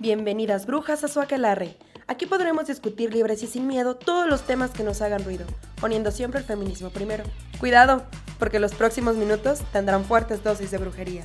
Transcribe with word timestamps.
Bienvenidas 0.00 0.64
brujas 0.64 1.02
a 1.02 1.08
su 1.08 1.20
aquelarre. 1.20 1.76
Aquí 2.06 2.24
podremos 2.24 2.68
discutir 2.68 3.12
libres 3.12 3.42
y 3.42 3.48
sin 3.48 3.66
miedo 3.66 3.96
todos 3.96 4.28
los 4.28 4.42
temas 4.46 4.70
que 4.70 4.84
nos 4.84 5.02
hagan 5.02 5.24
ruido, 5.24 5.44
poniendo 5.80 6.12
siempre 6.12 6.38
el 6.38 6.46
feminismo 6.46 6.90
primero. 6.90 7.24
Cuidado, 7.58 8.04
porque 8.38 8.60
los 8.60 8.76
próximos 8.76 9.16
minutos 9.16 9.58
tendrán 9.72 10.04
fuertes 10.04 10.44
dosis 10.44 10.70
de 10.70 10.78
brujería. 10.78 11.24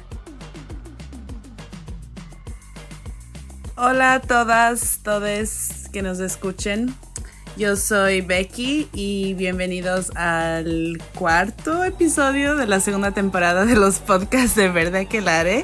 Hola 3.78 4.16
a 4.16 4.22
todas, 4.22 5.02
todos 5.04 5.88
que 5.92 6.02
nos 6.02 6.20
escuchen. 6.20 6.96
Yo 7.56 7.76
soy 7.76 8.22
Becky 8.22 8.90
y 8.92 9.36
bienvenidos 9.36 10.10
al 10.16 11.00
cuarto 11.14 11.84
episodio 11.84 12.56
de 12.56 12.66
la 12.66 12.80
segunda 12.80 13.12
temporada 13.12 13.66
de 13.66 13.76
los 13.76 14.00
podcasts 14.00 14.56
de 14.56 14.70
Verde 14.70 15.02
Aquelare. 15.02 15.64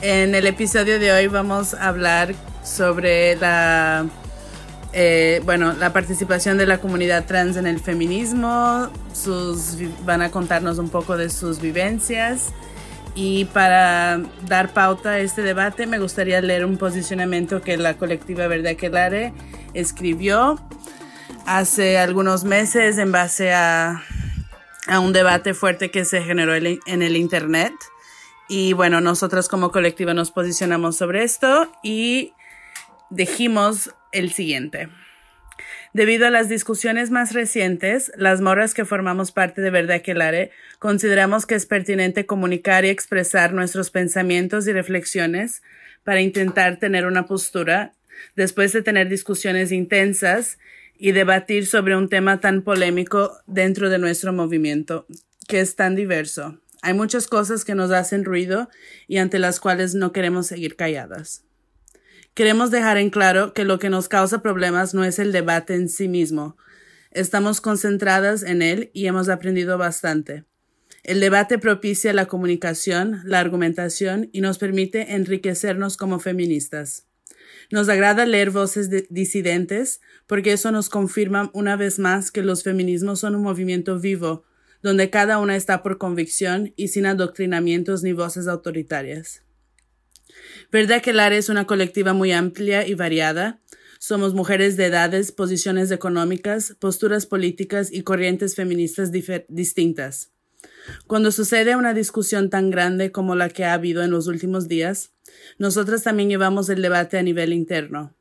En 0.00 0.36
el 0.36 0.46
episodio 0.46 1.00
de 1.00 1.10
hoy 1.10 1.26
vamos 1.26 1.74
a 1.74 1.88
hablar 1.88 2.32
sobre 2.62 3.34
la, 3.34 4.06
eh, 4.92 5.42
bueno, 5.44 5.72
la 5.72 5.92
participación 5.92 6.56
de 6.56 6.66
la 6.66 6.78
comunidad 6.78 7.26
trans 7.26 7.56
en 7.56 7.66
el 7.66 7.80
feminismo. 7.80 8.90
Sus, 9.12 9.76
van 10.04 10.22
a 10.22 10.30
contarnos 10.30 10.78
un 10.78 10.88
poco 10.88 11.16
de 11.16 11.30
sus 11.30 11.60
vivencias. 11.60 12.52
Y 13.16 13.46
para 13.46 14.20
dar 14.46 14.72
pauta 14.72 15.10
a 15.10 15.18
este 15.18 15.42
debate, 15.42 15.88
me 15.88 15.98
gustaría 15.98 16.40
leer 16.40 16.64
un 16.64 16.76
posicionamiento 16.76 17.60
que 17.60 17.76
la 17.76 17.96
colectiva 17.96 18.46
Verde 18.46 18.70
Aquelare 18.70 19.32
escribió 19.74 20.60
hace 21.44 21.98
algunos 21.98 22.44
meses 22.44 22.98
en 22.98 23.10
base 23.10 23.52
a, 23.52 24.00
a 24.86 25.00
un 25.00 25.12
debate 25.12 25.54
fuerte 25.54 25.90
que 25.90 26.04
se 26.04 26.22
generó 26.22 26.54
en 26.54 27.02
el 27.02 27.16
Internet. 27.16 27.72
Y 28.48 28.72
bueno, 28.72 29.00
nosotras 29.02 29.48
como 29.48 29.70
colectiva 29.70 30.14
nos 30.14 30.30
posicionamos 30.30 30.96
sobre 30.96 31.22
esto 31.22 31.70
y 31.82 32.32
dijimos 33.10 33.94
el 34.12 34.32
siguiente. 34.32 34.88
Debido 35.92 36.26
a 36.26 36.30
las 36.30 36.48
discusiones 36.48 37.10
más 37.10 37.32
recientes, 37.32 38.12
las 38.16 38.40
moras 38.40 38.74
que 38.74 38.84
formamos 38.84 39.32
parte 39.32 39.60
de 39.60 39.70
Verde 39.70 39.94
Aquelare 39.94 40.50
consideramos 40.78 41.44
que 41.44 41.56
es 41.56 41.66
pertinente 41.66 42.26
comunicar 42.26 42.84
y 42.84 42.88
expresar 42.88 43.52
nuestros 43.52 43.90
pensamientos 43.90 44.66
y 44.66 44.72
reflexiones 44.72 45.62
para 46.04 46.20
intentar 46.20 46.78
tener 46.78 47.06
una 47.06 47.26
postura 47.26 47.94
después 48.36 48.72
de 48.72 48.82
tener 48.82 49.08
discusiones 49.08 49.72
intensas 49.72 50.58
y 50.96 51.12
debatir 51.12 51.66
sobre 51.66 51.96
un 51.96 52.08
tema 52.08 52.40
tan 52.40 52.62
polémico 52.62 53.38
dentro 53.46 53.88
de 53.90 53.98
nuestro 53.98 54.32
movimiento, 54.32 55.06
que 55.46 55.60
es 55.60 55.76
tan 55.76 55.94
diverso. 55.94 56.58
Hay 56.82 56.94
muchas 56.94 57.26
cosas 57.26 57.64
que 57.64 57.74
nos 57.74 57.90
hacen 57.90 58.24
ruido 58.24 58.68
y 59.06 59.18
ante 59.18 59.38
las 59.38 59.60
cuales 59.60 59.94
no 59.94 60.12
queremos 60.12 60.46
seguir 60.46 60.76
calladas. 60.76 61.44
Queremos 62.34 62.70
dejar 62.70 62.98
en 62.98 63.10
claro 63.10 63.52
que 63.52 63.64
lo 63.64 63.78
que 63.78 63.90
nos 63.90 64.08
causa 64.08 64.42
problemas 64.42 64.94
no 64.94 65.02
es 65.04 65.18
el 65.18 65.32
debate 65.32 65.74
en 65.74 65.88
sí 65.88 66.06
mismo. 66.06 66.56
Estamos 67.10 67.60
concentradas 67.60 68.42
en 68.42 68.62
él 68.62 68.90
y 68.94 69.06
hemos 69.06 69.28
aprendido 69.28 69.76
bastante. 69.76 70.44
El 71.02 71.20
debate 71.20 71.58
propicia 71.58 72.12
la 72.12 72.26
comunicación, 72.26 73.22
la 73.24 73.40
argumentación 73.40 74.28
y 74.32 74.40
nos 74.40 74.58
permite 74.58 75.14
enriquecernos 75.14 75.96
como 75.96 76.20
feministas. 76.20 77.06
Nos 77.70 77.88
agrada 77.88 78.24
leer 78.24 78.50
voces 78.50 78.88
disidentes 79.10 80.00
porque 80.26 80.52
eso 80.52 80.70
nos 80.70 80.88
confirma 80.88 81.50
una 81.54 81.76
vez 81.76 81.98
más 81.98 82.30
que 82.30 82.42
los 82.42 82.62
feminismos 82.62 83.20
son 83.20 83.34
un 83.34 83.42
movimiento 83.42 83.98
vivo, 83.98 84.44
donde 84.82 85.10
cada 85.10 85.38
una 85.38 85.56
está 85.56 85.82
por 85.82 85.98
convicción 85.98 86.72
y 86.76 86.88
sin 86.88 87.06
adoctrinamientos 87.06 88.02
ni 88.02 88.12
voces 88.12 88.46
autoritarias. 88.48 89.42
Verdad 90.70 91.02
que 91.02 91.12
Lara 91.12 91.36
es 91.36 91.48
una 91.48 91.66
colectiva 91.66 92.12
muy 92.12 92.32
amplia 92.32 92.86
y 92.86 92.94
variada. 92.94 93.60
Somos 93.98 94.34
mujeres 94.34 94.76
de 94.76 94.86
edades, 94.86 95.32
posiciones 95.32 95.90
económicas, 95.90 96.76
posturas 96.78 97.26
políticas 97.26 97.92
y 97.92 98.02
corrientes 98.02 98.54
feministas 98.54 99.10
distintas. 99.48 100.30
Cuando 101.06 101.32
sucede 101.32 101.76
una 101.76 101.94
discusión 101.94 102.50
tan 102.50 102.70
grande 102.70 103.12
como 103.12 103.34
la 103.34 103.48
que 103.48 103.64
ha 103.64 103.74
habido 103.74 104.02
en 104.02 104.10
los 104.10 104.26
últimos 104.26 104.68
días, 104.68 105.12
nosotras 105.58 106.02
también 106.02 106.28
llevamos 106.28 106.68
el 106.68 106.82
debate 106.82 107.18
a 107.18 107.22
nivel 107.22 107.52
interno. 107.52 108.14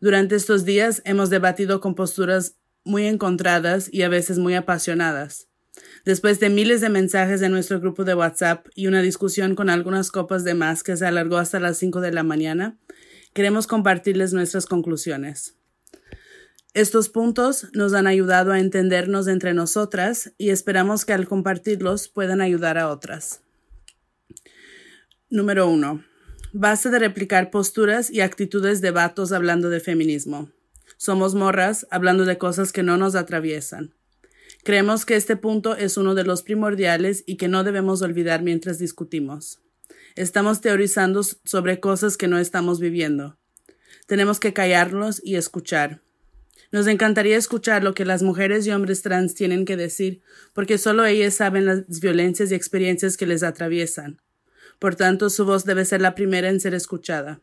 Durante 0.00 0.36
estos 0.36 0.64
días 0.64 1.02
hemos 1.04 1.30
debatido 1.30 1.80
con 1.80 1.94
posturas 1.94 2.56
muy 2.84 3.06
encontradas 3.06 3.88
y 3.92 4.02
a 4.02 4.08
veces 4.08 4.38
muy 4.38 4.54
apasionadas. 4.54 5.48
Después 6.06 6.38
de 6.38 6.50
miles 6.50 6.80
de 6.80 6.88
mensajes 6.88 7.42
en 7.42 7.50
nuestro 7.50 7.80
grupo 7.80 8.04
de 8.04 8.14
WhatsApp 8.14 8.68
y 8.76 8.86
una 8.86 9.02
discusión 9.02 9.56
con 9.56 9.68
algunas 9.68 10.12
copas 10.12 10.44
de 10.44 10.54
más 10.54 10.84
que 10.84 10.96
se 10.96 11.04
alargó 11.04 11.36
hasta 11.36 11.58
las 11.58 11.78
5 11.78 12.00
de 12.00 12.12
la 12.12 12.22
mañana, 12.22 12.78
queremos 13.34 13.66
compartirles 13.66 14.32
nuestras 14.32 14.66
conclusiones. 14.66 15.56
Estos 16.74 17.08
puntos 17.08 17.66
nos 17.72 17.92
han 17.92 18.06
ayudado 18.06 18.52
a 18.52 18.60
entendernos 18.60 19.26
entre 19.26 19.52
nosotras 19.52 20.32
y 20.38 20.50
esperamos 20.50 21.04
que 21.04 21.12
al 21.12 21.26
compartirlos 21.26 22.06
puedan 22.06 22.40
ayudar 22.40 22.78
a 22.78 22.88
otras. 22.88 23.40
Número 25.28 25.68
1. 25.68 26.04
Base 26.52 26.88
de 26.88 27.00
replicar 27.00 27.50
posturas 27.50 28.12
y 28.12 28.20
actitudes 28.20 28.80
de 28.80 28.92
vatos 28.92 29.32
hablando 29.32 29.70
de 29.70 29.80
feminismo. 29.80 30.52
Somos 30.98 31.34
morras 31.34 31.84
hablando 31.90 32.24
de 32.26 32.38
cosas 32.38 32.70
que 32.70 32.84
no 32.84 32.96
nos 32.96 33.16
atraviesan. 33.16 33.92
Creemos 34.66 35.06
que 35.06 35.14
este 35.14 35.36
punto 35.36 35.76
es 35.76 35.96
uno 35.96 36.16
de 36.16 36.24
los 36.24 36.42
primordiales 36.42 37.22
y 37.24 37.36
que 37.36 37.46
no 37.46 37.62
debemos 37.62 38.02
olvidar 38.02 38.42
mientras 38.42 38.80
discutimos. 38.80 39.60
Estamos 40.16 40.60
teorizando 40.60 41.22
sobre 41.22 41.78
cosas 41.78 42.16
que 42.16 42.26
no 42.26 42.36
estamos 42.36 42.80
viviendo. 42.80 43.38
Tenemos 44.08 44.40
que 44.40 44.52
callarlos 44.52 45.22
y 45.22 45.36
escuchar. 45.36 46.02
Nos 46.72 46.88
encantaría 46.88 47.36
escuchar 47.36 47.84
lo 47.84 47.94
que 47.94 48.04
las 48.04 48.24
mujeres 48.24 48.66
y 48.66 48.72
hombres 48.72 49.02
trans 49.02 49.34
tienen 49.34 49.66
que 49.66 49.76
decir, 49.76 50.20
porque 50.52 50.78
solo 50.78 51.06
ellas 51.06 51.34
saben 51.34 51.64
las 51.64 52.00
violencias 52.00 52.50
y 52.50 52.56
experiencias 52.56 53.16
que 53.16 53.26
les 53.28 53.44
atraviesan. 53.44 54.20
Por 54.80 54.96
tanto, 54.96 55.30
su 55.30 55.44
voz 55.44 55.64
debe 55.64 55.84
ser 55.84 56.00
la 56.00 56.16
primera 56.16 56.48
en 56.48 56.58
ser 56.58 56.74
escuchada. 56.74 57.40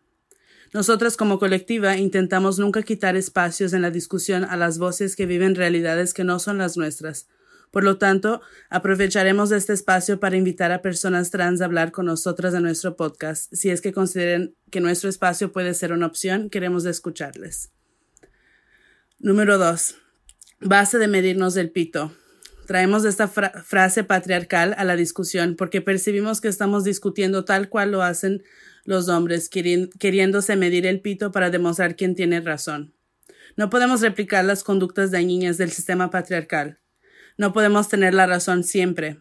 Nosotras 0.74 1.18
como 1.18 1.38
colectiva 1.38 1.98
intentamos 1.98 2.58
nunca 2.58 2.82
quitar 2.82 3.16
espacios 3.16 3.74
en 3.74 3.84
la 3.84 3.92
discusión 3.92 4.44
a 4.44 4.58
las 4.58 4.80
voces 4.80 5.16
que 5.16 5.28
viven 5.28 5.54
realidades 5.54 6.16
que 6.16 6.24
no 6.24 6.40
son 6.40 6.58
las 6.58 6.78
nuestras. 6.78 7.28
Por 7.70 7.84
lo 7.84 7.98
tanto, 8.00 8.42
aprovecharemos 8.70 9.52
este 9.52 9.74
espacio 9.74 10.20
para 10.20 10.36
invitar 10.36 10.72
a 10.72 10.82
personas 10.82 11.30
trans 11.30 11.62
a 11.62 11.66
hablar 11.66 11.92
con 11.92 12.08
nosotras 12.08 12.56
en 12.56 12.64
nuestro 12.64 12.96
podcast. 12.96 13.54
Si 13.54 13.70
es 13.70 13.82
que 13.82 13.94
consideren 13.94 14.56
que 14.72 14.82
nuestro 14.82 15.10
espacio 15.10 15.52
puede 15.52 15.76
ser 15.76 15.94
una 15.94 16.08
opción, 16.08 16.50
queremos 16.50 16.86
escucharles. 16.86 17.72
Número 19.20 19.60
2. 19.60 19.96
Base 20.62 20.98
de 20.98 21.08
medirnos 21.08 21.54
del 21.54 21.72
pito. 21.72 22.12
Traemos 22.66 23.06
esta 23.06 23.28
frase 23.28 24.04
patriarcal 24.04 24.74
a 24.78 24.84
la 24.86 24.96
discusión 24.96 25.56
porque 25.56 25.82
percibimos 25.82 26.42
que 26.42 26.48
estamos 26.48 26.84
discutiendo 26.84 27.46
tal 27.46 27.70
cual 27.70 27.92
lo 27.92 28.02
hacen 28.02 28.44
los 28.86 29.08
hombres 29.10 29.50
queriéndose 29.50 30.56
medir 30.56 30.86
el 30.86 31.00
pito 31.00 31.32
para 31.32 31.50
demostrar 31.50 31.96
quién 31.96 32.16
tiene 32.16 32.42
razón. 32.42 32.94
No 33.56 33.70
podemos 33.70 34.02
replicar 34.02 34.44
las 34.46 34.64
conductas 34.64 35.12
dañinas 35.12 35.58
del 35.58 35.72
sistema 35.72 36.10
patriarcal. 36.10 36.80
No 37.38 37.54
podemos 37.54 37.88
tener 37.88 38.14
la 38.14 38.26
razón 38.26 38.64
siempre. 38.64 39.20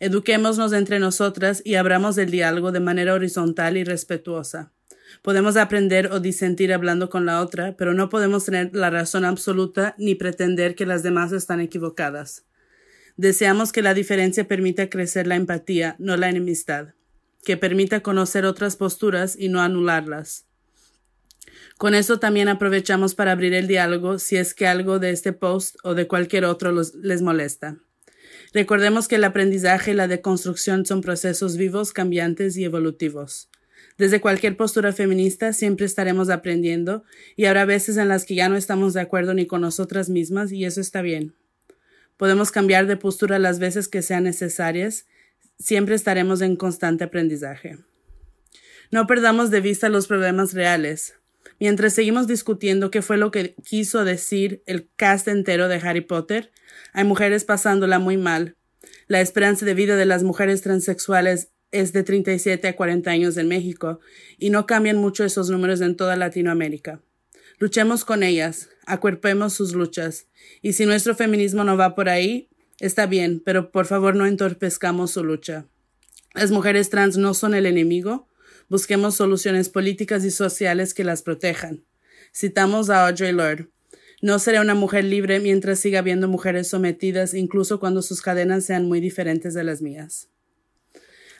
Eduquémonos 0.00 0.72
entre 0.72 0.98
nosotras 0.98 1.62
y 1.64 1.74
abramos 1.74 2.18
el 2.18 2.30
diálogo 2.30 2.72
de 2.72 2.80
manera 2.80 3.14
horizontal 3.14 3.76
y 3.76 3.84
respetuosa. 3.84 4.72
Podemos 5.22 5.56
aprender 5.56 6.12
o 6.12 6.20
disentir 6.20 6.72
hablando 6.72 7.10
con 7.10 7.26
la 7.26 7.40
otra, 7.40 7.76
pero 7.76 7.94
no 7.94 8.08
podemos 8.08 8.44
tener 8.44 8.70
la 8.74 8.90
razón 8.90 9.24
absoluta 9.24 9.94
ni 9.98 10.14
pretender 10.14 10.74
que 10.74 10.86
las 10.86 11.02
demás 11.02 11.32
están 11.32 11.60
equivocadas. 11.60 12.44
Deseamos 13.16 13.72
que 13.72 13.82
la 13.82 13.92
diferencia 13.92 14.46
permita 14.46 14.88
crecer 14.88 15.26
la 15.26 15.36
empatía, 15.36 15.96
no 15.98 16.16
la 16.16 16.28
enemistad 16.28 16.94
que 17.44 17.56
permita 17.56 18.00
conocer 18.00 18.44
otras 18.44 18.76
posturas 18.76 19.36
y 19.38 19.48
no 19.48 19.60
anularlas. 19.60 20.46
Con 21.78 21.94
eso 21.94 22.18
también 22.18 22.48
aprovechamos 22.48 23.14
para 23.14 23.32
abrir 23.32 23.54
el 23.54 23.66
diálogo 23.66 24.18
si 24.18 24.36
es 24.36 24.54
que 24.54 24.66
algo 24.66 24.98
de 24.98 25.10
este 25.10 25.32
post 25.32 25.76
o 25.82 25.94
de 25.94 26.06
cualquier 26.06 26.44
otro 26.44 26.72
les 26.72 27.22
molesta. 27.22 27.78
Recordemos 28.52 29.08
que 29.08 29.16
el 29.16 29.24
aprendizaje 29.24 29.92
y 29.92 29.94
la 29.94 30.08
deconstrucción 30.08 30.84
son 30.84 31.00
procesos 31.00 31.56
vivos, 31.56 31.92
cambiantes 31.92 32.56
y 32.56 32.64
evolutivos. 32.64 33.48
Desde 33.96 34.20
cualquier 34.20 34.56
postura 34.56 34.92
feminista 34.92 35.52
siempre 35.52 35.86
estaremos 35.86 36.30
aprendiendo 36.30 37.04
y 37.36 37.44
habrá 37.44 37.64
veces 37.64 37.96
en 37.96 38.08
las 38.08 38.24
que 38.24 38.34
ya 38.34 38.48
no 38.48 38.56
estamos 38.56 38.94
de 38.94 39.00
acuerdo 39.00 39.34
ni 39.34 39.46
con 39.46 39.60
nosotras 39.60 40.08
mismas 40.08 40.52
y 40.52 40.64
eso 40.64 40.80
está 40.80 41.02
bien. 41.02 41.34
Podemos 42.16 42.50
cambiar 42.50 42.86
de 42.86 42.96
postura 42.96 43.38
las 43.38 43.58
veces 43.58 43.88
que 43.88 44.02
sean 44.02 44.24
necesarias 44.24 45.06
siempre 45.60 45.94
estaremos 45.94 46.40
en 46.40 46.56
constante 46.56 47.04
aprendizaje. 47.04 47.78
No 48.90 49.06
perdamos 49.06 49.50
de 49.50 49.60
vista 49.60 49.88
los 49.88 50.08
problemas 50.08 50.52
reales. 50.52 51.14
Mientras 51.60 51.92
seguimos 51.92 52.26
discutiendo 52.26 52.90
qué 52.90 53.02
fue 53.02 53.18
lo 53.18 53.30
que 53.30 53.54
quiso 53.64 54.04
decir 54.04 54.62
el 54.66 54.88
cast 54.96 55.28
entero 55.28 55.68
de 55.68 55.76
Harry 55.76 56.00
Potter, 56.00 56.50
hay 56.92 57.04
mujeres 57.04 57.44
pasándola 57.44 57.98
muy 57.98 58.16
mal. 58.16 58.56
La 59.06 59.20
esperanza 59.20 59.66
de 59.66 59.74
vida 59.74 59.96
de 59.96 60.06
las 60.06 60.22
mujeres 60.22 60.62
transexuales 60.62 61.50
es 61.70 61.92
de 61.92 62.02
37 62.02 62.66
a 62.66 62.76
40 62.76 63.10
años 63.10 63.36
en 63.36 63.46
México 63.46 64.00
y 64.38 64.50
no 64.50 64.66
cambian 64.66 64.96
mucho 64.96 65.24
esos 65.24 65.50
números 65.50 65.80
en 65.80 65.96
toda 65.96 66.16
Latinoamérica. 66.16 67.00
Luchemos 67.58 68.04
con 68.04 68.22
ellas, 68.22 68.70
acuerpemos 68.86 69.52
sus 69.52 69.74
luchas, 69.74 70.26
y 70.62 70.72
si 70.72 70.86
nuestro 70.86 71.14
feminismo 71.14 71.62
no 71.62 71.76
va 71.76 71.94
por 71.94 72.08
ahí, 72.08 72.48
está 72.80 73.06
bien, 73.06 73.40
pero 73.44 73.70
por 73.70 73.86
favor 73.86 74.16
no 74.16 74.26
entorpezcamos 74.26 75.12
su 75.12 75.22
lucha. 75.22 75.66
Las 76.34 76.50
mujeres 76.50 76.90
trans 76.90 77.16
no 77.16 77.34
son 77.34 77.54
el 77.54 77.66
enemigo, 77.66 78.28
busquemos 78.68 79.14
soluciones 79.14 79.68
políticas 79.68 80.24
y 80.24 80.30
sociales 80.30 80.94
que 80.94 81.04
las 81.04 81.22
protejan. 81.22 81.84
Citamos 82.34 82.90
a 82.90 83.06
Audre 83.06 83.32
Lorde. 83.32 83.68
No 84.22 84.38
seré 84.38 84.60
una 84.60 84.74
mujer 84.74 85.04
libre 85.04 85.40
mientras 85.40 85.80
siga 85.80 86.00
habiendo 86.00 86.28
mujeres 86.28 86.68
sometidas, 86.68 87.34
incluso 87.34 87.80
cuando 87.80 88.02
sus 88.02 88.20
cadenas 88.20 88.64
sean 88.64 88.86
muy 88.86 89.00
diferentes 89.00 89.54
de 89.54 89.64
las 89.64 89.80
mías. 89.80 90.28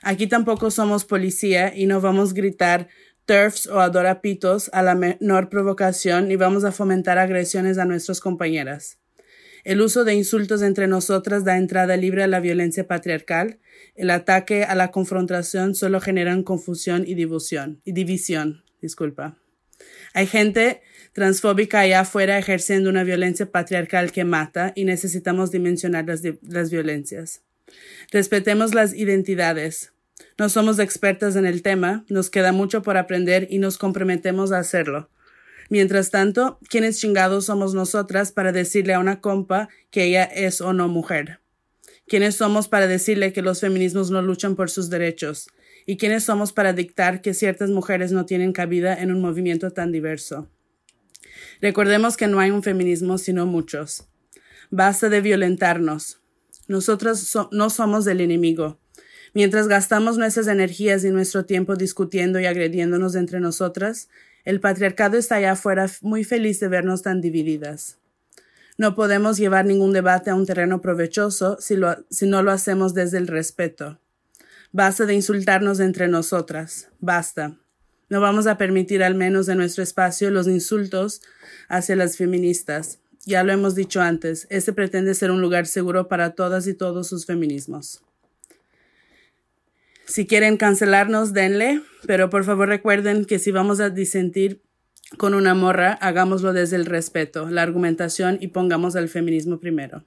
Aquí 0.01 0.25
tampoco 0.27 0.71
somos 0.71 1.05
policía 1.05 1.75
y 1.75 1.85
no 1.85 2.01
vamos 2.01 2.31
a 2.31 2.33
gritar 2.33 2.87
turfs 3.25 3.67
o 3.67 3.79
adorapitos 3.79 4.69
a 4.73 4.81
la 4.81 4.95
menor 4.95 5.49
provocación 5.49 6.27
ni 6.27 6.35
vamos 6.35 6.63
a 6.63 6.71
fomentar 6.71 7.19
agresiones 7.19 7.77
a 7.77 7.85
nuestras 7.85 8.19
compañeras. 8.19 8.97
El 9.63 9.81
uso 9.81 10.03
de 10.03 10.13
insultos 10.13 10.61
entre 10.61 10.87
nosotras 10.87 11.43
da 11.43 11.57
entrada 11.57 11.97
libre 11.97 12.23
a 12.23 12.27
la 12.27 12.39
violencia 12.39 12.87
patriarcal. 12.87 13.59
El 13.95 14.09
ataque 14.09 14.63
a 14.63 14.75
la 14.75 14.91
confrontación 14.91 15.75
solo 15.75 16.01
generan 16.01 16.43
confusión 16.43 17.03
y 17.05 17.13
división. 17.13 18.63
Disculpa. 18.81 19.37
Hay 20.13 20.27
gente 20.27 20.81
transfóbica 21.13 21.81
allá 21.81 22.01
afuera 22.01 22.37
ejerciendo 22.37 22.89
una 22.89 23.03
violencia 23.03 23.51
patriarcal 23.51 24.11
que 24.11 24.23
mata 24.23 24.73
y 24.75 24.85
necesitamos 24.85 25.51
dimensionar 25.51 26.05
las, 26.05 26.21
las 26.41 26.69
violencias. 26.69 27.41
Respetemos 28.11 28.73
las 28.73 28.93
identidades. 28.93 29.93
No 30.37 30.49
somos 30.49 30.79
expertas 30.79 31.35
en 31.35 31.45
el 31.45 31.61
tema, 31.61 32.05
nos 32.09 32.29
queda 32.29 32.51
mucho 32.51 32.81
por 32.81 32.97
aprender 32.97 33.47
y 33.49 33.59
nos 33.59 33.77
comprometemos 33.77 34.51
a 34.51 34.59
hacerlo. 34.59 35.09
Mientras 35.71 36.11
tanto, 36.11 36.59
¿quiénes 36.67 36.99
chingados 36.99 37.45
somos 37.45 37.73
nosotras 37.73 38.33
para 38.33 38.51
decirle 38.51 38.93
a 38.93 38.99
una 38.99 39.21
compa 39.21 39.69
que 39.89 40.03
ella 40.03 40.25
es 40.25 40.59
o 40.59 40.73
no 40.73 40.89
mujer? 40.89 41.39
¿Quiénes 42.09 42.35
somos 42.35 42.67
para 42.67 42.87
decirle 42.87 43.31
que 43.31 43.41
los 43.41 43.61
feminismos 43.61 44.11
no 44.11 44.21
luchan 44.21 44.57
por 44.57 44.69
sus 44.69 44.89
derechos? 44.89 45.47
¿Y 45.85 45.95
quiénes 45.95 46.25
somos 46.25 46.51
para 46.51 46.73
dictar 46.73 47.21
que 47.21 47.33
ciertas 47.33 47.69
mujeres 47.69 48.11
no 48.11 48.25
tienen 48.25 48.51
cabida 48.51 49.01
en 49.01 49.13
un 49.13 49.21
movimiento 49.21 49.71
tan 49.71 49.93
diverso? 49.93 50.49
Recordemos 51.61 52.17
que 52.17 52.27
no 52.27 52.41
hay 52.41 52.51
un 52.51 52.63
feminismo 52.63 53.17
sino 53.17 53.45
muchos. 53.45 54.09
Basta 54.71 55.07
de 55.07 55.21
violentarnos. 55.21 56.19
Nosotras 56.67 57.33
no 57.51 57.69
somos 57.69 58.03
del 58.03 58.19
enemigo. 58.19 58.77
Mientras 59.33 59.69
gastamos 59.69 60.17
nuestras 60.17 60.47
energías 60.47 61.05
y 61.05 61.11
nuestro 61.11 61.45
tiempo 61.45 61.77
discutiendo 61.77 62.41
y 62.41 62.45
agrediéndonos 62.45 63.15
entre 63.15 63.39
nosotras, 63.39 64.09
el 64.45 64.59
patriarcado 64.59 65.17
está 65.17 65.35
allá 65.35 65.53
afuera 65.53 65.89
muy 66.01 66.23
feliz 66.23 66.59
de 66.59 66.67
vernos 66.67 67.01
tan 67.01 67.21
divididas. 67.21 67.97
No 68.77 68.95
podemos 68.95 69.37
llevar 69.37 69.65
ningún 69.65 69.93
debate 69.93 70.29
a 70.31 70.35
un 70.35 70.45
terreno 70.45 70.81
provechoso 70.81 71.57
si, 71.59 71.75
no 72.25 72.41
lo 72.41 72.51
hacemos 72.51 72.93
desde 72.93 73.17
el 73.17 73.27
respeto. 73.27 73.99
Basta 74.71 75.05
de 75.05 75.13
insultarnos 75.13 75.79
entre 75.79 76.07
nosotras. 76.07 76.89
Basta. 76.99 77.57
No 78.09 78.21
vamos 78.21 78.47
a 78.47 78.57
permitir 78.57 79.03
al 79.03 79.15
menos 79.15 79.47
en 79.49 79.57
nuestro 79.57 79.83
espacio 79.83 80.31
los 80.31 80.47
insultos 80.47 81.21
hacia 81.69 81.95
las 81.95 82.17
feministas. 82.17 82.99
Ya 83.23 83.43
lo 83.43 83.51
hemos 83.51 83.75
dicho 83.75 84.01
antes, 84.01 84.47
este 84.49 84.73
pretende 84.73 85.13
ser 85.13 85.29
un 85.29 85.41
lugar 85.41 85.67
seguro 85.67 86.07
para 86.07 86.31
todas 86.31 86.65
y 86.65 86.73
todos 86.73 87.07
sus 87.07 87.27
feminismos. 87.27 88.01
Si 90.11 90.27
quieren 90.27 90.57
cancelarnos, 90.57 91.31
denle, 91.31 91.83
pero 92.05 92.29
por 92.29 92.43
favor 92.43 92.67
recuerden 92.67 93.23
que 93.23 93.39
si 93.39 93.49
vamos 93.51 93.79
a 93.79 93.89
disentir 93.89 94.61
con 95.17 95.33
una 95.33 95.53
morra, 95.53 95.93
hagámoslo 95.93 96.51
desde 96.51 96.75
el 96.75 96.85
respeto, 96.85 97.49
la 97.49 97.61
argumentación 97.61 98.37
y 98.41 98.49
pongamos 98.49 98.97
al 98.97 99.07
feminismo 99.07 99.61
primero. 99.61 100.03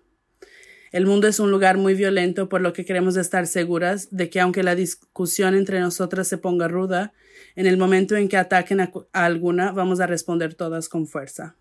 El 0.93 1.07
mundo 1.07 1.27
es 1.27 1.41
un 1.41 1.51
lugar 1.51 1.79
muy 1.79 1.95
violento, 1.95 2.51
por 2.51 2.61
lo 2.61 2.75
que 2.75 2.85
queremos 2.85 3.17
estar 3.17 3.47
seguras 3.47 4.15
de 4.15 4.29
que 4.29 4.41
aunque 4.41 4.63
la 4.63 4.75
discusión 4.75 5.55
entre 5.55 5.81
nosotras 5.81 6.29
se 6.29 6.37
ponga 6.37 6.69
ruda, 6.69 7.15
en 7.57 7.65
el 7.65 7.79
momento 7.79 8.15
en 8.15 8.29
que 8.29 8.37
ataquen 8.37 8.83
a, 8.83 8.93
alguna, 9.15 9.73
vamos 9.73 10.01
a 10.01 10.07
responder 10.07 10.53
todas 10.53 10.91
con 10.91 11.07
fuerza. 11.07 11.57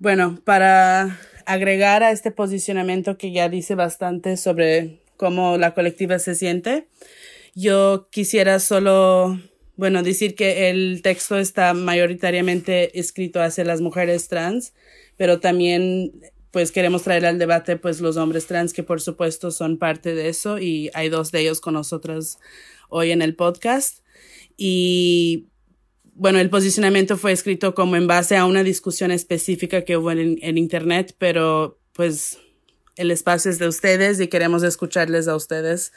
Bueno, 0.00 0.40
para 0.44 1.20
agregar 1.46 2.02
a 2.02 2.10
este 2.10 2.32
posicionamiento 2.32 3.16
que 3.16 3.30
ya 3.30 3.48
dice 3.48 3.76
bastante 3.76 4.36
sobre 4.36 5.01
cómo 5.22 5.56
la 5.56 5.72
colectiva 5.72 6.18
se 6.18 6.34
siente, 6.34 6.88
yo 7.54 8.08
quisiera 8.10 8.58
solo, 8.58 9.38
bueno, 9.76 10.02
decir 10.02 10.34
que 10.34 10.68
el 10.68 11.00
texto 11.00 11.38
está 11.38 11.74
mayoritariamente 11.74 12.98
escrito 12.98 13.40
hacia 13.40 13.62
las 13.62 13.80
mujeres 13.80 14.26
trans, 14.26 14.74
pero 15.16 15.38
también 15.38 16.10
pues 16.50 16.72
queremos 16.72 17.04
traer 17.04 17.24
al 17.24 17.38
debate 17.38 17.76
pues 17.76 18.00
los 18.00 18.16
hombres 18.16 18.48
trans 18.48 18.72
que 18.72 18.82
por 18.82 19.00
supuesto 19.00 19.52
son 19.52 19.78
parte 19.78 20.12
de 20.16 20.28
eso 20.28 20.58
y 20.58 20.90
hay 20.92 21.08
dos 21.08 21.30
de 21.30 21.42
ellos 21.42 21.60
con 21.60 21.74
nosotros 21.74 22.40
hoy 22.88 23.12
en 23.12 23.22
el 23.22 23.36
podcast. 23.36 24.00
Y 24.56 25.46
bueno, 26.14 26.40
el 26.40 26.50
posicionamiento 26.50 27.16
fue 27.16 27.30
escrito 27.30 27.76
como 27.76 27.94
en 27.94 28.08
base 28.08 28.36
a 28.36 28.44
una 28.44 28.64
discusión 28.64 29.12
específica 29.12 29.84
que 29.84 29.96
hubo 29.96 30.10
en, 30.10 30.38
en 30.42 30.58
internet, 30.58 31.14
pero 31.16 31.78
pues 31.92 32.38
el 32.96 33.10
espacio 33.10 33.50
es 33.50 33.58
de 33.58 33.68
ustedes 33.68 34.20
y 34.20 34.28
queremos 34.28 34.62
escucharles 34.62 35.28
a 35.28 35.36
ustedes 35.36 35.92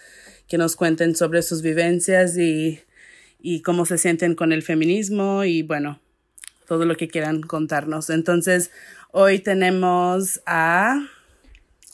que 0.47 0.57
nos 0.57 0.75
cuenten 0.75 1.15
sobre 1.15 1.42
sus 1.42 1.62
vivencias 1.62 2.38
y, 2.38 2.81
y 3.39 3.62
cómo 3.62 3.86
se 3.86 3.97
sienten 3.97 4.36
con 4.36 4.51
el 4.51 4.63
feminismo 4.63 5.44
y 5.44 5.63
bueno, 5.63 6.00
todo 6.68 6.86
lo 6.86 6.95
que 6.97 7.07
quieran 7.07 7.42
contarnos. 7.42 8.09
Entonces, 8.09 8.71
Hoy 9.18 9.39
tenemos 9.39 10.42
a... 10.45 11.07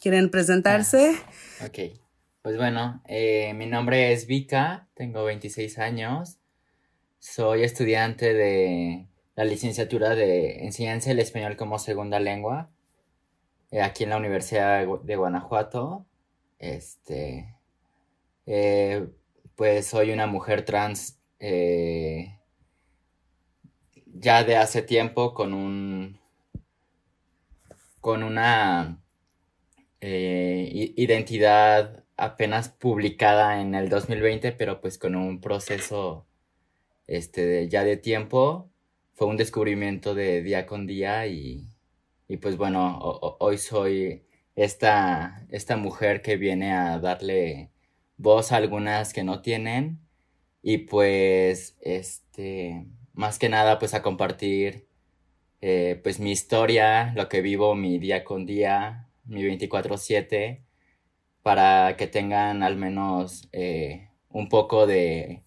¿Quieren 0.02 0.32
presentarse? 0.32 1.14
Ah, 1.60 1.68
ok. 1.68 1.96
Pues 2.42 2.58
bueno, 2.58 3.00
eh, 3.08 3.54
mi 3.54 3.68
nombre 3.68 4.12
es 4.12 4.26
Vika, 4.26 4.88
tengo 4.96 5.24
26 5.26 5.78
años, 5.78 6.40
soy 7.20 7.62
estudiante 7.62 8.34
de 8.34 9.06
la 9.36 9.46
licenciatura 9.46 10.16
de 10.16 10.66
enseñanza 10.66 11.10
del 11.10 11.20
español 11.20 11.58
como 11.58 11.78
segunda 11.78 12.20
lengua 12.20 12.72
aquí 13.82 14.04
en 14.04 14.10
la 14.10 14.18
Universidad 14.18 14.86
de 15.04 15.16
Guanajuato. 15.16 16.06
Este, 16.60 17.56
eh, 18.46 19.08
pues 19.56 19.88
soy 19.88 20.12
una 20.12 20.28
mujer 20.28 20.66
trans 20.66 21.20
ya 24.14 24.44
de 24.44 24.56
hace 24.56 24.82
tiempo 24.82 25.34
con 25.34 25.54
un 25.54 26.20
con 28.02 28.24
una 28.24 29.00
eh, 30.02 30.94
identidad 30.98 32.04
apenas 32.18 32.70
publicada 32.70 33.62
en 33.62 33.76
el 33.76 33.90
2020, 33.90 34.52
pero 34.54 34.82
pues 34.82 34.98
con 34.98 35.16
un 35.16 35.40
proceso 35.42 36.26
este, 37.08 37.70
ya 37.70 37.84
de 37.84 37.98
tiempo. 37.98 38.70
Fue 39.14 39.28
un 39.28 39.38
descubrimiento 39.38 40.16
de 40.16 40.42
día 40.42 40.66
con 40.66 40.88
día 40.88 41.28
y, 41.28 41.68
pues 42.38 42.58
bueno, 42.58 43.00
hoy 43.40 43.58
soy 43.58 44.24
esta, 44.56 45.46
esta 45.50 45.78
mujer 45.78 46.22
que 46.22 46.38
viene 46.38 46.74
a 46.74 47.00
darle 47.00 47.72
voz 48.18 48.52
a 48.52 48.58
algunas 48.58 49.14
que 49.14 49.24
no 49.24 49.42
tienen 49.42 50.00
y 50.62 50.80
pues 50.80 51.78
este 51.82 52.86
más 53.14 53.40
que 53.40 53.50
nada 53.50 53.80
pues 53.80 53.94
a 53.94 54.02
compartir 54.02 54.88
eh, 55.62 56.00
pues 56.04 56.20
mi 56.20 56.32
historia, 56.32 57.14
lo 57.16 57.30
que 57.30 57.42
vivo 57.42 57.76
mi 57.76 58.00
día 58.00 58.24
con 58.24 58.46
día, 58.46 59.10
mi 59.26 59.44
24/7, 59.44 60.64
para 61.44 61.98
que 61.98 62.08
tengan 62.08 62.64
al 62.64 62.78
menos 62.78 63.50
eh, 63.54 64.10
un 64.30 64.50
poco 64.50 64.88
de, 64.88 65.44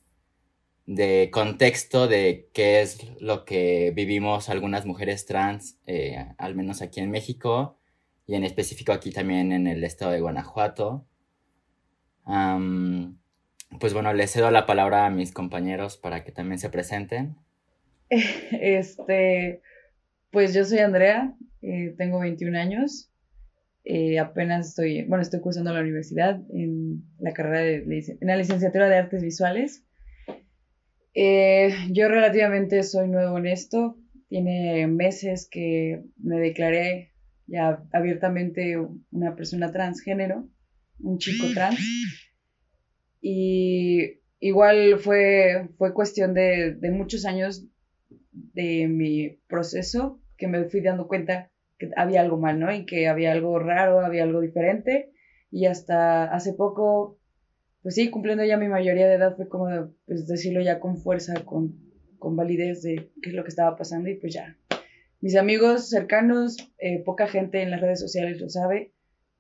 de 0.87 1.31
contexto 1.33 2.09
de 2.09 2.49
qué 2.53 2.83
es 2.83 2.99
lo 3.21 3.45
que 3.45 3.93
vivimos 3.95 4.49
algunas 4.49 4.85
mujeres 4.85 5.27
trans, 5.27 5.79
eh, 5.87 6.27
al 6.37 6.55
menos 6.55 6.83
aquí 6.83 7.01
en 7.01 7.11
México 7.11 7.79
y 8.27 8.35
en 8.35 8.45
específico 8.45 8.93
aquí 8.93 9.11
también 9.11 9.53
en 9.53 9.67
el 9.67 9.83
estado 9.85 10.13
de 10.13 10.21
Guanajuato. 10.21 11.07
pues 13.81 13.93
bueno, 13.93 14.13
les 14.13 14.31
cedo 14.31 14.51
la 14.51 14.67
palabra 14.67 15.07
a 15.07 15.11
mis 15.11 15.33
compañeros 15.33 15.97
para 15.97 16.25
que 16.25 16.33
también 16.33 16.59
se 16.59 16.71
presenten. 16.71 17.37
Este, 18.61 19.63
pues 20.31 20.55
yo 20.55 20.65
soy 20.65 20.79
Andrea, 20.79 21.35
eh, 21.63 21.95
tengo 21.97 22.21
21 22.21 22.59
años, 22.59 23.11
eh, 23.85 24.19
apenas 24.19 24.69
estoy, 24.69 25.05
bueno, 25.05 25.23
estoy 25.23 25.41
cursando 25.41 25.73
la 25.73 25.81
universidad 25.81 26.41
en 26.53 27.05
la 27.19 27.33
carrera 27.33 27.61
de, 27.61 28.17
en 28.21 28.27
la 28.27 28.37
licenciatura 28.37 28.89
de 28.89 28.97
artes 28.97 29.23
visuales. 29.23 29.85
Eh, 31.15 31.75
yo 31.91 32.09
relativamente 32.09 32.83
soy 32.83 33.09
nuevo 33.09 33.39
en 33.39 33.47
esto, 33.47 33.97
tiene 34.29 34.87
meses 34.89 35.49
que 35.51 36.03
me 36.17 36.39
declaré 36.39 37.13
ya 37.47 37.85
abiertamente 37.93 38.77
una 39.11 39.37
persona 39.37 39.73
transgénero, 39.73 40.49
un 41.01 41.19
chico 41.19 41.47
trans. 41.55 41.79
Y 43.21 44.21
igual 44.41 44.99
fue, 44.99 45.71
fue 45.79 45.95
cuestión 45.95 46.35
de, 46.35 46.75
de 46.75 46.91
muchos 46.91 47.25
años 47.25 47.67
de 48.33 48.89
mi 48.89 49.39
proceso 49.49 50.21
que 50.37 50.49
me 50.49 50.65
fui 50.65 50.81
dando 50.81 51.07
cuenta 51.07 51.51
que 51.79 51.91
había 51.97 52.21
algo 52.21 52.39
mal, 52.39 52.59
¿no? 52.59 52.73
Y 52.75 52.87
que 52.87 53.09
había 53.09 53.33
algo 53.33 53.59
raro, 53.59 54.01
había 54.01 54.25
algo 54.25 54.41
diferente. 54.41 55.11
Y 55.51 55.67
hasta 55.67 56.25
hace 56.25 56.53
poco, 56.53 57.19
pues 57.85 57.97
sí, 57.97 58.09
cumpliendo 58.09 58.43
ya 58.47 58.57
mi 58.57 58.67
mayoría 58.67 59.07
de 59.07 59.17
edad, 59.17 59.37
fue 59.37 59.47
como 59.47 59.69
pues, 60.07 60.27
decirlo 60.27 60.63
ya 60.63 60.81
con 60.81 60.97
fuerza, 60.97 61.35
con, 61.45 61.79
con 62.19 62.35
validez 62.35 62.81
de 62.81 63.13
qué 63.21 63.29
es 63.29 63.35
lo 63.37 63.45
que 63.45 63.51
estaba 63.51 63.77
pasando 63.77 64.09
y 64.09 64.15
pues 64.15 64.33
ya. 64.33 64.57
Mis 65.21 65.37
amigos 65.37 65.91
cercanos, 65.91 66.57
eh, 66.79 67.03
poca 67.05 67.27
gente 67.27 67.61
en 67.61 67.71
las 67.71 67.83
redes 67.83 68.01
sociales 68.01 68.41
lo 68.41 68.49
sabe 68.49 68.95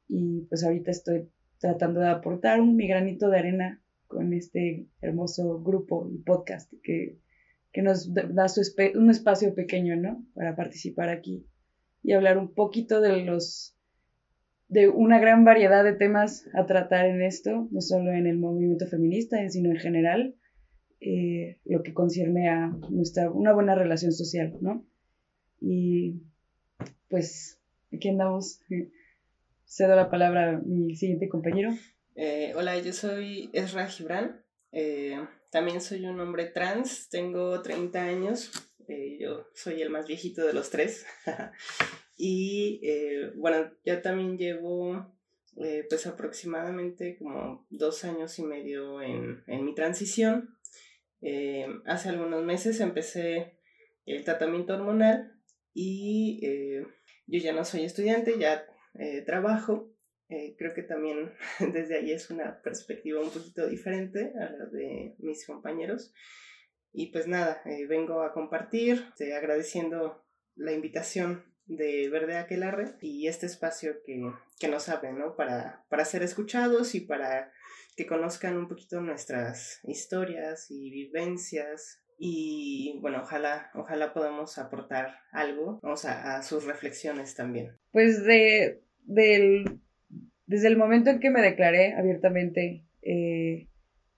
y 0.08 0.42
pues 0.42 0.62
ahorita 0.62 0.90
estoy 0.90 1.30
tratando 1.58 2.00
de 2.00 2.08
aportar 2.08 2.60
un 2.60 2.76
mi 2.76 2.86
granito 2.86 3.30
de 3.30 3.38
arena 3.38 3.82
con 4.08 4.34
este 4.34 4.88
hermoso 5.00 5.62
grupo 5.62 6.06
y 6.12 6.18
podcast 6.18 6.70
que, 6.82 7.18
que 7.72 7.80
nos 7.80 8.12
da 8.12 8.48
su 8.48 8.60
un 8.94 9.08
espacio 9.08 9.54
pequeño, 9.54 9.96
¿no? 9.96 10.22
Para 10.34 10.54
participar 10.54 11.08
aquí 11.08 11.46
y 12.02 12.12
hablar 12.12 12.36
un 12.36 12.52
poquito 12.52 13.00
de 13.00 13.22
los 13.22 13.73
de 14.74 14.88
una 14.88 15.20
gran 15.20 15.44
variedad 15.44 15.84
de 15.84 15.92
temas 15.92 16.48
a 16.52 16.66
tratar 16.66 17.06
en 17.06 17.22
esto, 17.22 17.68
no 17.70 17.80
solo 17.80 18.10
en 18.10 18.26
el 18.26 18.38
movimiento 18.38 18.88
feminista, 18.88 19.48
sino 19.48 19.70
en 19.70 19.76
general, 19.76 20.34
eh, 21.00 21.60
lo 21.64 21.84
que 21.84 21.94
concierne 21.94 22.48
a 22.48 22.72
nuestra, 22.90 23.30
una 23.30 23.52
buena 23.52 23.76
relación 23.76 24.10
social, 24.10 24.52
¿no? 24.60 24.84
Y 25.60 26.22
pues 27.08 27.60
aquí 27.92 28.08
andamos. 28.08 28.60
Cedo 29.64 29.94
la 29.94 30.10
palabra 30.10 30.56
a 30.56 30.60
mi 30.60 30.96
siguiente 30.96 31.28
compañero. 31.28 31.70
Eh, 32.16 32.52
hola, 32.56 32.76
yo 32.78 32.92
soy 32.92 33.50
Esra 33.52 33.86
Gibran. 33.86 34.42
Eh, 34.72 35.18
también 35.50 35.80
soy 35.80 36.04
un 36.04 36.18
hombre 36.18 36.46
trans, 36.46 37.08
tengo 37.10 37.62
30 37.62 38.02
años. 38.02 38.50
Eh, 38.88 39.18
yo 39.20 39.46
soy 39.54 39.80
el 39.82 39.90
más 39.90 40.08
viejito 40.08 40.44
de 40.44 40.52
los 40.52 40.70
tres. 40.70 41.06
y 42.16 42.80
bueno, 43.36 43.72
yo 43.84 44.00
también 44.02 44.38
llevo 44.38 45.12
pues 45.88 46.06
aproximadamente 46.06 47.16
como 47.18 47.66
dos 47.70 48.04
años 48.04 48.38
y 48.38 48.44
medio 48.44 49.00
en, 49.02 49.42
en 49.46 49.64
mi 49.64 49.74
transición. 49.74 50.56
hace 51.84 52.08
algunos 52.08 52.44
meses 52.44 52.80
empecé 52.80 53.58
el 54.06 54.24
tratamiento 54.24 54.74
hormonal 54.74 55.40
y 55.72 56.40
yo 57.26 57.38
ya 57.38 57.52
no 57.52 57.64
soy 57.64 57.84
estudiante, 57.84 58.38
ya 58.38 58.66
trabajo 59.26 59.94
eh, 60.28 60.56
creo 60.58 60.74
que 60.74 60.82
también 60.82 61.32
desde 61.72 61.96
ahí 61.96 62.12
es 62.12 62.30
una 62.30 62.60
perspectiva 62.62 63.20
un 63.20 63.30
poquito 63.30 63.66
diferente 63.68 64.32
a 64.38 64.50
la 64.50 64.66
de 64.66 65.14
mis 65.18 65.46
compañeros. 65.46 66.12
Y 66.92 67.10
pues 67.10 67.26
nada, 67.26 67.60
eh, 67.64 67.86
vengo 67.86 68.22
a 68.22 68.32
compartir, 68.32 69.04
agradeciendo 69.36 70.24
la 70.54 70.72
invitación 70.72 71.44
de 71.66 72.08
Verde 72.10 72.36
Aquelarre 72.36 72.94
y 73.00 73.26
este 73.26 73.46
espacio 73.46 73.94
que, 74.04 74.22
que 74.58 74.68
nos 74.68 74.88
abre, 74.88 75.12
¿no? 75.12 75.36
Para, 75.36 75.84
para 75.88 76.04
ser 76.04 76.22
escuchados 76.22 76.94
y 76.94 77.00
para 77.00 77.52
que 77.96 78.06
conozcan 78.06 78.56
un 78.56 78.68
poquito 78.68 79.00
nuestras 79.00 79.80
historias 79.84 80.70
y 80.70 80.90
vivencias. 80.90 82.00
Y 82.18 82.98
bueno, 83.00 83.20
ojalá, 83.22 83.70
ojalá 83.74 84.12
podamos 84.12 84.58
aportar 84.58 85.16
algo, 85.32 85.80
vamos 85.82 86.04
a, 86.04 86.42
sus 86.42 86.64
reflexiones 86.64 87.34
también. 87.34 87.76
Pues 87.92 88.24
de, 88.24 88.82
del 89.02 89.80
desde 90.46 90.68
el 90.68 90.76
momento 90.76 91.10
en 91.10 91.20
que 91.20 91.30
me 91.30 91.42
declaré 91.42 91.94
abiertamente 91.94 92.84
eh, 93.02 93.68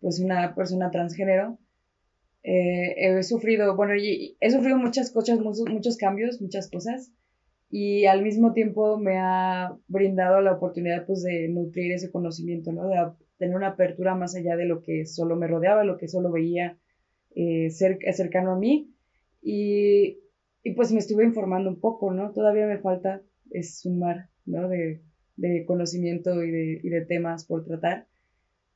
pues 0.00 0.20
una 0.20 0.54
persona 0.54 0.90
transgénero, 0.90 1.58
eh, 2.42 2.94
he 2.96 3.22
sufrido, 3.22 3.74
bueno, 3.76 3.94
he 3.96 4.50
sufrido 4.50 4.76
muchas 4.76 5.10
cosas, 5.10 5.40
muchos, 5.40 5.96
cambios, 5.96 6.40
muchas 6.40 6.70
cosas, 6.70 7.10
y 7.70 8.06
al 8.06 8.23
mismo 8.23 8.52
tiempo 8.52 8.99
me 8.99 9.18
ha 9.18 9.76
brindado 9.88 10.40
la 10.40 10.52
oportunidad 10.52 11.06
pues 11.06 11.23
de 11.23 11.49
nutrir 11.49 11.92
ese 11.92 12.11
conocimiento, 12.11 12.73
¿no? 12.73 12.88
De 12.88 12.96
tener 13.38 13.56
una 13.56 13.68
apertura 13.68 14.14
más 14.14 14.35
allá 14.37 14.56
de 14.56 14.66
lo 14.66 14.82
que 14.82 15.04
solo 15.06 15.37
me 15.37 15.46
rodeaba, 15.46 15.85
lo 15.85 15.99
que 15.99 16.08
solo 16.08 16.30
veía 16.30 16.78
eh, 17.35 17.70
cercano 17.70 18.52
a 18.52 18.58
mí, 18.58 18.92
y, 19.42 20.18
y, 20.62 20.73
pues 20.75 20.90
me 20.92 20.99
estuve 20.99 21.25
informando 21.25 21.68
un 21.68 21.80
poco, 21.80 22.12
¿no? 22.12 22.32
Todavía 22.32 22.66
me 22.66 22.78
falta, 22.78 23.23
es 23.50 23.85
un 23.85 23.99
mar, 23.99 24.28
¿no? 24.44 24.68
De, 24.68 25.02
de 25.37 25.64
conocimiento 25.66 26.42
y 26.42 26.50
de, 26.50 26.80
y 26.82 26.88
de 26.88 27.04
temas 27.04 27.44
por 27.44 27.64
tratar, 27.64 28.06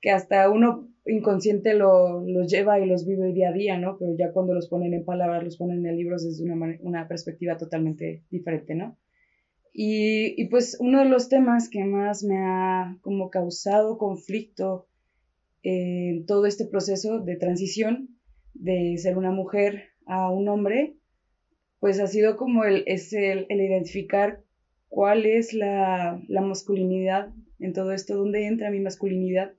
que 0.00 0.10
hasta 0.10 0.48
uno 0.50 0.88
inconsciente 1.06 1.74
lo, 1.74 2.24
los 2.26 2.50
lleva 2.50 2.80
y 2.80 2.86
los 2.86 3.06
vive 3.06 3.32
día 3.32 3.50
a 3.50 3.52
día, 3.52 3.78
¿no? 3.78 3.96
Pero 3.98 4.12
ya 4.16 4.32
cuando 4.32 4.54
los 4.54 4.68
ponen 4.68 4.94
en 4.94 5.04
palabras, 5.04 5.44
los 5.44 5.56
ponen 5.56 5.84
en 5.86 5.96
libros 5.96 6.24
desde 6.24 6.44
una, 6.44 6.78
una 6.80 7.08
perspectiva 7.08 7.56
totalmente 7.56 8.24
diferente, 8.30 8.74
¿no? 8.74 8.98
Y, 9.72 10.40
y, 10.40 10.48
pues 10.48 10.76
uno 10.80 10.98
de 10.98 11.08
los 11.08 11.28
temas 11.28 11.68
que 11.68 11.84
más 11.84 12.24
me 12.24 12.38
ha 12.38 12.98
como 13.02 13.30
causado 13.30 13.98
conflicto 13.98 14.88
en 15.62 16.26
todo 16.26 16.46
este 16.46 16.66
proceso 16.66 17.20
de 17.20 17.36
transición 17.36 18.08
de 18.54 18.96
ser 18.98 19.16
una 19.16 19.30
mujer 19.30 19.90
a 20.06 20.30
un 20.30 20.48
hombre, 20.48 20.96
pues 21.78 22.00
ha 22.00 22.08
sido 22.08 22.36
como 22.36 22.64
el, 22.64 22.82
es 22.86 23.12
el, 23.12 23.46
el 23.48 23.60
identificar 23.60 24.42
cuál 24.90 25.24
es 25.24 25.54
la, 25.54 26.20
masculinidad 26.28 27.32
en 27.58 27.72
todo 27.72 27.92
esto, 27.92 28.16
dónde 28.16 28.46
entra 28.46 28.70
mi 28.70 28.80
masculinidad, 28.80 29.54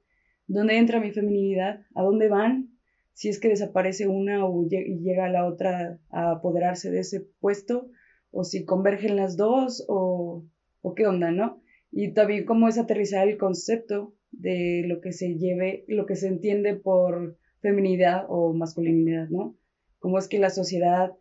dónde 0.54 0.78
entra 0.78 1.00
mi 1.00 1.12
feminidad, 1.12 1.82
a 1.96 2.04
dónde 2.04 2.30
van, 2.30 2.70
si 3.14 3.30
es 3.30 3.40
que 3.40 3.50
desaparece 3.50 4.08
una 4.08 4.46
o 4.46 4.68
llega 4.68 5.30
la 5.30 5.46
otra 5.46 6.00
a 6.10 6.32
apoderarse 6.32 6.92
de 6.92 7.00
ese 7.00 7.28
puesto, 7.40 7.90
o 8.32 8.44
si 8.44 8.66
convergen 8.66 9.16
las 9.16 9.36
dos, 9.38 9.86
o, 9.88 10.46
o 10.82 10.96
qué 10.96 11.06
onda, 11.06 11.32
¿no? 11.32 11.62
Y 11.92 12.14
también 12.14 12.46
cómo 12.46 12.68
es 12.68 12.78
aterrizar 12.78 13.28
el 13.28 13.38
concepto 13.38 14.16
de 14.32 14.84
lo 14.88 15.02
que 15.02 15.12
se 15.12 15.38
lleve, 15.38 15.84
lo 15.88 16.06
que 16.06 16.16
se 16.16 16.28
entiende 16.28 16.76
por 16.76 17.38
feminidad 17.60 18.26
o 18.30 18.54
masculinidad, 18.54 19.28
¿no? 19.30 19.58
Cómo 20.00 20.18
es 20.18 20.28
que 20.28 20.40
la 20.40 20.50
sociedad 20.50 21.12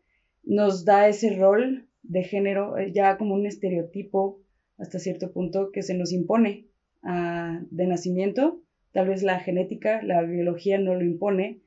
nos 0.42 0.84
da 0.84 1.08
ese 1.08 1.36
rol 1.36 1.88
de 2.02 2.22
género 2.22 2.78
eh, 2.78 2.92
ya 2.94 3.18
como 3.18 3.34
un 3.34 3.46
estereotipo 3.46 4.40
hasta 4.78 4.98
cierto 4.98 5.32
punto 5.32 5.70
que 5.72 5.82
se 5.82 5.94
nos 5.94 6.12
impone 6.12 6.68
ah, 7.02 7.60
de 7.70 7.86
nacimiento. 7.86 8.62
Tal 8.92 9.08
vez 9.08 9.22
la 9.22 9.40
genética, 9.40 10.02
la 10.02 10.22
biología 10.22 10.78
no 10.78 10.94
lo 10.94 11.04
impone, 11.04 11.60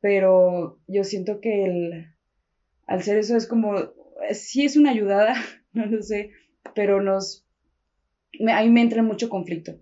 pero 0.00 0.80
yo 0.86 1.04
siento 1.04 1.40
que 1.40 1.64
el, 1.64 2.06
al 2.86 3.02
ser 3.02 3.18
eso 3.18 3.36
es 3.36 3.46
como, 3.46 3.74
sí 4.32 4.64
es 4.64 4.76
una 4.76 4.90
ayudada, 4.90 5.34
no 5.72 5.86
lo 5.86 6.02
sé, 6.02 6.30
pero 6.74 7.02
nos, 7.02 7.46
ahí 8.48 8.70
me 8.70 8.82
entra 8.82 9.02
mucho 9.02 9.28
conflicto. 9.28 9.78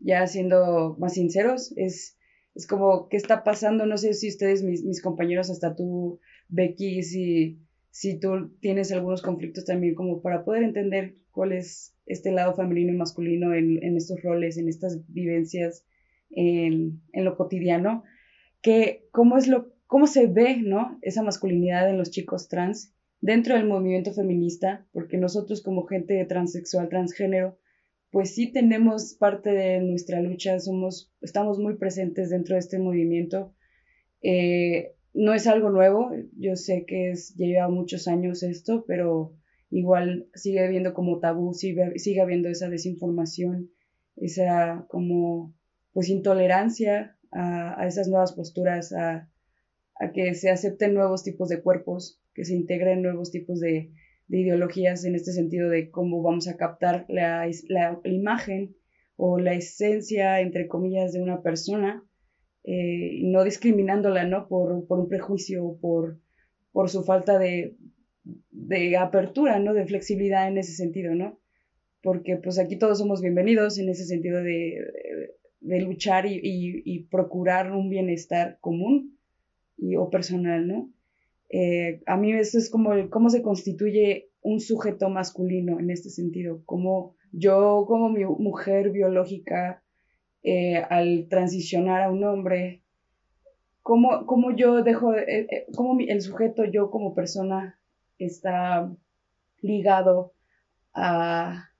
Ya 0.00 0.26
siendo 0.26 0.96
más 0.98 1.14
sinceros, 1.14 1.72
es, 1.76 2.18
es 2.54 2.66
como, 2.66 3.08
¿qué 3.08 3.16
está 3.16 3.42
pasando? 3.42 3.86
No 3.86 3.96
sé 3.96 4.12
si 4.14 4.28
ustedes, 4.28 4.62
mis, 4.62 4.84
mis 4.84 5.02
compañeros, 5.02 5.50
hasta 5.50 5.74
tú, 5.74 6.20
Becky, 6.48 7.02
si 7.02 7.58
si 7.96 8.20
tú 8.20 8.50
tienes 8.60 8.92
algunos 8.92 9.22
conflictos 9.22 9.64
también 9.64 9.94
como 9.94 10.20
para 10.20 10.44
poder 10.44 10.64
entender 10.64 11.14
cuál 11.30 11.52
es 11.52 11.94
este 12.04 12.30
lado 12.30 12.54
femenino 12.54 12.92
y 12.92 12.96
masculino 12.98 13.54
en, 13.54 13.96
estos 13.96 14.22
roles, 14.22 14.58
en 14.58 14.68
estas 14.68 15.00
vivencias, 15.08 15.86
en, 16.30 17.00
lo 17.12 17.36
cotidiano, 17.36 18.04
que 18.62 19.06
cómo 19.10 19.38
es 19.38 19.48
lo, 19.48 19.72
cómo 19.86 20.06
se 20.06 20.26
ve, 20.26 20.56
¿no? 20.56 20.98
Esa 21.02 21.22
masculinidad 21.22 21.88
en 21.88 21.98
los 21.98 22.10
chicos 22.10 22.48
trans 22.48 22.92
dentro 23.20 23.54
del 23.54 23.66
movimiento 23.66 24.12
feminista, 24.12 24.86
porque 24.92 25.16
nosotros 25.16 25.62
como 25.62 25.86
gente 25.86 26.24
transexual, 26.26 26.88
transgénero, 26.88 27.58
pues 28.10 28.34
sí 28.34 28.52
tenemos 28.52 29.14
parte 29.14 29.50
de 29.50 29.80
nuestra 29.80 30.20
lucha, 30.20 30.58
somos, 30.60 31.12
estamos 31.20 31.58
muy 31.58 31.76
presentes 31.76 32.30
dentro 32.30 32.54
de 32.54 32.60
este 32.60 32.78
movimiento. 32.78 33.54
Eh, 34.22 34.92
no 35.12 35.34
es 35.34 35.46
algo 35.46 35.70
nuevo, 35.70 36.10
yo 36.38 36.56
sé 36.56 36.84
que 36.86 37.10
es, 37.10 37.34
lleva 37.36 37.68
muchos 37.68 38.06
años 38.06 38.42
esto, 38.42 38.84
pero 38.86 39.34
igual 39.70 40.28
sigue 40.34 40.64
habiendo 40.64 40.94
como 40.94 41.20
tabú, 41.20 41.54
sigue, 41.54 41.98
sigue 41.98 42.20
habiendo 42.20 42.48
esa 42.48 42.68
desinformación, 42.68 43.70
esa 44.16 44.86
como 44.88 45.55
pues 45.96 46.10
intolerancia 46.10 47.16
a, 47.32 47.86
esas 47.86 48.06
nuevas 48.08 48.34
posturas, 48.34 48.92
a, 48.92 49.30
que 50.12 50.34
se 50.34 50.50
acepten 50.50 50.92
nuevos 50.92 51.24
tipos 51.24 51.48
de 51.48 51.62
cuerpos, 51.62 52.20
que 52.34 52.44
se 52.44 52.54
integren 52.54 53.00
nuevos 53.00 53.30
tipos 53.30 53.60
de, 53.60 53.92
ideologías 54.28 55.06
en 55.06 55.14
este 55.14 55.32
sentido 55.32 55.70
de 55.70 55.90
cómo 55.90 56.22
vamos 56.22 56.48
a 56.48 56.58
captar 56.58 57.06
la, 57.08 57.48
la 57.70 57.98
imagen 58.04 58.76
o 59.16 59.38
la 59.38 59.54
esencia, 59.54 60.42
entre 60.42 60.68
comillas, 60.68 61.14
de 61.14 61.22
una 61.22 61.40
persona 61.40 62.04
eh, 62.64 63.20
no 63.22 63.42
discriminándola, 63.42 64.26
¿no? 64.26 64.48
Por, 64.48 64.72
un 64.72 65.08
prejuicio, 65.08 65.78
por, 65.80 66.20
por 66.72 66.90
su 66.90 67.04
falta 67.04 67.38
de, 67.38 67.74
de 68.50 68.98
apertura, 68.98 69.58
¿no? 69.60 69.72
De 69.72 69.86
flexibilidad 69.86 70.46
en 70.46 70.58
ese 70.58 70.74
sentido, 70.74 71.14
¿no? 71.14 71.40
Porque 72.02 72.36
pues 72.36 72.58
aquí 72.58 72.76
todos 72.76 72.98
somos 72.98 73.22
bienvenidos 73.22 73.78
en 73.78 73.88
ese 73.88 74.04
sentido 74.04 74.42
de, 74.42 74.42
de 74.44 75.35
luchar 75.60 76.26
y, 76.26 76.40
y, 76.42 76.98
procurar 77.04 77.72
un 77.72 77.88
bienestar 77.88 78.58
común 78.60 79.18
y, 79.76 79.96
o 79.96 80.10
personal, 80.10 80.66
¿no? 80.66 80.90
Eh, 81.48 82.02
a 82.06 82.16
mí 82.16 82.32
eso 82.32 82.58
es 82.58 82.70
como 82.70 82.90
cómo 83.10 83.30
se 83.30 83.42
constituye 83.42 84.30
un 84.42 84.60
sujeto 84.60 85.08
masculino 85.08 85.78
en 85.80 85.90
este 85.90 86.10
sentido, 86.10 86.62
como 86.64 87.14
yo 87.32 87.84
como 87.86 88.08
mi 88.08 88.24
mujer 88.24 88.90
biológica 88.90 89.82
eh, 90.42 90.76
al 90.76 91.26
transicionar 91.28 92.02
a 92.02 92.10
un 92.10 92.22
hombre, 92.22 92.82
cómo, 93.82 94.26
cómo 94.26 94.54
yo 94.54 94.82
dejo, 94.82 95.14
eh, 95.16 95.48
eh, 95.50 95.66
cómo 95.74 95.98
el 96.00 96.22
sujeto 96.22 96.64
yo 96.64 96.90
como 96.90 97.14
persona 97.14 97.78
está 98.18 98.88
ligado 99.60 100.32
a, 100.94 101.70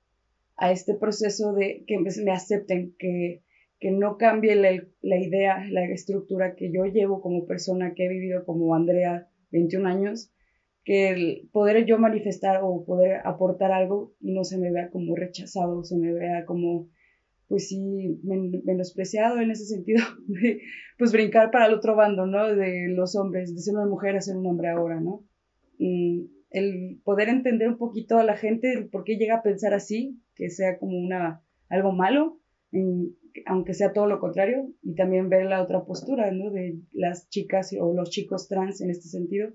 a 0.57 0.71
este 0.71 0.93
proceso 0.95 1.53
de 1.53 1.85
que 1.87 1.97
me 1.99 2.31
acepten, 2.31 2.93
que, 2.99 3.41
que 3.79 3.91
no 3.91 4.17
cambie 4.17 4.55
la, 4.55 4.71
la, 5.01 5.19
idea, 5.19 5.63
la 5.69 5.85
estructura 5.85 6.55
que 6.55 6.71
yo 6.71 6.85
llevo 6.85 7.21
como 7.21 7.45
persona 7.45 7.93
que 7.93 8.05
he 8.05 8.09
vivido 8.09 8.45
como 8.45 8.73
Andrea 8.73 9.27
21 9.51 9.87
años, 9.87 10.31
que 10.83 11.09
el 11.09 11.49
poder 11.51 11.85
yo 11.85 11.99
manifestar 11.99 12.61
o 12.63 12.85
poder 12.85 13.21
aportar 13.25 13.71
algo 13.71 14.13
y 14.21 14.33
no 14.33 14.43
se 14.43 14.57
me 14.57 14.71
vea 14.71 14.89
como 14.89 15.15
rechazado, 15.15 15.83
se 15.83 15.97
me 15.97 16.13
vea 16.13 16.45
como, 16.45 16.89
pues 17.47 17.67
sí, 17.67 18.21
menospreciado 18.63 19.39
en 19.41 19.51
ese 19.51 19.65
sentido, 19.65 20.01
pues 20.97 21.11
brincar 21.11 21.51
para 21.51 21.67
el 21.67 21.73
otro 21.73 21.95
bando, 21.95 22.25
¿no? 22.25 22.55
De 22.55 22.87
los 22.87 23.15
hombres, 23.15 23.53
de 23.53 23.61
ser 23.61 23.75
una 23.75 23.85
mujer 23.85 24.15
a 24.15 24.21
ser 24.21 24.37
un 24.37 24.47
hombre 24.47 24.69
ahora, 24.69 24.99
¿no? 24.99 25.23
el 26.49 27.01
poder 27.03 27.29
entender 27.29 27.67
un 27.67 27.77
poquito 27.77 28.17
a 28.17 28.23
la 28.23 28.37
gente 28.37 28.87
por 28.91 29.03
qué 29.03 29.17
llega 29.17 29.35
a 29.35 29.43
pensar 29.43 29.73
así, 29.73 30.19
que 30.33 30.49
sea 30.49 30.79
como 30.79 30.97
una, 30.97 31.43
algo 31.69 31.91
malo, 31.91 32.39
aunque 33.45 33.73
sea 33.73 33.93
todo 33.93 34.07
lo 34.07 34.19
contrario, 34.19 34.69
y 34.81 34.95
también 34.95 35.29
ver 35.29 35.45
la 35.45 35.61
otra 35.61 35.85
postura, 35.85 36.31
¿no? 36.31 36.51
De 36.51 36.79
las 36.91 37.29
chicas 37.29 37.75
o 37.79 37.93
los 37.93 38.09
chicos 38.09 38.47
trans 38.47 38.81
en 38.81 38.89
este 38.89 39.07
sentido, 39.07 39.51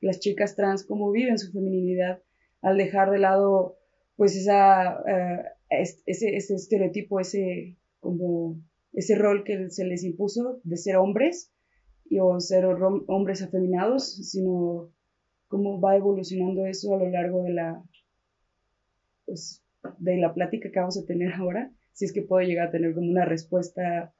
las 0.00 0.20
chicas 0.20 0.56
trans, 0.56 0.84
cómo 0.84 1.10
viven 1.10 1.38
su 1.38 1.52
feminidad 1.52 2.22
al 2.62 2.76
dejar 2.76 3.10
de 3.10 3.18
lado, 3.18 3.76
pues, 4.16 4.36
esa, 4.36 5.00
eh, 5.06 5.44
ese, 5.70 6.36
ese 6.36 6.54
estereotipo, 6.54 7.20
ese, 7.20 7.76
como, 8.00 8.60
ese 8.92 9.14
rol 9.14 9.44
que 9.44 9.70
se 9.70 9.84
les 9.84 10.04
impuso 10.04 10.60
de 10.64 10.76
ser 10.76 10.96
hombres, 10.96 11.52
y 12.10 12.18
o 12.18 12.40
ser 12.40 12.64
hombres 12.64 13.40
afeminados, 13.40 14.16
sino 14.28 14.90
cómo 15.46 15.80
va 15.80 15.96
evolucionando 15.96 16.66
eso 16.66 16.94
a 16.94 16.98
lo 16.98 17.08
largo 17.08 17.44
de 17.44 17.52
la, 17.52 17.82
pues, 19.26 19.64
de 19.98 20.16
la 20.16 20.34
plática 20.34 20.70
que 20.72 20.80
vamos 20.80 20.98
a 20.98 21.06
tener 21.06 21.32
ahora, 21.32 21.72
si 21.92 22.04
es 22.04 22.12
que 22.12 22.22
puedo 22.22 22.46
llegar 22.46 22.68
a 22.68 22.70
tener 22.70 22.94
como 22.94 23.10
una 23.10 23.24
respuesta 23.24 24.14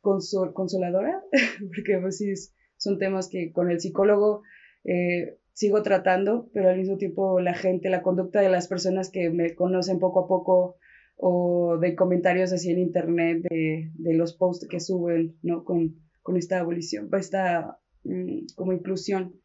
consoladora, 0.00 1.22
porque 1.74 1.98
pues 2.00 2.18
sí, 2.18 2.32
son 2.76 2.98
temas 2.98 3.28
que 3.28 3.52
con 3.52 3.70
el 3.70 3.80
psicólogo 3.80 4.42
eh, 4.84 5.38
sigo 5.52 5.82
tratando, 5.82 6.50
pero 6.52 6.68
al 6.68 6.78
mismo 6.78 6.96
tiempo 6.96 7.40
la 7.40 7.54
gente, 7.54 7.88
la 7.88 8.02
conducta 8.02 8.40
de 8.40 8.50
las 8.50 8.68
personas 8.68 9.10
que 9.10 9.30
me 9.30 9.54
conocen 9.54 9.98
poco 9.98 10.20
a 10.20 10.28
poco 10.28 10.76
o 11.16 11.78
de 11.78 11.94
comentarios 11.94 12.52
así 12.52 12.70
en 12.70 12.78
internet, 12.78 13.42
de, 13.48 13.90
de 13.94 14.14
los 14.14 14.34
posts 14.34 14.68
que 14.68 14.80
suben, 14.80 15.36
¿no? 15.42 15.64
Con, 15.64 15.96
con 16.22 16.36
esta 16.36 16.60
abolición, 16.60 17.08
esta 17.18 17.78
mm, 18.04 18.46
como 18.54 18.72
inclusión 18.72 19.40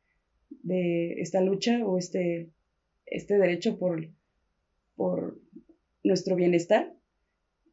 de 0.63 1.13
esta 1.21 1.41
lucha 1.41 1.85
o 1.85 1.97
este, 1.97 2.51
este 3.05 3.37
derecho 3.37 3.77
por, 3.79 4.09
por 4.95 5.39
nuestro 6.03 6.35
bienestar. 6.35 6.93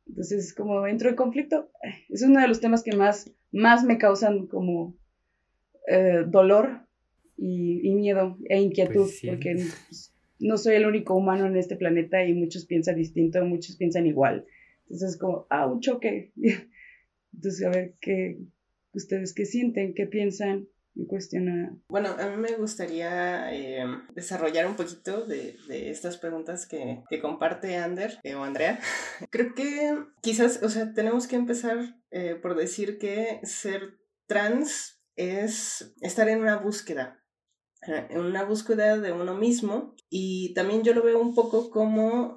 Entonces, 0.08 0.54
como 0.54 0.86
entro 0.86 1.10
en 1.10 1.16
conflicto, 1.16 1.70
es 2.08 2.22
uno 2.22 2.40
de 2.40 2.48
los 2.48 2.60
temas 2.60 2.82
que 2.82 2.96
más, 2.96 3.30
más 3.52 3.84
me 3.84 3.98
causan 3.98 4.46
como 4.46 4.96
eh, 5.86 6.24
dolor 6.26 6.86
y, 7.36 7.90
miedo 7.94 8.36
e 8.48 8.60
inquietud, 8.60 9.02
pues 9.02 9.22
porque 9.26 9.54
pues, 9.54 10.14
no 10.40 10.56
soy 10.56 10.76
el 10.76 10.86
único 10.86 11.14
humano 11.14 11.46
en 11.46 11.56
este 11.56 11.76
planeta 11.76 12.24
y 12.24 12.34
muchos 12.34 12.66
piensan 12.66 12.96
distinto, 12.96 13.44
muchos 13.44 13.76
piensan 13.76 14.06
igual. 14.06 14.46
Entonces, 14.90 15.18
como, 15.18 15.46
ah, 15.50 15.66
un 15.66 15.80
choque. 15.80 16.32
Entonces, 17.34 17.64
a 17.64 17.70
ver, 17.70 17.94
¿qué, 18.00 18.38
ustedes 18.92 19.34
qué 19.34 19.44
sienten, 19.44 19.94
qué 19.94 20.06
piensan? 20.06 20.66
Bueno, 21.88 22.16
a 22.18 22.26
mí 22.26 22.36
me 22.36 22.56
gustaría 22.56 23.52
eh, 23.54 23.86
desarrollar 24.14 24.66
un 24.66 24.74
poquito 24.74 25.24
de, 25.24 25.56
estas 25.68 26.16
preguntas 26.16 26.66
que, 26.66 27.04
comparte 27.22 27.76
Ander 27.76 28.18
eh, 28.24 28.34
o 28.34 28.42
Andrea. 28.42 28.80
Creo 29.30 29.54
que 29.54 29.96
quizás, 30.22 30.60
o 30.62 30.68
sea, 30.68 30.92
tenemos 30.92 31.28
que 31.28 31.36
empezar 31.36 31.96
eh, 32.10 32.34
por 32.34 32.56
decir 32.56 32.98
que 32.98 33.40
ser 33.44 33.98
trans 34.26 35.00
es 35.14 35.94
estar 36.00 36.28
en 36.28 36.40
una 36.40 36.56
búsqueda, 36.56 37.22
en 37.82 38.20
una 38.20 38.44
búsqueda 38.44 38.98
de 38.98 39.12
uno 39.12 39.34
mismo 39.34 39.94
y 40.10 40.52
también 40.54 40.82
yo 40.82 40.94
lo 40.94 41.02
veo 41.02 41.20
un 41.20 41.34
poco 41.34 41.70
como 41.70 42.34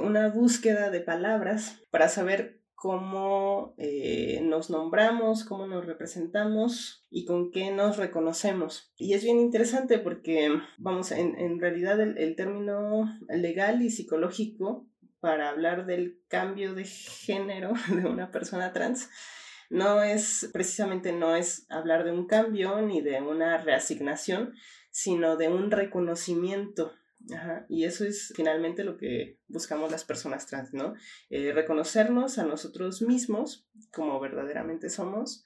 una 0.00 0.28
búsqueda 0.30 0.90
de 0.90 1.00
palabras 1.00 1.80
para 1.90 2.08
saber 2.08 2.63
cómo 2.84 3.74
eh, 3.78 4.42
nos 4.42 4.68
nombramos, 4.68 5.44
cómo 5.44 5.66
nos 5.66 5.86
representamos 5.86 7.06
y 7.08 7.24
con 7.24 7.50
qué 7.50 7.70
nos 7.70 7.96
reconocemos. 7.96 8.92
Y 8.98 9.14
es 9.14 9.24
bien 9.24 9.40
interesante 9.40 9.98
porque, 9.98 10.50
vamos, 10.76 11.10
en, 11.10 11.58
realidad 11.60 11.98
el, 11.98 12.18
el, 12.18 12.36
término 12.36 13.10
legal 13.30 13.80
y 13.80 13.88
psicológico 13.88 14.86
para 15.20 15.48
hablar 15.48 15.86
del 15.86 16.20
cambio 16.28 16.74
de 16.74 16.84
género 16.84 17.72
de 17.88 18.04
una 18.06 18.30
persona 18.30 18.74
trans 18.74 19.08
no 19.70 20.02
es 20.02 20.50
precisamente 20.52 21.12
no 21.12 21.36
es 21.36 21.64
hablar 21.70 22.04
de 22.04 22.12
un 22.12 22.26
cambio 22.26 22.82
ni 22.82 23.00
de 23.00 23.22
una 23.22 23.56
reasignación, 23.56 24.52
sino 24.90 25.38
de 25.38 25.48
un 25.48 25.70
reconocimiento 25.70 26.92
Ajá, 27.32 27.64
y 27.68 27.84
eso 27.84 28.04
es 28.04 28.32
finalmente 28.36 28.84
lo 28.84 28.98
que 28.98 29.38
buscamos 29.48 29.90
las 29.90 30.04
personas 30.04 30.46
trans, 30.46 30.74
¿no? 30.74 30.94
Eh, 31.30 31.52
reconocernos 31.52 32.38
a 32.38 32.44
nosotros 32.44 33.00
mismos 33.00 33.66
como 33.92 34.20
verdaderamente 34.20 34.90
somos 34.90 35.44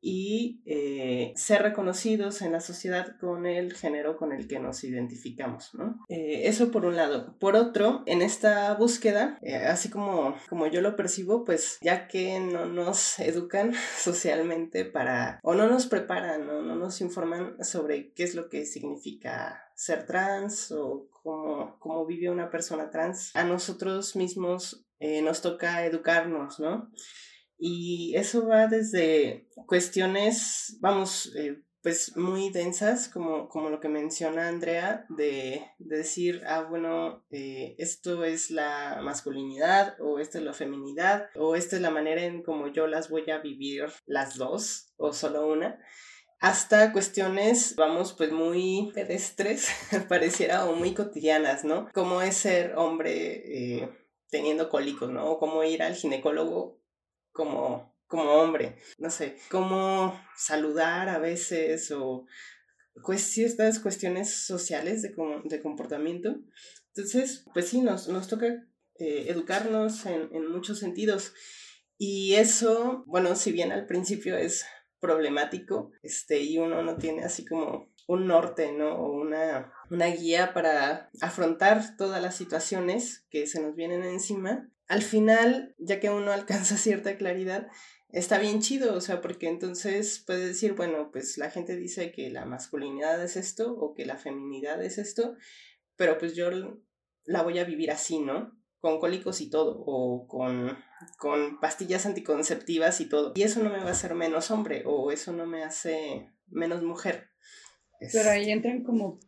y 0.00 0.62
eh, 0.64 1.32
ser 1.34 1.62
reconocidos 1.62 2.42
en 2.42 2.52
la 2.52 2.60
sociedad 2.60 3.16
con 3.18 3.46
el 3.46 3.74
género 3.74 4.16
con 4.16 4.32
el 4.32 4.46
que 4.46 4.60
nos 4.60 4.84
identificamos, 4.84 5.74
¿no? 5.74 6.04
Eh, 6.08 6.42
eso 6.44 6.70
por 6.70 6.84
un 6.84 6.96
lado. 6.96 7.36
Por 7.38 7.56
otro, 7.56 8.02
en 8.06 8.22
esta 8.22 8.72
búsqueda, 8.74 9.38
eh, 9.42 9.56
así 9.56 9.90
como, 9.90 10.36
como 10.48 10.66
yo 10.68 10.80
lo 10.80 10.96
percibo, 10.96 11.44
pues 11.44 11.78
ya 11.80 12.06
que 12.06 12.38
no 12.38 12.66
nos 12.66 13.18
educan 13.18 13.72
socialmente 13.98 14.84
para, 14.84 15.40
o 15.42 15.54
no 15.54 15.68
nos 15.68 15.86
preparan, 15.86 16.46
¿no? 16.46 16.62
no 16.62 16.76
nos 16.76 17.00
informan 17.00 17.62
sobre 17.64 18.12
qué 18.12 18.24
es 18.24 18.34
lo 18.34 18.48
que 18.48 18.66
significa 18.66 19.64
ser 19.74 20.06
trans 20.06 20.72
o 20.72 21.08
cómo, 21.10 21.78
cómo 21.78 22.06
vive 22.06 22.30
una 22.30 22.50
persona 22.50 22.90
trans, 22.90 23.34
a 23.34 23.44
nosotros 23.44 24.16
mismos 24.16 24.84
nos 25.22 25.42
toca 25.42 25.86
educarnos, 25.86 26.58
¿no? 26.58 26.90
Y 27.58 28.14
eso 28.16 28.46
va 28.46 28.68
desde 28.68 29.48
cuestiones, 29.66 30.78
vamos, 30.80 31.34
eh, 31.36 31.60
pues 31.82 32.16
muy 32.16 32.50
densas, 32.50 33.08
como, 33.08 33.48
como 33.48 33.70
lo 33.70 33.80
que 33.80 33.88
menciona 33.88 34.48
Andrea, 34.48 35.06
de, 35.08 35.62
decir, 35.78 36.42
ah, 36.46 36.62
bueno, 36.62 37.24
eh, 37.30 37.74
esto 37.78 38.24
es 38.24 38.50
la 38.50 39.00
masculinidad, 39.02 40.00
o 40.00 40.18
esta 40.18 40.38
es 40.38 40.44
la 40.44 40.52
feminidad, 40.52 41.30
o 41.34 41.56
esta 41.56 41.76
es 41.76 41.82
la 41.82 41.90
manera 41.90 42.22
en 42.24 42.42
como 42.42 42.68
yo 42.68 42.86
las 42.86 43.10
voy 43.10 43.28
a 43.30 43.38
vivir 43.38 43.86
las 44.06 44.36
dos, 44.36 44.92
o 44.96 45.12
solo 45.12 45.48
una 45.48 45.78
hasta 46.40 46.92
cuestiones, 46.92 47.74
vamos, 47.76 48.12
pues 48.12 48.30
muy 48.32 48.92
pedestres, 48.94 49.68
pareciera, 50.08 50.66
o 50.66 50.74
muy 50.74 50.94
cotidianas, 50.94 51.64
¿no? 51.64 51.88
Cómo 51.92 52.22
es 52.22 52.36
ser 52.36 52.74
hombre 52.76 53.80
eh, 53.80 53.90
teniendo 54.30 54.68
cólicos, 54.68 55.10
¿no? 55.10 55.26
O 55.26 55.38
cómo 55.38 55.64
ir 55.64 55.82
al 55.82 55.94
ginecólogo 55.94 56.77
como, 57.38 57.94
como 58.08 58.24
hombre, 58.32 58.78
no 58.98 59.10
sé, 59.10 59.36
cómo 59.48 60.20
saludar 60.36 61.08
a 61.08 61.20
veces 61.20 61.92
o 61.92 62.26
pues 63.04 63.22
ciertas 63.22 63.78
cuestiones 63.78 64.44
sociales 64.44 65.02
de, 65.02 65.14
de 65.44 65.62
comportamiento. 65.62 66.34
Entonces, 66.88 67.46
pues 67.54 67.68
sí, 67.68 67.80
nos, 67.80 68.08
nos 68.08 68.26
toca 68.26 68.46
eh, 68.96 69.26
educarnos 69.28 70.04
en, 70.04 70.28
en 70.32 70.50
muchos 70.50 70.80
sentidos. 70.80 71.32
Y 71.96 72.34
eso, 72.34 73.04
bueno, 73.06 73.36
si 73.36 73.52
bien 73.52 73.70
al 73.70 73.86
principio 73.86 74.36
es 74.36 74.66
problemático, 74.98 75.92
este, 76.02 76.40
y 76.40 76.58
uno 76.58 76.82
no 76.82 76.96
tiene 76.96 77.22
así 77.22 77.44
como 77.44 77.92
un 78.08 78.26
norte, 78.26 78.72
¿no? 78.72 78.96
O 78.96 79.12
una, 79.12 79.72
una 79.90 80.06
guía 80.06 80.52
para 80.54 81.08
afrontar 81.20 81.96
todas 81.96 82.20
las 82.20 82.34
situaciones 82.34 83.26
que 83.30 83.46
se 83.46 83.60
nos 83.60 83.76
vienen 83.76 84.02
encima, 84.02 84.68
al 84.88 85.02
final, 85.02 85.74
ya 85.78 86.00
que 86.00 86.10
uno 86.10 86.32
alcanza 86.32 86.76
cierta 86.76 87.16
claridad, 87.16 87.68
está 88.10 88.38
bien 88.38 88.60
chido, 88.60 88.94
o 88.94 89.00
sea, 89.00 89.20
porque 89.20 89.48
entonces 89.48 90.22
puede 90.26 90.46
decir, 90.46 90.74
bueno, 90.74 91.10
pues 91.12 91.38
la 91.38 91.50
gente 91.50 91.76
dice 91.76 92.10
que 92.12 92.30
la 92.30 92.44
masculinidad 92.46 93.22
es 93.22 93.36
esto 93.36 93.74
o 93.74 93.94
que 93.94 94.06
la 94.06 94.16
feminidad 94.16 94.82
es 94.82 94.98
esto, 94.98 95.36
pero 95.96 96.18
pues 96.18 96.34
yo 96.34 96.50
la 97.24 97.42
voy 97.42 97.58
a 97.58 97.64
vivir 97.64 97.90
así, 97.90 98.18
¿no? 98.18 98.58
con 98.80 99.00
cólicos 99.00 99.40
y 99.40 99.50
todo, 99.50 99.82
o 99.86 100.26
con, 100.26 100.76
con 101.18 101.58
pastillas 101.60 102.06
anticonceptivas 102.06 103.00
y 103.00 103.08
todo. 103.08 103.32
Y 103.34 103.42
eso 103.42 103.62
no 103.62 103.70
me 103.70 103.78
va 103.78 103.88
a 103.88 103.92
hacer 103.92 104.14
menos 104.14 104.50
hombre, 104.50 104.82
o 104.86 105.10
eso 105.10 105.32
no 105.32 105.46
me 105.46 105.64
hace 105.64 106.28
menos 106.46 106.82
mujer. 106.82 107.28
Pero 108.12 108.30
ahí 108.30 108.50
entran 108.50 108.84
como 108.84 109.18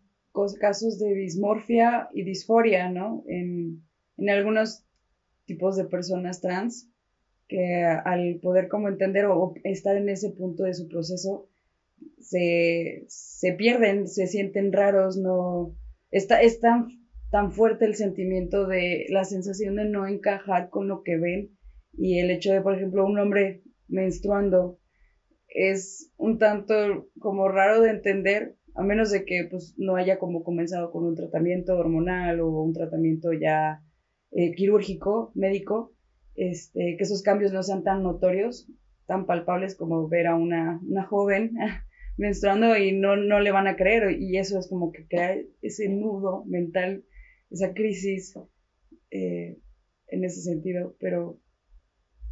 casos 0.61 0.99
de 0.99 1.13
dismorfia 1.13 2.09
y 2.15 2.23
disforia, 2.23 2.89
¿no? 2.89 3.25
En, 3.27 3.83
en 4.17 4.31
algunos 4.31 4.85
tipos 5.51 5.77
de 5.77 5.85
personas 5.85 6.41
trans 6.41 6.89
que 7.49 7.85
al 7.85 8.39
poder 8.41 8.69
como 8.69 8.89
entender 8.89 9.27
o 9.27 9.55
estar 9.65 9.97
en 9.97 10.09
ese 10.09 10.31
punto 10.31 10.63
de 10.63 10.75
su 10.75 10.87
proceso, 10.87 11.49
se, 12.21 13.05
se 13.09 13.53
pierden, 13.55 14.07
se 14.07 14.29
sienten 14.29 14.73
raros, 14.73 15.17
no... 15.17 15.75
Está, 16.13 16.41
es 16.41 16.61
tan, 16.61 16.87
tan 17.33 17.51
fuerte 17.51 17.87
el 17.87 17.97
sentimiento 17.97 18.69
de 18.69 19.07
la 19.11 19.25
sensación 19.25 19.75
de 19.75 19.85
no 19.85 20.07
encajar 20.07 20.71
con 20.71 20.87
lo 20.87 21.03
que 21.03 21.17
ven 21.17 21.51
y 21.93 22.21
el 22.21 22.31
hecho 22.31 22.53
de, 22.53 22.61
por 22.61 22.77
ejemplo, 22.77 23.05
un 23.05 23.19
hombre 23.19 23.63
menstruando 23.89 24.79
es 25.49 26.13
un 26.17 26.39
tanto 26.39 27.09
como 27.19 27.49
raro 27.49 27.83
de 27.83 27.91
entender, 27.91 28.57
a 28.77 28.85
menos 28.85 29.11
de 29.11 29.25
que 29.25 29.49
pues 29.51 29.75
no 29.77 29.97
haya 29.97 30.21
como 30.21 30.45
comenzado 30.45 30.93
con 30.93 31.05
un 31.05 31.17
tratamiento 31.17 31.77
hormonal 31.77 32.41
o 32.41 32.63
un 32.63 32.73
tratamiento 32.73 33.33
ya 33.33 33.83
eh, 34.33 34.55
quirúrgico, 34.55 35.33
médico, 35.35 35.95
este, 36.35 36.97
que 36.97 37.05
esos 37.05 37.23
cambios 37.23 37.53
no 37.53 37.63
sean 37.63 37.83
tan 37.83 38.03
notorios, 38.03 38.69
tan 39.07 39.27
palpables 39.27 39.75
como 39.75 40.09
ver 40.09 40.27
a 40.27 40.37
una, 40.37 40.81
una 40.87 41.05
joven 41.05 41.55
menstruando 42.17 42.77
y 42.77 42.93
no, 42.93 43.17
no 43.17 43.41
le 43.41 43.51
van 43.51 43.67
a 43.67 43.77
creer 43.77 44.21
y 44.21 44.39
eso 44.39 44.59
es 44.59 44.69
como 44.69 44.93
que 44.93 45.07
crea 45.07 45.37
ese 45.63 45.89
nudo 45.89 46.45
mental, 46.47 47.05
esa 47.51 47.73
crisis 47.75 48.35
eh, 49.11 49.59
en 50.07 50.25
ese 50.25 50.43
sentido, 50.43 50.97
pero, 51.01 51.41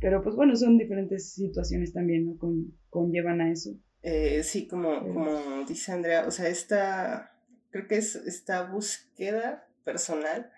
pero 0.01 0.23
pues 0.23 0.37
bueno, 0.37 0.55
son 0.57 0.79
diferentes 0.79 1.33
situaciones 1.33 1.93
también, 1.93 2.27
¿no? 2.27 2.39
Con, 2.39 2.79
conllevan 2.91 3.41
a 3.41 3.51
eso. 3.51 3.71
Eh, 4.03 4.43
sí, 4.45 4.69
como, 4.69 5.01
como 5.01 5.65
dice 5.67 5.93
Andrea, 5.93 6.27
o 6.27 6.31
sea, 6.31 6.49
esta, 6.49 7.33
creo 7.71 7.87
que 7.89 7.97
es 7.97 8.15
esta 8.15 8.71
búsqueda 8.71 9.69
personal, 9.85 10.51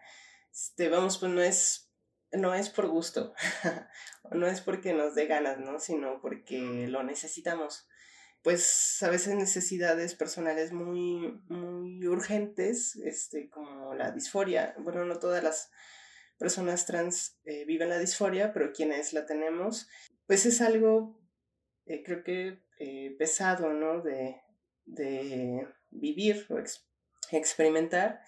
este, 0.53 0.89
vamos, 0.89 1.19
pues 1.19 1.33
no 1.33 1.43
es 1.43 1.91
no 2.33 2.55
es 2.55 2.71
por 2.71 2.89
gusto, 2.89 3.35
no 4.31 4.47
es 4.47 4.61
porque 4.61 4.93
nos 4.93 5.15
dé 5.15 5.27
ganas, 5.27 5.59
¿no? 5.59 5.81
Sino 5.81 6.21
porque 6.21 6.87
lo 6.89 7.03
necesitamos. 7.03 7.89
Pues 8.43 9.03
a 9.03 9.11
veces 9.11 9.35
necesidades 9.35 10.15
personales 10.15 10.73
muy, 10.73 11.43
muy 11.49 12.07
urgentes, 12.07 12.97
este, 12.97 13.51
como 13.51 13.95
la 13.95 14.13
disforia. 14.13 14.75
Bueno, 14.79 15.05
no 15.05 15.19
todas 15.19 15.43
las 15.43 15.71
personas 16.39 16.87
trans 16.87 17.39
eh, 17.45 17.65
viven 17.67 17.91
la 17.91 17.99
disforia, 17.99 18.53
pero 18.53 18.73
quienes 18.73 19.13
la 19.13 19.27
tenemos, 19.27 19.89
pues 20.27 20.47
es 20.47 20.63
algo, 20.63 21.21
eh, 21.85 22.03
creo 22.03 22.25
que 22.25 22.63
eh, 22.79 23.15
pesado, 23.19 23.75
¿no? 23.75 24.01
De, 24.01 24.41
de 24.87 25.69
vivir 25.91 26.47
o 26.49 26.59
experimentar. 27.31 28.23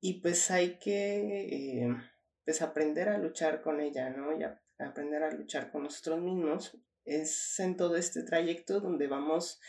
Y 0.00 0.20
pues 0.20 0.50
hay 0.50 0.78
que 0.78 1.94
pues 2.44 2.62
aprender 2.62 3.08
a 3.08 3.18
luchar 3.18 3.60
con 3.60 3.80
ella, 3.80 4.10
¿no? 4.10 4.38
Y 4.38 4.44
aprender 4.78 5.22
a 5.22 5.30
luchar 5.30 5.70
con 5.70 5.82
nosotros 5.82 6.20
mismos. 6.20 6.78
Es 7.04 7.58
en 7.60 7.76
todo 7.76 7.96
este 7.96 8.22
trayecto 8.22 8.80
donde 8.80 9.06
vamos 9.06 9.60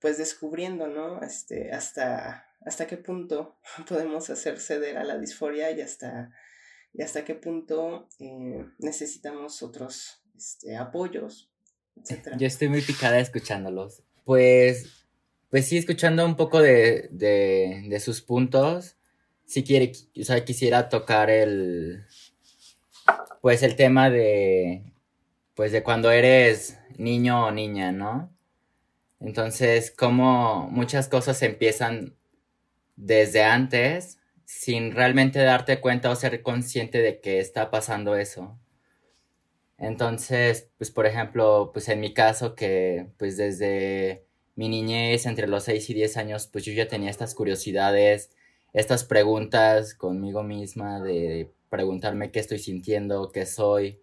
pues 0.00 0.18
descubriendo, 0.18 0.86
¿no? 0.86 1.22
Este, 1.22 1.72
hasta, 1.72 2.46
hasta 2.60 2.86
qué 2.86 2.96
punto 2.96 3.58
podemos 3.88 4.30
hacer 4.30 4.60
ceder 4.60 4.98
a 4.98 5.04
la 5.04 5.18
disforia 5.18 5.70
y 5.70 5.80
hasta, 5.80 6.32
y 6.92 7.02
hasta 7.02 7.24
qué 7.24 7.34
punto 7.34 8.08
eh, 8.18 8.66
necesitamos 8.78 9.62
otros 9.62 10.22
este, 10.36 10.76
apoyos, 10.76 11.50
etc. 11.96 12.36
Yo 12.38 12.46
estoy 12.46 12.68
muy 12.68 12.82
picada 12.82 13.18
escuchándolos. 13.18 14.02
Pues, 14.24 15.06
pues 15.48 15.66
sí, 15.66 15.78
escuchando 15.78 16.24
un 16.26 16.36
poco 16.36 16.60
de, 16.60 17.08
de, 17.12 17.86
de 17.88 18.00
sus 18.00 18.20
puntos, 18.20 18.96
si 19.46 19.64
quiere, 19.64 19.92
o 20.20 20.24
sea, 20.24 20.44
quisiera 20.44 20.88
tocar 20.88 21.30
el, 21.30 22.04
pues 23.40 23.62
el 23.62 23.76
tema 23.76 24.10
de, 24.10 24.82
pues 25.54 25.72
de 25.72 25.82
cuando 25.82 26.10
eres 26.10 26.78
niño 26.98 27.46
o 27.46 27.50
niña, 27.52 27.92
¿no? 27.92 28.30
Entonces, 29.20 29.90
como 29.90 30.68
muchas 30.70 31.08
cosas 31.08 31.42
empiezan 31.42 32.16
desde 32.96 33.42
antes 33.42 34.18
sin 34.44 34.92
realmente 34.92 35.40
darte 35.40 35.80
cuenta 35.80 36.10
o 36.10 36.16
ser 36.16 36.42
consciente 36.42 36.98
de 37.02 37.20
que 37.20 37.40
está 37.40 37.70
pasando 37.70 38.16
eso. 38.16 38.58
Entonces, 39.78 40.70
pues 40.78 40.90
por 40.90 41.06
ejemplo, 41.06 41.70
pues 41.72 41.88
en 41.88 42.00
mi 42.00 42.14
caso 42.14 42.54
que 42.54 43.08
pues 43.18 43.36
desde 43.36 44.24
mi 44.54 44.68
niñez, 44.68 45.26
entre 45.26 45.48
los 45.48 45.64
6 45.64 45.90
y 45.90 45.94
10 45.94 46.16
años, 46.16 46.48
pues 46.50 46.64
yo 46.64 46.72
ya 46.72 46.88
tenía 46.88 47.10
estas 47.10 47.34
curiosidades, 47.34 48.30
estas 48.72 49.04
preguntas 49.04 49.94
conmigo 49.94 50.42
misma 50.42 51.00
de 51.00 51.50
preguntarme 51.70 52.30
qué 52.30 52.40
estoy 52.40 52.58
sintiendo, 52.58 53.32
qué 53.32 53.46
soy, 53.46 54.00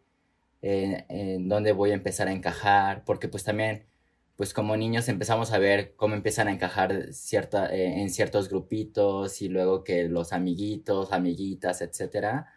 en 0.61 1.49
dónde 1.49 1.73
voy 1.73 1.91
a 1.91 1.95
empezar 1.95 2.27
a 2.27 2.31
encajar, 2.31 3.03
porque 3.05 3.27
pues 3.27 3.43
también, 3.43 3.85
pues 4.37 4.53
como 4.53 4.77
niños 4.77 5.09
empezamos 5.09 5.51
a 5.51 5.59
ver 5.59 5.93
cómo 5.95 6.15
empiezan 6.15 6.47
a 6.47 6.51
encajar 6.53 7.13
cierta, 7.13 7.67
eh, 7.73 8.01
en 8.01 8.09
ciertos 8.09 8.49
grupitos 8.49 9.41
y 9.41 9.49
luego 9.49 9.83
que 9.83 10.05
los 10.05 10.33
amiguitos, 10.33 11.11
amiguitas, 11.11 11.81
etcétera. 11.81 12.53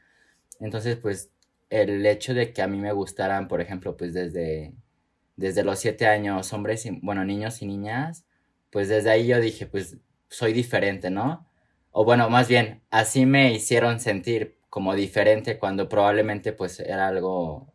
Entonces, 0.61 0.97
pues 0.97 1.31
el 1.71 2.07
hecho 2.07 2.35
de 2.35 2.53
que 2.53 2.63
a 2.63 2.69
mí 2.69 2.79
me 2.79 2.93
gustaran, 2.93 3.49
por 3.49 3.61
ejemplo, 3.61 3.97
pues 3.97 4.15
desde, 4.15 4.75
desde 5.37 5.65
los 5.65 5.79
siete 5.81 6.07
años, 6.07 6.53
hombres, 6.53 6.87
y, 6.87 6.91
bueno, 7.03 7.25
niños 7.25 7.61
y 7.63 7.67
niñas, 7.67 8.25
pues 8.71 8.89
desde 8.89 9.11
ahí 9.11 9.27
yo 9.27 9.41
dije, 9.41 9.67
pues 9.67 9.97
soy 10.29 10.53
diferente, 10.53 11.11
¿no? 11.11 11.47
O 11.99 12.05
bueno, 12.05 12.29
más 12.29 12.47
bien, 12.47 12.83
así 12.91 13.25
me 13.25 13.55
hicieron 13.55 14.01
sentir, 14.01 14.59
como 14.69 14.95
diferente 14.95 15.59
cuando 15.59 15.89
probablemente 15.89 16.53
pues 16.53 16.79
era 16.79 17.09
algo 17.09 17.73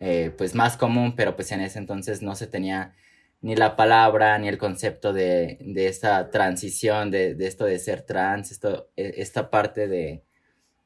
eh, 0.00 0.32
pues 0.38 0.54
más 0.54 0.76
común, 0.76 1.16
pero 1.16 1.36
pues 1.36 1.52
en 1.52 1.60
ese 1.60 1.80
entonces 1.80 2.22
no 2.22 2.36
se 2.36 2.46
tenía 2.46 2.94
ni 3.40 3.56
la 3.56 3.76
palabra 3.76 4.38
ni 4.38 4.48
el 4.48 4.58
concepto 4.58 5.12
de, 5.12 5.58
de 5.62 5.88
esta 5.88 6.30
transición, 6.30 7.10
de, 7.10 7.34
de, 7.34 7.46
esto 7.48 7.64
de 7.64 7.80
ser 7.80 8.02
trans, 8.02 8.52
esto, 8.52 8.90
e, 8.96 9.14
esta 9.18 9.50
parte 9.50 9.88
de, 9.88 10.22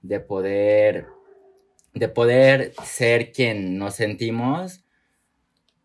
de 0.02 0.20
poder 0.20 1.06
de 1.94 2.08
poder 2.08 2.74
ser 2.84 3.32
quien 3.32 3.78
nos 3.78 3.96
sentimos. 3.96 4.84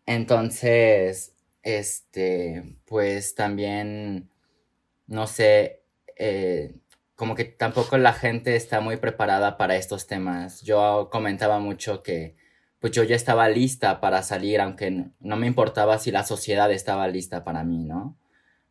Entonces, 0.06 1.34
este, 1.62 2.76
pues 2.86 3.34
también, 3.34 4.30
no 5.06 5.26
sé, 5.26 5.79
eh, 6.20 6.74
como 7.16 7.34
que 7.34 7.44
tampoco 7.44 7.96
la 7.98 8.12
gente 8.12 8.54
está 8.54 8.80
muy 8.80 8.98
preparada 8.98 9.56
para 9.56 9.76
estos 9.76 10.06
temas. 10.06 10.62
Yo 10.62 11.08
comentaba 11.10 11.58
mucho 11.58 12.02
que 12.02 12.36
pues 12.78 12.92
yo 12.92 13.04
ya 13.04 13.16
estaba 13.16 13.48
lista 13.48 14.00
para 14.00 14.22
salir, 14.22 14.60
aunque 14.60 15.06
no 15.18 15.36
me 15.36 15.46
importaba 15.46 15.98
si 15.98 16.10
la 16.10 16.24
sociedad 16.24 16.70
estaba 16.72 17.08
lista 17.08 17.44
para 17.44 17.64
mí, 17.64 17.84
¿no? 17.84 18.18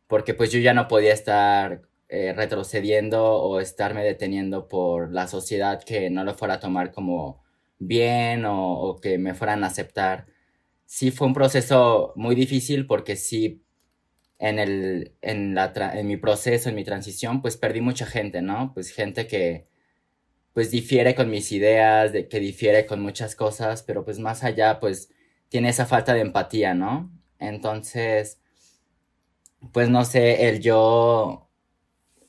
Porque 0.06 0.34
pues 0.34 0.52
yo 0.52 0.60
ya 0.60 0.74
no 0.74 0.88
podía 0.88 1.12
estar 1.12 1.82
eh, 2.08 2.32
retrocediendo 2.34 3.24
o 3.24 3.60
estarme 3.60 4.04
deteniendo 4.04 4.68
por 4.68 5.12
la 5.12 5.28
sociedad 5.28 5.82
que 5.82 6.10
no 6.10 6.24
lo 6.24 6.34
fuera 6.34 6.54
a 6.54 6.60
tomar 6.60 6.92
como 6.92 7.42
bien 7.78 8.44
o, 8.44 8.80
o 8.80 9.00
que 9.00 9.18
me 9.18 9.34
fueran 9.34 9.64
a 9.64 9.68
aceptar. 9.68 10.26
Sí 10.86 11.10
fue 11.10 11.26
un 11.26 11.34
proceso 11.34 12.12
muy 12.16 12.34
difícil 12.36 12.86
porque 12.86 13.16
sí 13.16 13.62
en, 14.40 14.58
el, 14.58 15.14
en, 15.22 15.54
la 15.54 15.72
en 15.94 16.06
mi 16.08 16.16
proceso, 16.16 16.70
en 16.70 16.74
mi 16.74 16.84
transición, 16.84 17.42
pues 17.42 17.56
perdí 17.58 17.82
mucha 17.82 18.06
gente, 18.06 18.42
¿no? 18.42 18.72
Pues 18.74 18.90
gente 18.90 19.26
que 19.26 19.68
pues 20.54 20.70
difiere 20.70 21.14
con 21.14 21.30
mis 21.30 21.52
ideas, 21.52 22.12
de, 22.12 22.28
que 22.28 22.40
difiere 22.40 22.86
con 22.86 23.00
muchas 23.02 23.36
cosas, 23.36 23.82
pero 23.82 24.04
pues 24.04 24.18
más 24.18 24.42
allá, 24.44 24.80
pues 24.80 25.10
tiene 25.48 25.68
esa 25.70 25.86
falta 25.86 26.14
de 26.14 26.20
empatía, 26.22 26.74
¿no? 26.74 27.12
Entonces, 27.38 28.40
pues 29.72 29.88
no 29.90 30.04
sé, 30.04 30.48
el 30.48 30.60
yo, 30.60 31.50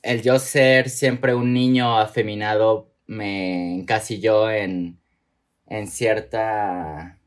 el 0.02 0.22
yo 0.22 0.38
ser 0.38 0.90
siempre 0.90 1.34
un 1.34 1.52
niño 1.54 1.98
afeminado 1.98 2.92
me 3.06 3.74
encasilló 3.76 4.50
en, 4.50 5.00
en 5.66 5.88
cierta, 5.88 7.20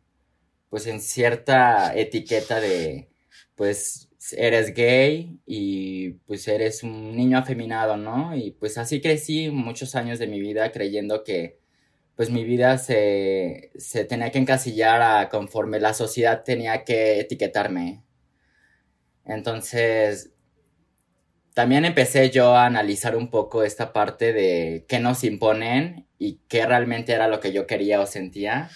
pues 0.69 0.87
en 0.87 1.01
cierta 1.01 1.95
etiqueta 1.95 2.59
de, 2.61 3.09
pues 3.55 4.04
eres 4.33 4.73
gay 4.73 5.39
y 5.45 6.11
pues 6.25 6.47
eres 6.47 6.83
un 6.83 7.15
niño 7.15 7.37
afeminado, 7.37 7.97
¿no? 7.97 8.35
Y 8.35 8.51
pues 8.51 8.77
así 8.77 9.01
crecí 9.01 9.49
muchos 9.49 9.95
años 9.95 10.19
de 10.19 10.27
mi 10.27 10.39
vida 10.39 10.71
creyendo 10.71 11.23
que 11.23 11.59
pues 12.15 12.29
mi 12.29 12.45
vida 12.45 12.77
se, 12.77 13.71
se 13.75 14.05
tenía 14.05 14.31
que 14.31 14.39
encasillar 14.39 15.01
a 15.01 15.29
conforme 15.29 15.79
la 15.79 15.93
sociedad 15.93 16.43
tenía 16.43 16.83
que 16.85 17.19
etiquetarme. 17.19 18.03
Entonces, 19.25 20.31
también 21.53 21.85
empecé 21.85 22.29
yo 22.29 22.55
a 22.55 22.65
analizar 22.65 23.15
un 23.15 23.29
poco 23.29 23.63
esta 23.63 23.93
parte 23.93 24.33
de 24.33 24.85
qué 24.87 24.99
nos 24.99 25.23
imponen 25.23 26.07
y 26.17 26.39
qué 26.47 26.65
realmente 26.65 27.13
era 27.13 27.27
lo 27.27 27.39
que 27.39 27.51
yo 27.51 27.67
quería 27.67 28.01
o 28.01 28.05
sentía. 28.05 28.69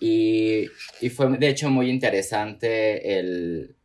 Y, 0.00 0.66
y 1.00 1.10
fue 1.10 1.28
de 1.38 1.48
hecho 1.48 1.70
muy 1.70 1.90
interesante 1.90 3.18
el, 3.18 3.75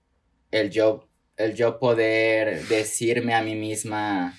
el, 0.51 0.69
yo, 0.69 1.07
el 1.37 1.55
yo 1.55 1.79
poder 1.79 2.67
decirme 2.67 3.33
a 3.33 3.41
mí 3.41 3.55
misma, 3.55 4.37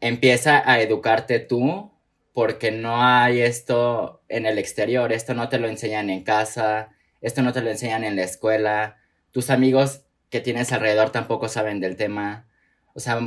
empieza 0.00 0.62
a 0.70 0.80
educarte 0.80 1.40
tú, 1.40 1.90
porque 2.32 2.70
no 2.70 3.02
hay 3.02 3.40
esto 3.40 4.22
en 4.28 4.46
el 4.46 4.58
exterior, 4.58 5.12
esto 5.12 5.34
no 5.34 5.48
te 5.48 5.58
lo 5.58 5.68
enseñan 5.68 6.10
en 6.10 6.22
casa, 6.22 6.90
esto 7.20 7.42
no 7.42 7.52
te 7.52 7.62
lo 7.62 7.70
enseñan 7.70 8.04
en 8.04 8.16
la 8.16 8.22
escuela, 8.22 8.98
tus 9.32 9.50
amigos 9.50 10.02
que 10.30 10.40
tienes 10.40 10.72
alrededor 10.72 11.10
tampoco 11.10 11.48
saben 11.48 11.80
del 11.80 11.96
tema. 11.96 12.46
O 12.94 13.00
sea, 13.00 13.20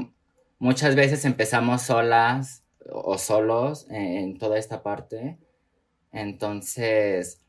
muchas 0.60 0.96
veces 0.96 1.26
empezamos 1.26 1.82
solas 1.82 2.64
o 2.90 3.18
solos 3.18 3.88
en 3.90 4.38
toda 4.38 4.58
esta 4.58 4.84
parte. 4.84 5.38
Entonces, 6.12 7.42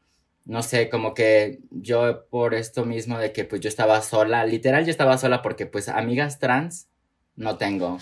no 0.45 0.63
sé, 0.63 0.89
como 0.89 1.15
que 1.15 1.61
yo 1.71 2.27
por 2.29 2.55
esto 2.55 2.85
mismo 2.85 3.19
de 3.19 3.33
que 3.33 3.45
pues 3.45 3.61
yo 3.61 3.69
estaba 3.69 4.03
sola, 4.03 4.45
literal 4.45 4.85
yo 4.85 4.91
estaba 4.91 5.19
sola 5.19 5.43
porque 5.43 5.67
pues 5.67 5.89
amigas 5.89 6.39
trans 6.39 6.89
no 7.37 7.57
tengo. 7.57 7.99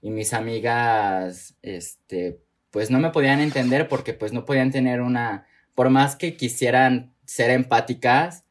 Y 0.00 0.10
mis 0.10 0.32
amigas, 0.32 1.54
este, 1.62 2.40
pues 2.70 2.90
no 2.90 2.98
me 2.98 3.10
podían 3.10 3.40
entender 3.40 3.88
porque 3.88 4.14
pues 4.14 4.32
no 4.32 4.44
podían 4.44 4.72
tener 4.72 5.00
una, 5.00 5.46
por 5.74 5.90
más 5.90 6.16
que 6.16 6.36
quisieran 6.36 7.14
ser 7.24 7.50
empáticas, 7.50 8.44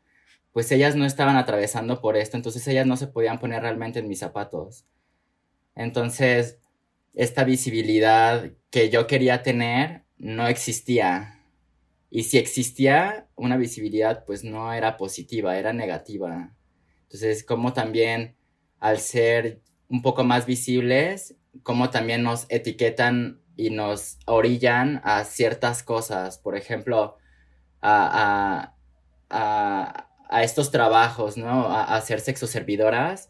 pues 0.53 0.71
ellas 0.71 0.95
no 0.95 1.05
estaban 1.05 1.37
atravesando 1.37 2.01
por 2.01 2.17
esto, 2.17 2.37
entonces 2.37 2.67
ellas 2.67 2.85
no 2.85 2.97
se 2.97 3.07
podían 3.07 3.39
poner 3.39 3.61
realmente 3.61 3.99
en 3.99 4.07
mis 4.07 4.19
zapatos. 4.19 4.85
Entonces, 5.75 6.59
esta 7.13 7.43
visibilidad 7.43 8.51
que 8.69 8.89
yo 8.89 9.07
quería 9.07 9.43
tener 9.43 10.03
no 10.17 10.47
existía. 10.47 11.40
Y 12.11 12.23
si 12.23 12.37
existía 12.37 13.29
una 13.35 13.57
visibilidad, 13.57 14.25
pues 14.25 14.43
no 14.43 14.73
era 14.73 14.97
positiva, 14.97 15.57
era 15.57 15.71
negativa. 15.71 16.53
Entonces, 17.03 17.43
como 17.45 17.73
también 17.73 18.35
al 18.79 18.99
ser 18.99 19.61
un 19.87 20.01
poco 20.01 20.25
más 20.25 20.45
visibles, 20.45 21.35
como 21.63 21.89
también 21.89 22.21
nos 22.23 22.47
etiquetan 22.49 23.41
y 23.55 23.69
nos 23.69 24.19
orillan 24.25 25.01
a 25.05 25.23
ciertas 25.23 25.83
cosas. 25.83 26.37
Por 26.37 26.57
ejemplo, 26.57 27.17
a, 27.81 28.75
a, 29.29 30.07
a 30.29 30.43
estos 30.43 30.69
trabajos, 30.71 31.37
¿no? 31.37 31.67
A, 31.67 31.95
a 31.95 32.01
ser 32.01 32.19
sexoservidoras. 32.19 33.29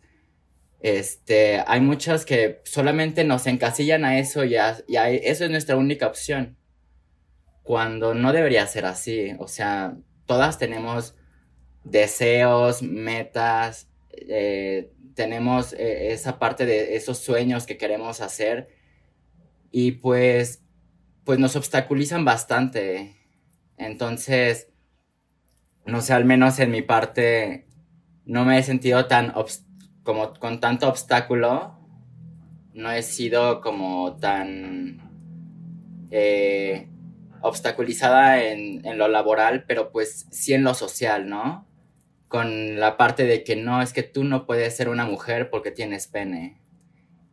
Este, 0.80 1.64
hay 1.68 1.82
muchas 1.82 2.26
que 2.26 2.62
solamente 2.66 3.24
nos 3.24 3.46
encasillan 3.46 4.06
a 4.06 4.18
eso 4.18 4.44
y, 4.44 4.56
y 4.56 4.96
eso 4.98 5.46
es 5.46 5.52
nuestra 5.52 5.78
única 5.78 6.08
opción. 6.08 6.58
Cuando 7.64 8.14
no 8.14 8.34
debería 8.34 8.66
ser 8.68 8.86
así. 8.86 9.34
O 9.40 9.48
sea, 9.48 9.98
todas 10.26 10.58
tenemos 10.58 11.16
deseos, 11.84 12.82
metas, 12.82 13.90
eh, 14.12 14.92
tenemos 15.16 15.74
eh, 15.74 16.14
esa 16.14 16.40
parte 16.40 16.66
de 16.66 16.96
esos 16.96 17.20
sueños 17.20 17.66
que 17.66 17.78
queremos 17.78 18.22
hacer 18.22 18.70
y 19.72 19.94
pues, 19.94 20.64
pues 21.24 21.40
nos 21.40 21.56
obstaculizan 21.56 22.26
bastante. 22.26 23.16
Entonces, 23.78 24.70
no 25.86 26.02
sé, 26.02 26.14
al 26.14 26.26
menos 26.26 26.60
en 26.60 26.72
mi 26.72 26.82
parte, 26.82 27.68
no 28.26 28.46
me 28.46 28.60
he 28.60 28.64
sentido 28.64 29.08
tan, 29.08 29.34
como 30.04 30.34
con 30.36 30.60
tanto 30.60 30.88
obstáculo, 30.88 31.78
no 32.74 32.92
he 32.92 33.02
sido 33.04 33.62
como 33.62 34.18
tan 34.18 35.02
eh, 36.12 36.88
obstaculizada 37.42 38.44
en, 38.44 38.86
en, 38.86 38.98
lo 38.98 39.08
laboral, 39.08 39.66
pero 39.68 39.92
pues 39.92 40.28
sí 40.32 40.54
en 40.54 40.64
lo 40.64 40.74
social, 40.74 41.30
¿no? 41.30 41.68
Con 42.28 42.80
la 42.80 42.98
parte 42.98 43.26
de 43.26 43.44
que 43.44 43.56
no, 43.56 43.82
es 43.82 43.94
que 43.94 44.04
tú 44.04 44.24
no 44.24 44.46
puedes 44.46 44.76
ser 44.76 44.90
una 44.90 45.06
mujer 45.06 45.50
porque 45.50 45.72
tienes 45.72 46.08
pene. 46.08 46.62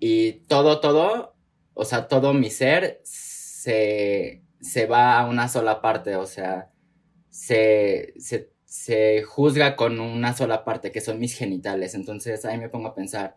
Y 0.01 0.33
todo, 0.49 0.81
todo, 0.81 1.35
o 1.75 1.85
sea, 1.85 2.09
todo 2.09 2.35
mi 2.35 2.51
ser 2.51 3.01
se, 3.05 4.43
se 4.61 4.87
va 4.87 5.19
a 5.19 5.27
una 5.27 5.49
sola 5.49 5.81
parte, 5.81 6.17
o 6.17 6.27
sea, 6.27 6.71
se, 7.29 8.15
se, 8.65 9.23
juzga 9.23 9.77
con 9.77 10.01
una 10.01 10.35
sola 10.35 10.65
parte, 10.65 10.91
que 10.91 11.01
son 11.01 11.19
mis 11.19 11.37
genitales. 11.37 11.95
Entonces 11.95 12.45
ahí 12.45 12.59
me 12.59 12.69
pongo 12.69 12.89
a 12.89 12.95
pensar. 12.95 13.37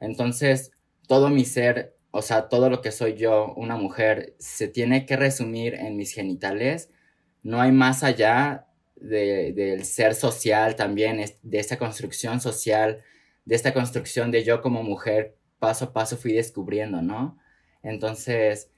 Entonces, 0.00 0.72
todo 1.06 1.28
mi 1.28 1.44
ser, 1.44 1.96
o 2.16 2.22
sea, 2.22 2.48
todo 2.48 2.70
lo 2.70 2.80
que 2.80 2.92
soy 2.92 3.14
yo, 3.14 3.52
una 3.56 3.76
mujer, 3.76 4.36
se 4.38 4.68
tiene 4.68 5.04
que 5.04 5.16
resumir 5.16 5.74
en 5.74 5.96
mis 5.96 6.12
genitales. 6.12 6.90
No 7.42 7.60
hay 7.60 7.72
más 7.72 8.04
allá 8.04 8.68
del 8.94 9.84
ser 9.84 10.14
social 10.14 10.76
también, 10.76 11.24
de 11.42 11.58
esta 11.58 11.76
construcción 11.76 12.40
social, 12.40 13.02
de 13.44 13.56
esta 13.56 13.74
construcción 13.74 14.30
de 14.30 14.44
yo 14.44 14.62
como 14.62 14.84
mujer, 14.84 15.36
paso 15.58 15.86
a 15.86 15.92
paso 15.92 16.16
fui 16.16 16.32
descubriendo, 16.32 17.02
¿no? 17.02 17.36
Entonces, 17.82 18.70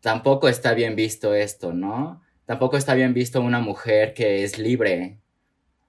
tampoco 0.00 0.48
está 0.48 0.74
bien 0.74 0.96
visto 0.96 1.34
esto, 1.34 1.72
¿no? 1.72 2.22
tampoco 2.50 2.76
está 2.76 2.94
bien 2.94 3.14
visto 3.14 3.40
una 3.40 3.60
mujer 3.60 4.12
que 4.12 4.42
es 4.42 4.58
libre. 4.58 5.20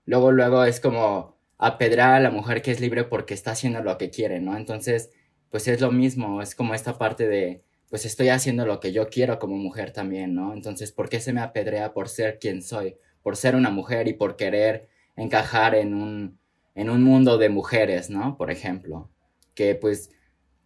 Luego, 0.05 0.31
luego 0.31 0.63
es 0.63 0.79
como 0.79 1.39
apedrar 1.57 2.13
a 2.13 2.19
la 2.19 2.29
mujer 2.29 2.61
que 2.61 2.69
es 2.69 2.79
libre 2.79 3.03
porque 3.03 3.33
está 3.33 3.53
haciendo 3.53 3.81
lo 3.81 3.97
que 3.97 4.11
quiere, 4.11 4.39
¿no? 4.39 4.55
Entonces, 4.55 5.09
pues 5.51 5.67
es 5.67 5.81
lo 5.81 5.91
mismo, 5.91 6.41
es 6.41 6.55
como 6.55 6.73
esta 6.73 6.97
parte 6.97 7.27
de, 7.27 7.63
pues 7.89 8.05
estoy 8.05 8.29
haciendo 8.29 8.65
lo 8.65 8.79
que 8.79 8.93
yo 8.93 9.09
quiero 9.09 9.37
como 9.37 9.57
mujer 9.57 9.91
también, 9.91 10.33
¿no? 10.33 10.53
Entonces, 10.53 10.91
¿por 10.91 11.09
qué 11.09 11.19
se 11.19 11.33
me 11.33 11.41
apedrea 11.41 11.93
por 11.93 12.09
ser 12.09 12.39
quien 12.39 12.63
soy? 12.63 12.95
Por 13.21 13.35
ser 13.35 13.55
una 13.55 13.69
mujer 13.69 14.07
y 14.07 14.13
por 14.13 14.37
querer 14.37 14.87
encajar 15.15 15.75
en 15.75 15.93
un, 15.93 16.39
en 16.73 16.89
un 16.89 17.03
mundo 17.03 17.37
de 17.37 17.49
mujeres, 17.49 18.09
¿no? 18.09 18.37
Por 18.37 18.49
ejemplo, 18.49 19.09
que 19.53 19.75
pues 19.75 20.09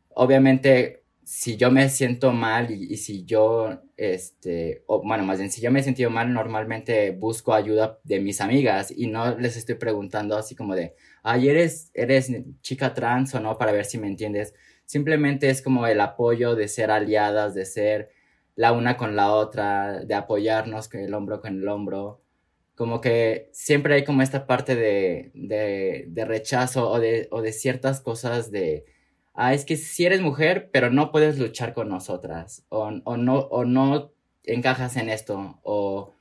obviamente 0.09 1.05
si 1.25 1.57
yo 1.57 1.71
me 1.71 1.89
siento 1.89 2.31
mal 2.31 2.69
y, 2.69 2.97
si 2.97 3.25
yo, 3.25 3.81
este, 3.97 4.83
o 4.85 5.01
bueno, 5.01 5.23
más 5.23 5.39
bien, 5.39 5.51
si 5.51 5.59
yo 5.59 5.71
me 5.71 5.79
he 5.79 5.83
sentido 5.83 6.11
mal, 6.11 6.31
normalmente 6.31 7.11
busco 7.11 7.53
ayuda 7.53 7.99
de 8.03 8.19
mis 8.19 8.41
amigas 8.41 8.93
y 8.95 9.07
no 9.07 9.35
les 9.35 9.57
estoy 9.57 9.75
preguntando 9.75 10.37
así 10.37 10.55
como 10.55 10.75
de, 10.75 10.93
ay, 11.23 11.49
¿eres, 11.49 11.89
eres 11.95 12.31
chica 12.61 12.93
trans 12.93 13.33
o 13.33 13.39
no? 13.39 13.57
Para 13.57 13.71
ver 13.71 13.85
si 13.85 13.97
me 13.97 14.07
entiendes. 14.07 14.53
Simplemente 14.85 15.49
es 15.49 15.61
como 15.61 15.87
el 15.87 16.01
apoyo 16.01 16.55
de 16.55 16.67
ser 16.67 16.91
aliadas, 16.91 17.55
de 17.55 17.65
ser 17.65 18.09
la 18.55 18.71
una 18.71 18.97
con 18.97 19.15
la 19.15 19.31
otra, 19.33 20.05
de 20.05 20.13
apoyarnos 20.15 20.87
con 20.89 21.01
el 21.01 21.13
hombro 21.13 21.41
con 21.41 21.59
el 21.59 21.67
hombro. 21.67 22.21
Como 22.75 23.01
que 23.01 23.49
siempre 23.53 23.95
hay 23.95 24.03
como 24.03 24.21
esta 24.21 24.47
parte 24.47 24.75
de, 24.75 25.31
de, 25.33 26.05
de 26.07 26.25
rechazo 26.25 26.89
o 26.89 26.99
de, 26.99 27.27
o 27.31 27.41
de 27.41 27.53
ciertas 27.53 28.01
cosas 28.01 28.51
de 28.51 28.85
ah, 29.35 29.53
es 29.53 29.65
que 29.65 29.77
si 29.77 30.05
eres 30.05 30.21
mujer, 30.21 30.69
pero 30.71 30.89
no 30.89 31.11
puedes 31.11 31.37
luchar 31.37 31.73
con 31.73 31.89
nosotras, 31.89 32.65
o, 32.69 32.91
no, 32.91 33.39
o 33.39 33.65
no 33.65 34.11
encajas 34.43 34.97
en 34.97 35.09
esto, 35.09 35.59
o, 35.63 36.15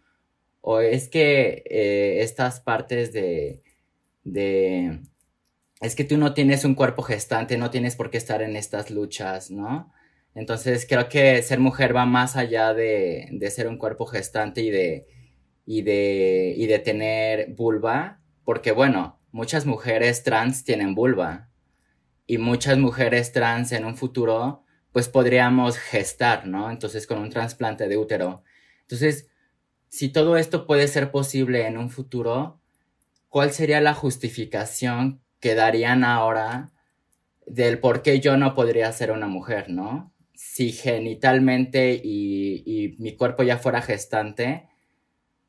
o 0.60 0.80
es 0.80 1.08
que 1.08 1.62
eh, 1.66 2.22
estas 2.22 2.60
partes 2.60 3.12
de, 3.12 3.62
de, 4.24 5.00
es 5.80 5.94
que 5.94 6.04
tú 6.04 6.18
no 6.18 6.34
tienes 6.34 6.64
un 6.64 6.74
cuerpo 6.74 7.02
gestante, 7.02 7.58
no 7.58 7.70
tienes 7.70 7.96
por 7.96 8.10
qué 8.10 8.18
estar 8.18 8.42
en 8.42 8.56
estas 8.56 8.90
luchas, 8.90 9.50
¿no? 9.50 9.92
Entonces 10.34 10.86
creo 10.88 11.08
que 11.08 11.42
ser 11.42 11.60
mujer 11.60 11.94
va 11.94 12.06
más 12.06 12.36
allá 12.36 12.74
de, 12.74 13.28
de 13.30 13.50
ser 13.50 13.68
un 13.68 13.78
cuerpo 13.78 14.06
gestante 14.06 14.62
y 14.62 14.70
de, 14.70 15.06
y 15.66 15.82
de, 15.82 16.54
y 16.56 16.66
de 16.66 16.78
tener 16.78 17.50
vulva, 17.54 18.20
porque 18.44 18.72
bueno, 18.72 19.20
muchas 19.32 19.66
mujeres 19.66 20.22
trans 20.22 20.64
tienen 20.64 20.94
vulva, 20.94 21.50
y 22.26 22.38
muchas 22.38 22.78
mujeres 22.78 23.32
trans 23.32 23.72
en 23.72 23.84
un 23.84 23.96
futuro, 23.96 24.62
pues 24.92 25.08
podríamos 25.08 25.76
gestar, 25.76 26.46
¿no? 26.46 26.70
Entonces 26.70 27.06
con 27.06 27.18
un 27.18 27.30
trasplante 27.30 27.88
de 27.88 27.96
útero. 27.96 28.42
Entonces, 28.82 29.28
si 29.88 30.08
todo 30.08 30.36
esto 30.36 30.66
puede 30.66 30.88
ser 30.88 31.10
posible 31.10 31.66
en 31.66 31.78
un 31.78 31.90
futuro, 31.90 32.60
¿cuál 33.28 33.52
sería 33.52 33.80
la 33.80 33.94
justificación 33.94 35.20
que 35.44 35.54
darían 35.54 36.04
ahora 36.04 36.72
del 37.46 37.78
por 37.78 38.00
qué 38.00 38.18
yo 38.18 38.38
no 38.38 38.54
podría 38.54 38.90
ser 38.92 39.10
una 39.10 39.26
mujer, 39.26 39.68
¿no? 39.68 40.10
Si 40.32 40.72
genitalmente 40.72 42.00
y, 42.02 42.62
y 42.64 42.96
mi 42.98 43.14
cuerpo 43.14 43.42
ya 43.42 43.58
fuera 43.58 43.82
gestante, 43.82 44.70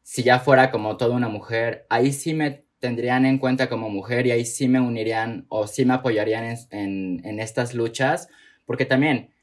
si 0.04 0.24
ya 0.24 0.40
fuera 0.40 0.70
como 0.70 0.98
toda 0.98 1.16
una 1.16 1.30
mujer, 1.30 1.86
ahí 1.90 2.12
sí 2.12 2.34
me 2.34 2.66
tendrían 2.80 3.26
en 3.26 3.38
cuenta 3.38 3.70
como 3.70 3.90
mujer 3.90 4.28
y 4.28 4.32
ahí 4.32 4.44
sí 4.44 4.68
me 4.68 4.82
unirían 4.82 5.46
o 5.48 5.66
sí 5.66 5.86
me 5.86 5.94
apoyarían 5.94 6.58
en, 6.72 7.40
estas 7.40 7.74
luchas, 7.74 8.28
porque 8.66 8.86
también, 8.86 9.34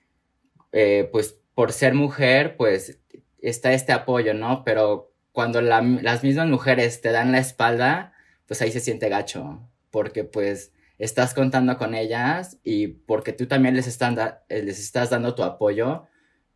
eh, 0.73 1.09
pues 1.11 1.41
por 1.55 1.73
ser 1.73 1.95
mujer, 1.95 2.59
pues 2.59 3.01
está 3.41 3.73
este 3.73 3.93
apoyo, 3.93 4.35
¿no? 4.35 4.65
Pero 4.65 5.15
cuando 5.33 5.63
las 5.63 6.23
mismas 6.23 6.49
mujeres 6.49 7.01
te 7.01 7.11
dan 7.11 7.33
la 7.33 7.39
espalda, 7.39 8.13
pues 8.47 8.61
ahí 8.61 8.71
se 8.71 8.81
siente 8.81 9.09
gacho, 9.09 9.67
porque 9.93 10.25
pues 10.25 10.73
estás 10.99 11.35
contando 11.35 11.77
con 11.79 11.95
ellas 11.95 12.59
y 12.65 12.89
porque 12.89 13.33
tú 13.33 13.47
también 13.47 13.77
les, 13.77 13.87
están 13.87 14.17
les 14.49 14.81
estás 14.81 15.11
dando 15.11 15.37
tu 15.37 15.45
apoyo, 15.45 16.07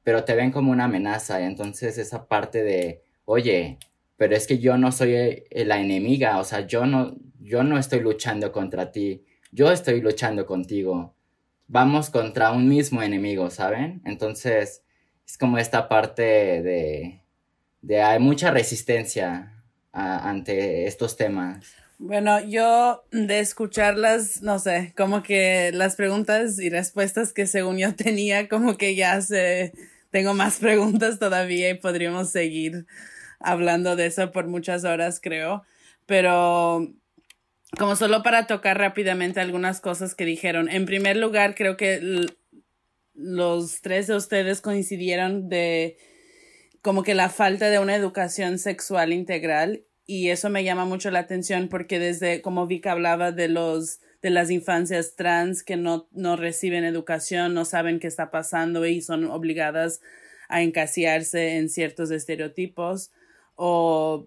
pero 0.03 0.25
te 0.25 0.35
ven 0.35 0.51
como 0.51 0.73
una 0.73 0.85
amenaza. 0.85 1.43
Entonces 1.43 1.99
esa 1.99 2.27
parte 2.27 2.65
de, 2.65 3.05
oye, 3.25 3.79
pero 4.17 4.35
es 4.35 4.47
que 4.47 4.59
yo 4.59 4.79
no 4.79 4.91
soy 4.91 5.15
eh, 5.15 5.65
la 5.67 5.79
enemiga, 5.81 6.39
o 6.39 6.45
sea, 6.45 6.67
yo 6.67 6.87
no, 6.87 7.17
yo 7.39 7.63
no 7.63 7.79
estoy 7.79 8.01
luchando 8.01 8.51
contra 8.51 8.91
ti, 8.91 9.25
yo 9.53 9.71
estoy 9.71 10.01
luchando 10.01 10.47
contigo. 10.47 11.15
Vamos 11.69 12.11
contra 12.11 12.53
un 12.53 12.69
mismo 12.69 13.03
enemigo, 13.03 13.51
¿saben? 13.51 14.01
Entonces 14.05 14.83
es 15.27 15.39
como 15.39 15.59
esta 15.59 15.89
parte 15.89 16.23
de, 16.23 17.21
de 17.83 18.03
hay 18.03 18.19
mucha 18.21 18.51
resistencia 18.51 19.53
ante 19.93 20.87
estos 20.87 21.17
temas. 21.17 21.86
Bueno, 21.99 22.41
yo 22.41 23.05
de 23.11 23.41
escucharlas, 23.41 24.43
no 24.43 24.59
sé, 24.59 24.93
como 24.97 25.23
que 25.23 25.71
las 25.73 25.97
preguntas 25.97 26.59
y 26.59 26.69
respuestas 26.69 27.33
que 27.33 27.47
según 27.47 27.79
yo 27.79 27.95
tenía, 27.95 28.49
como 28.49 28.77
que 28.77 28.95
ya 28.95 29.21
se, 29.23 29.73
tengo 30.11 30.35
más 30.35 30.59
preguntas 30.61 31.19
todavía 31.19 31.71
y 31.71 31.75
podríamos 31.75 32.31
seguir 32.31 32.87
hablando 33.41 33.97
de 33.97 34.07
eso 34.07 34.31
por 34.31 34.47
muchas 34.47 34.85
horas, 34.85 35.21
creo. 35.23 35.65
Pero 36.07 36.93
como 37.79 37.97
solo 37.97 38.23
para 38.23 38.47
tocar 38.47 38.79
rápidamente 38.79 39.41
algunas 39.41 39.81
cosas 39.81 40.15
que 40.15 40.25
dijeron. 40.25 40.69
En 40.69 40.87
primer 40.87 41.17
lugar, 41.17 41.55
creo 41.55 41.77
que 41.77 42.27
los 43.15 43.81
tres 43.81 44.07
de 44.07 44.17
ustedes 44.17 44.61
coincidieron 44.61 45.49
de 45.49 45.97
como 46.83 47.03
que 47.03 47.15
la 47.15 47.31
falta 47.31 47.69
de 47.71 47.79
una 47.79 47.97
educación 47.97 48.59
sexual 48.59 49.13
integral 49.13 49.85
y 50.07 50.29
eso 50.29 50.51
me 50.51 50.65
llama 50.65 50.85
mucho 50.85 51.11
la 51.11 51.19
atención 51.19 51.69
porque 51.69 51.99
desde 51.99 52.41
como 52.43 52.67
Vika 52.67 52.93
hablaba 52.93 53.33
de 53.33 53.49
los 53.49 54.01
de 54.23 54.31
las 54.31 54.51
infancias 54.51 55.15
trans 55.15 55.63
que 55.63 55.77
no, 55.77 56.09
no 56.11 56.37
reciben 56.37 56.85
educación, 56.85 57.55
no 57.55 57.65
saben 57.65 58.01
qué 58.01 58.07
está 58.07 58.31
pasando 58.31 58.87
y 58.87 59.01
son 59.01 59.25
obligadas 59.27 60.01
a 60.49 60.63
encasillarse 60.63 61.57
en 61.59 61.69
ciertos 61.69 62.11
estereotipos 62.11 63.13
o 63.55 64.27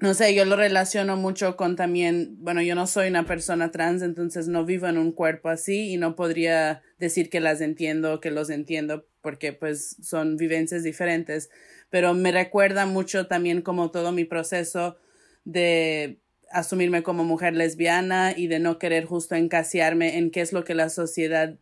no 0.00 0.14
sé, 0.14 0.32
yo 0.32 0.44
lo 0.44 0.54
relaciono 0.54 1.16
mucho 1.16 1.56
con 1.56 1.74
también, 1.74 2.36
bueno, 2.38 2.62
yo 2.62 2.76
no 2.76 2.86
soy 2.86 3.08
una 3.08 3.26
persona 3.26 3.72
trans, 3.72 4.02
entonces 4.02 4.46
no 4.46 4.64
vivo 4.64 4.86
en 4.86 4.96
un 4.96 5.10
cuerpo 5.10 5.48
así 5.48 5.92
y 5.92 5.96
no 5.96 6.14
podría 6.14 6.82
decir 6.98 7.30
que 7.30 7.40
las 7.40 7.60
entiendo, 7.60 8.20
que 8.20 8.30
los 8.30 8.48
entiendo, 8.48 9.06
porque 9.20 9.52
pues 9.52 9.96
son 10.00 10.36
vivencias 10.36 10.84
diferentes, 10.84 11.50
pero 11.90 12.14
me 12.14 12.32
recuerda 12.32 12.86
mucho 12.86 13.26
también 13.26 13.62
como 13.62 13.90
todo 13.90 14.12
mi 14.12 14.24
proceso 14.24 14.96
de 15.44 16.20
asumirme 16.50 17.02
como 17.02 17.24
mujer 17.24 17.54
lesbiana 17.54 18.32
y 18.36 18.46
de 18.46 18.58
no 18.58 18.78
querer 18.78 19.04
justo 19.04 19.34
encasiarme 19.34 20.18
en 20.18 20.30
qué 20.30 20.40
es 20.40 20.52
lo 20.52 20.64
que 20.64 20.74
la 20.74 20.88
sociedad 20.88 21.58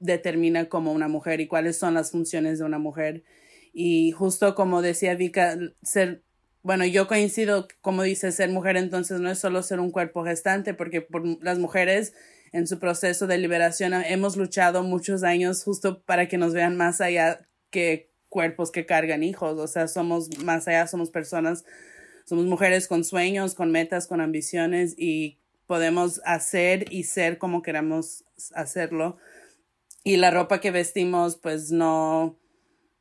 determina 0.00 0.68
como 0.68 0.92
una 0.92 1.08
mujer 1.08 1.40
y 1.40 1.46
cuáles 1.46 1.76
son 1.76 1.94
las 1.94 2.10
funciones 2.10 2.58
de 2.58 2.64
una 2.64 2.78
mujer. 2.78 3.24
Y 3.72 4.12
justo 4.12 4.54
como 4.54 4.82
decía 4.82 5.14
Vika, 5.14 5.58
ser, 5.82 6.22
bueno, 6.62 6.84
yo 6.84 7.06
coincido, 7.08 7.68
como 7.80 8.02
dice, 8.02 8.32
ser 8.32 8.50
mujer 8.50 8.76
entonces 8.76 9.20
no 9.20 9.30
es 9.30 9.38
solo 9.38 9.62
ser 9.62 9.80
un 9.80 9.90
cuerpo 9.90 10.24
gestante, 10.24 10.74
porque 10.74 11.00
por 11.00 11.24
las 11.42 11.58
mujeres 11.58 12.14
en 12.52 12.66
su 12.66 12.78
proceso 12.78 13.26
de 13.26 13.38
liberación 13.38 13.92
hemos 13.92 14.36
luchado 14.36 14.82
muchos 14.82 15.22
años 15.22 15.64
justo 15.64 16.02
para 16.02 16.28
que 16.28 16.38
nos 16.38 16.54
vean 16.54 16.76
más 16.76 17.00
allá 17.00 17.46
que 17.70 18.07
cuerpos 18.28 18.70
que 18.70 18.86
cargan 18.86 19.22
hijos, 19.22 19.58
o 19.58 19.66
sea, 19.66 19.88
somos 19.88 20.28
más 20.44 20.68
allá, 20.68 20.86
somos 20.86 21.10
personas, 21.10 21.64
somos 22.24 22.46
mujeres 22.46 22.88
con 22.88 23.04
sueños, 23.04 23.54
con 23.54 23.70
metas, 23.70 24.06
con 24.06 24.20
ambiciones 24.20 24.94
y 24.96 25.38
podemos 25.66 26.20
hacer 26.24 26.92
y 26.92 27.04
ser 27.04 27.38
como 27.38 27.62
queramos 27.62 28.24
hacerlo. 28.54 29.18
Y 30.04 30.16
la 30.16 30.30
ropa 30.30 30.60
que 30.60 30.70
vestimos, 30.70 31.36
pues 31.36 31.70
no, 31.70 32.38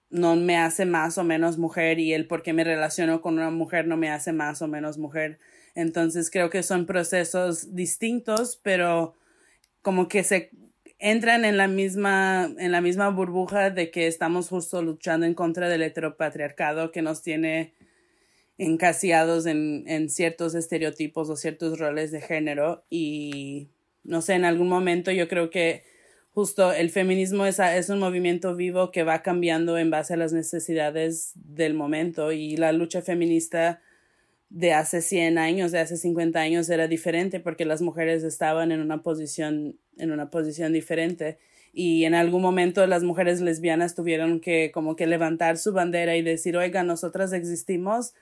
no 0.10 0.36
me 0.36 0.58
hace 0.58 0.86
más 0.86 1.18
o 1.18 1.24
menos 1.24 1.58
mujer 1.58 2.00
y 2.00 2.13
el 2.13 2.28
por 2.28 2.44
qué 2.44 2.54
me 2.54 2.63
relaciono 2.63 3.22
con 3.22 3.36
una 3.36 3.52
mujer 3.52 3.88
no 3.88 3.98
me 3.98 4.10
hace 4.10 4.34
más 4.34 4.62
o 4.62 4.68
menos 4.68 4.98
mujer. 4.98 5.40
Entonces 5.76 6.30
creo 6.32 6.50
que 6.50 6.63
son 6.63 6.86
procesos 6.86 7.76
distintos, 7.76 8.60
pero 8.63 9.16
como 9.82 10.08
que 10.08 10.24
se 10.24 10.52
entran 11.00 11.46
en 11.46 11.58
la 11.58 11.68
misma, 11.68 12.54
en 12.58 12.72
la 12.72 12.82
misma 12.82 13.10
burbuja 13.10 13.70
de 13.70 13.92
que 13.92 14.08
estamos 14.08 14.50
justo 14.50 14.82
luchando 14.82 15.26
en 15.26 15.34
contra 15.34 15.70
del 15.70 15.84
heteropatriarcado 15.84 16.92
que 16.92 17.02
nos 17.02 17.22
tiene 17.22 17.74
encasillados 18.58 19.46
en, 19.46 19.84
en 19.88 20.10
ciertos 20.10 20.56
estereotipos 20.56 21.30
o 21.30 21.36
ciertos 21.36 21.80
roles 21.80 22.12
de 22.12 22.22
género. 22.22 22.84
Y 22.90 23.70
no 24.04 24.22
sé, 24.22 24.34
en 24.34 24.46
algún 24.46 24.70
momento 24.70 25.12
yo 25.12 25.28
creo 25.28 25.50
que 25.50 25.84
justo 26.38 26.72
el 26.72 26.92
feminismo 26.92 27.48
es, 27.48 27.58
es 27.58 27.90
un 27.90 27.98
movimiento 27.98 28.56
vivo 28.56 28.92
que 28.92 29.02
va 29.02 29.24
cambiando 29.24 29.76
en 29.78 29.90
base 29.90 30.14
a 30.14 30.18
las 30.18 30.34
necesidades 30.34 31.32
del 31.34 31.74
momento. 31.74 32.32
Y 32.32 32.58
la 32.58 32.72
lucha 32.74 33.02
feminista 33.02 33.82
de 34.50 34.74
hace 34.74 35.02
100 35.02 35.40
años, 35.40 35.72
de 35.72 35.80
hace 35.80 35.98
50 35.98 36.40
años 36.40 36.70
era 36.70 36.88
diferente 36.88 37.40
porque 37.40 37.66
las 37.66 37.82
mujeres 37.82 38.24
estaban 38.24 38.72
en 38.72 38.82
una 38.82 39.02
posición, 39.02 39.80
en 40.00 40.12
una 40.12 40.30
posición 40.30 40.74
diferente 40.74 41.38
y 41.74 42.06
en 42.06 42.16
algún 42.16 42.42
momento 42.42 42.88
las 42.88 43.04
mujeres 43.04 43.40
lesbianas 43.40 43.94
tuvieron 43.94 44.40
que 44.40 44.72
como 44.74 44.96
que 44.96 45.06
levantar 45.06 45.58
su 45.60 45.74
bandera 45.74 46.16
y 46.16 46.24
decir, 46.24 46.58
oiga, 46.58 46.82
nosotras 46.82 47.34
existimos 47.34 48.16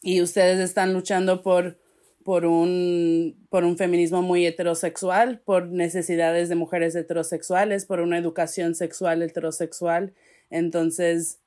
y 0.00 0.22
ustedes 0.22 0.60
están 0.60 0.92
luchando 0.92 1.42
por, 1.42 1.80
por 2.24 2.46
un, 2.46 3.46
por 3.50 3.64
un 3.64 3.76
feminismo 3.76 4.22
muy 4.22 4.46
heterosexual, 4.46 5.40
por 5.40 5.66
necesidades 5.66 6.48
de 6.48 6.54
mujeres 6.54 6.94
heterosexuales, 6.94 7.84
por 7.84 7.98
una 7.98 8.16
educación 8.16 8.76
sexual 8.76 9.22
heterosexual. 9.22 10.14
Entonces, 10.48 11.40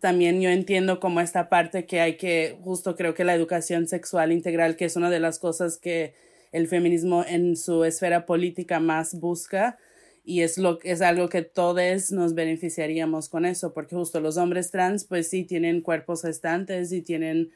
también 0.00 0.42
yo 0.42 0.50
entiendo 0.50 1.00
como 1.00 1.22
esta 1.22 1.48
parte 1.48 1.86
que 1.86 2.00
hay 2.00 2.18
que, 2.18 2.58
justo 2.62 2.94
creo 2.94 3.14
que 3.14 3.24
la 3.24 3.34
educación 3.34 3.88
sexual 3.88 4.32
integral, 4.32 4.76
que 4.76 4.84
es 4.84 4.96
una 4.96 5.08
de 5.08 5.20
las 5.20 5.38
cosas 5.38 5.78
que 5.78 6.14
el 6.54 6.68
feminismo 6.68 7.24
en 7.26 7.56
su 7.56 7.84
esfera 7.84 8.26
política 8.26 8.78
más 8.78 9.18
busca, 9.18 9.76
y 10.24 10.42
es 10.42 10.56
lo 10.56 10.78
es 10.84 11.02
algo 11.02 11.28
que 11.28 11.42
todos 11.42 12.12
nos 12.12 12.34
beneficiaríamos 12.34 13.28
con 13.28 13.44
eso, 13.44 13.74
porque 13.74 13.96
justo 13.96 14.20
los 14.20 14.36
hombres 14.36 14.70
trans 14.70 15.04
pues 15.04 15.28
sí 15.28 15.42
tienen 15.44 15.82
cuerpos 15.82 16.22
gestantes 16.22 16.92
y 16.92 17.02
tienen 17.02 17.50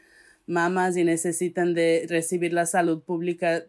mamas 0.46 0.96
y 0.96 1.04
necesitan 1.04 1.74
de 1.74 2.06
recibir 2.08 2.52
la 2.52 2.66
salud 2.66 3.00
pública 3.02 3.64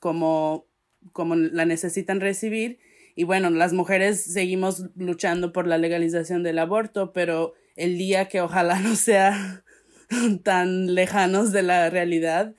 como 0.00 0.66
como 1.12 1.36
la 1.36 1.66
necesitan 1.66 2.20
recibir. 2.20 2.78
Y 3.14 3.24
bueno, 3.24 3.50
las 3.50 3.74
mujeres 3.74 4.22
seguimos 4.22 4.86
luchando 4.96 5.52
por 5.52 5.66
la 5.66 5.76
legalización 5.76 6.42
del 6.42 6.58
aborto, 6.58 7.12
pero 7.12 7.52
el 7.76 7.98
día 7.98 8.28
que 8.28 8.40
ojalá 8.40 8.80
no 8.80 8.96
sea 8.96 9.64
tan 10.44 10.94
lejanos 10.94 11.52
de 11.52 11.62
la 11.62 11.90
realidad, 11.90 12.54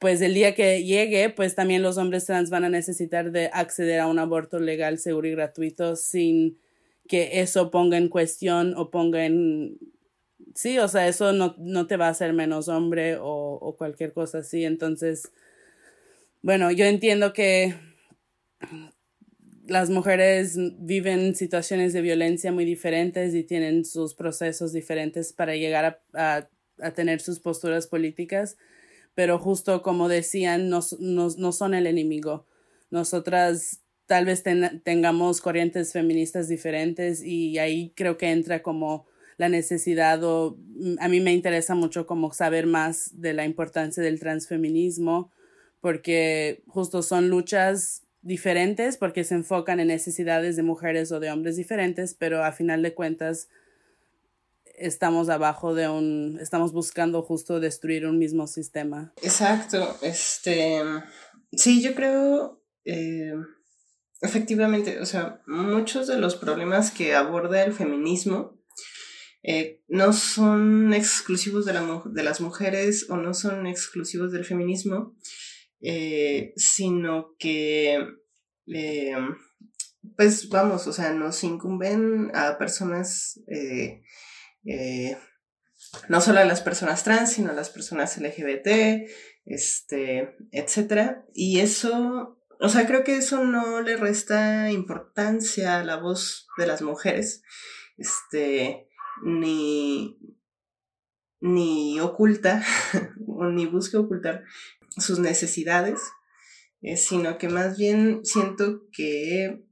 pues 0.00 0.20
el 0.22 0.34
día 0.34 0.54
que 0.56 0.82
llegue, 0.82 1.30
pues 1.30 1.54
también 1.54 1.82
los 1.82 1.98
hombres 1.98 2.26
trans 2.26 2.50
van 2.50 2.64
a 2.64 2.68
necesitar 2.68 3.30
de 3.30 3.50
acceder 3.52 4.00
a 4.00 4.08
un 4.08 4.18
aborto 4.18 4.58
legal, 4.58 4.98
seguro 4.98 5.28
y 5.28 5.32
gratuito 5.32 5.94
sin 5.94 6.58
que 7.06 7.40
eso 7.40 7.70
ponga 7.70 7.96
en 7.96 8.08
cuestión 8.08 8.74
o 8.76 8.90
ponga 8.90 9.24
en... 9.24 9.78
Sí, 10.54 10.78
o 10.78 10.88
sea, 10.88 11.06
eso 11.06 11.32
no, 11.32 11.54
no 11.58 11.86
te 11.86 11.96
va 11.96 12.08
a 12.08 12.10
hacer 12.10 12.32
menos 12.32 12.68
hombre 12.68 13.16
o, 13.16 13.24
o 13.24 13.76
cualquier 13.76 14.12
cosa 14.12 14.38
así. 14.38 14.64
Entonces, 14.64 15.30
bueno, 16.42 16.70
yo 16.70 16.86
entiendo 16.86 17.32
que 17.32 17.74
las 19.66 19.88
mujeres 19.88 20.56
viven 20.78 21.34
situaciones 21.36 21.92
de 21.92 22.00
violencia 22.00 22.50
muy 22.50 22.64
diferentes 22.64 23.34
y 23.34 23.44
tienen 23.44 23.84
sus 23.84 24.14
procesos 24.14 24.72
diferentes 24.72 25.32
para 25.32 25.54
llegar 25.54 26.02
a, 26.14 26.48
a, 26.80 26.90
tener 26.90 27.20
sus 27.20 27.38
posturas 27.38 27.86
políticas, 27.86 28.56
pero 29.20 29.38
justo 29.38 29.82
como 29.82 30.08
decían, 30.08 30.70
no, 30.70 30.80
no, 30.98 31.52
son 31.52 31.74
el 31.74 31.86
enemigo. 31.86 32.46
Nosotras 32.90 33.82
tal 34.06 34.24
vez 34.24 34.42
tengamos 34.82 35.42
corrientes 35.42 35.92
feministas 35.92 36.48
diferentes 36.48 37.22
y 37.22 37.58
ahí 37.58 37.92
creo 37.94 38.16
que 38.16 38.30
entra 38.30 38.62
como 38.62 39.04
la 39.36 39.50
necesidad 39.50 40.24
o 40.24 40.56
a 41.00 41.08
mí 41.08 41.20
me 41.20 41.34
interesa 41.34 41.74
mucho 41.74 42.06
como 42.06 42.32
saber 42.32 42.66
más 42.66 43.20
de 43.20 43.34
la 43.34 43.44
importancia 43.44 44.02
del 44.02 44.18
transfeminismo 44.18 45.30
porque 45.82 46.62
justo 46.66 47.02
son 47.02 47.28
luchas 47.28 48.04
diferentes 48.22 48.96
porque 48.96 49.24
se 49.24 49.34
enfocan 49.34 49.80
en 49.80 49.88
necesidades 49.88 50.56
de 50.56 50.62
mujeres 50.62 51.12
o 51.12 51.20
de 51.20 51.30
hombres 51.30 51.56
diferentes, 51.56 52.14
pero 52.14 52.42
a 52.42 52.52
final 52.52 52.82
de 52.82 52.94
cuentas 52.94 53.50
estamos 54.80 55.28
abajo 55.28 55.74
de 55.74 55.88
un, 55.88 56.38
estamos 56.40 56.72
buscando 56.72 57.22
justo 57.22 57.60
destruir 57.60 58.06
un 58.06 58.18
mismo 58.18 58.46
sistema. 58.46 59.12
Exacto, 59.22 59.96
este, 60.02 60.82
sí, 61.52 61.82
yo 61.82 61.94
creo, 61.94 62.62
eh, 62.84 63.34
efectivamente, 64.22 64.98
o 65.00 65.06
sea, 65.06 65.42
muchos 65.46 66.06
de 66.08 66.18
los 66.18 66.34
problemas 66.36 66.90
que 66.90 67.14
aborda 67.14 67.62
el 67.62 67.72
feminismo 67.72 68.58
eh, 69.42 69.82
no 69.88 70.12
son 70.12 70.92
exclusivos 70.94 71.64
de, 71.66 71.74
la, 71.74 72.02
de 72.06 72.22
las 72.22 72.40
mujeres 72.40 73.06
o 73.10 73.16
no 73.16 73.34
son 73.34 73.66
exclusivos 73.66 74.32
del 74.32 74.44
feminismo, 74.44 75.14
eh, 75.82 76.52
sino 76.56 77.36
que, 77.38 77.98
pues 80.16 80.48
vamos, 80.48 80.86
o 80.86 80.92
sea, 80.92 81.12
nos 81.12 81.44
incumben 81.44 82.30
a 82.34 82.56
personas, 82.58 83.40
eh, 84.64 85.16
no 86.08 86.20
solo 86.20 86.40
a 86.40 86.44
las 86.44 86.60
personas 86.60 87.04
trans, 87.04 87.32
sino 87.32 87.50
a 87.50 87.54
las 87.54 87.70
personas 87.70 88.18
LGBT, 88.18 89.08
este, 89.46 90.36
etcétera. 90.52 91.24
Y 91.34 91.60
eso, 91.60 92.38
o 92.60 92.68
sea, 92.68 92.86
creo 92.86 93.04
que 93.04 93.16
eso 93.16 93.44
no 93.44 93.80
le 93.80 93.96
resta 93.96 94.70
importancia 94.70 95.78
a 95.78 95.84
la 95.84 95.96
voz 95.96 96.48
de 96.58 96.66
las 96.66 96.82
mujeres, 96.82 97.42
este, 97.96 98.88
ni, 99.24 100.18
ni 101.40 102.00
oculta, 102.00 102.62
ni 103.52 103.66
busca 103.66 103.98
ocultar 103.98 104.44
sus 104.98 105.18
necesidades, 105.18 106.00
eh, 106.82 106.96
sino 106.96 107.38
que 107.38 107.48
más 107.48 107.78
bien 107.78 108.20
siento 108.24 108.88
que 108.92 109.64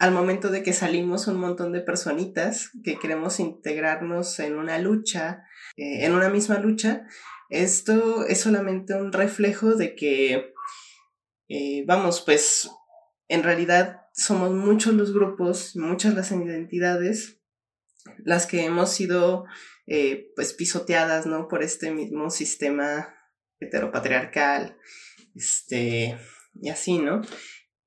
al 0.00 0.12
momento 0.12 0.48
de 0.48 0.62
que 0.62 0.72
salimos 0.72 1.26
un 1.26 1.36
montón 1.36 1.72
de 1.72 1.82
personitas 1.82 2.70
que 2.82 2.98
queremos 2.98 3.38
integrarnos 3.38 4.40
en 4.40 4.56
una 4.56 4.78
lucha, 4.78 5.44
eh, 5.76 6.06
en 6.06 6.14
una 6.14 6.30
misma 6.30 6.58
lucha, 6.58 7.06
esto 7.50 8.26
es 8.26 8.40
solamente 8.40 8.94
un 8.94 9.12
reflejo 9.12 9.74
de 9.74 9.94
que, 9.94 10.54
eh, 11.48 11.84
vamos, 11.86 12.22
pues 12.22 12.70
en 13.28 13.42
realidad 13.42 14.06
somos 14.14 14.52
muchos 14.52 14.94
los 14.94 15.12
grupos, 15.12 15.76
muchas 15.76 16.14
las 16.14 16.32
identidades 16.32 17.38
las 18.24 18.46
que 18.46 18.64
hemos 18.64 18.90
sido 18.90 19.44
pues 20.36 20.52
pisoteadas, 20.52 21.26
¿no? 21.26 21.48
Por 21.48 21.64
este 21.64 21.90
mismo 21.90 22.30
sistema 22.30 23.12
heteropatriarcal, 23.58 24.78
este, 25.34 26.16
y 26.54 26.68
así, 26.68 26.98
¿no? 26.98 27.22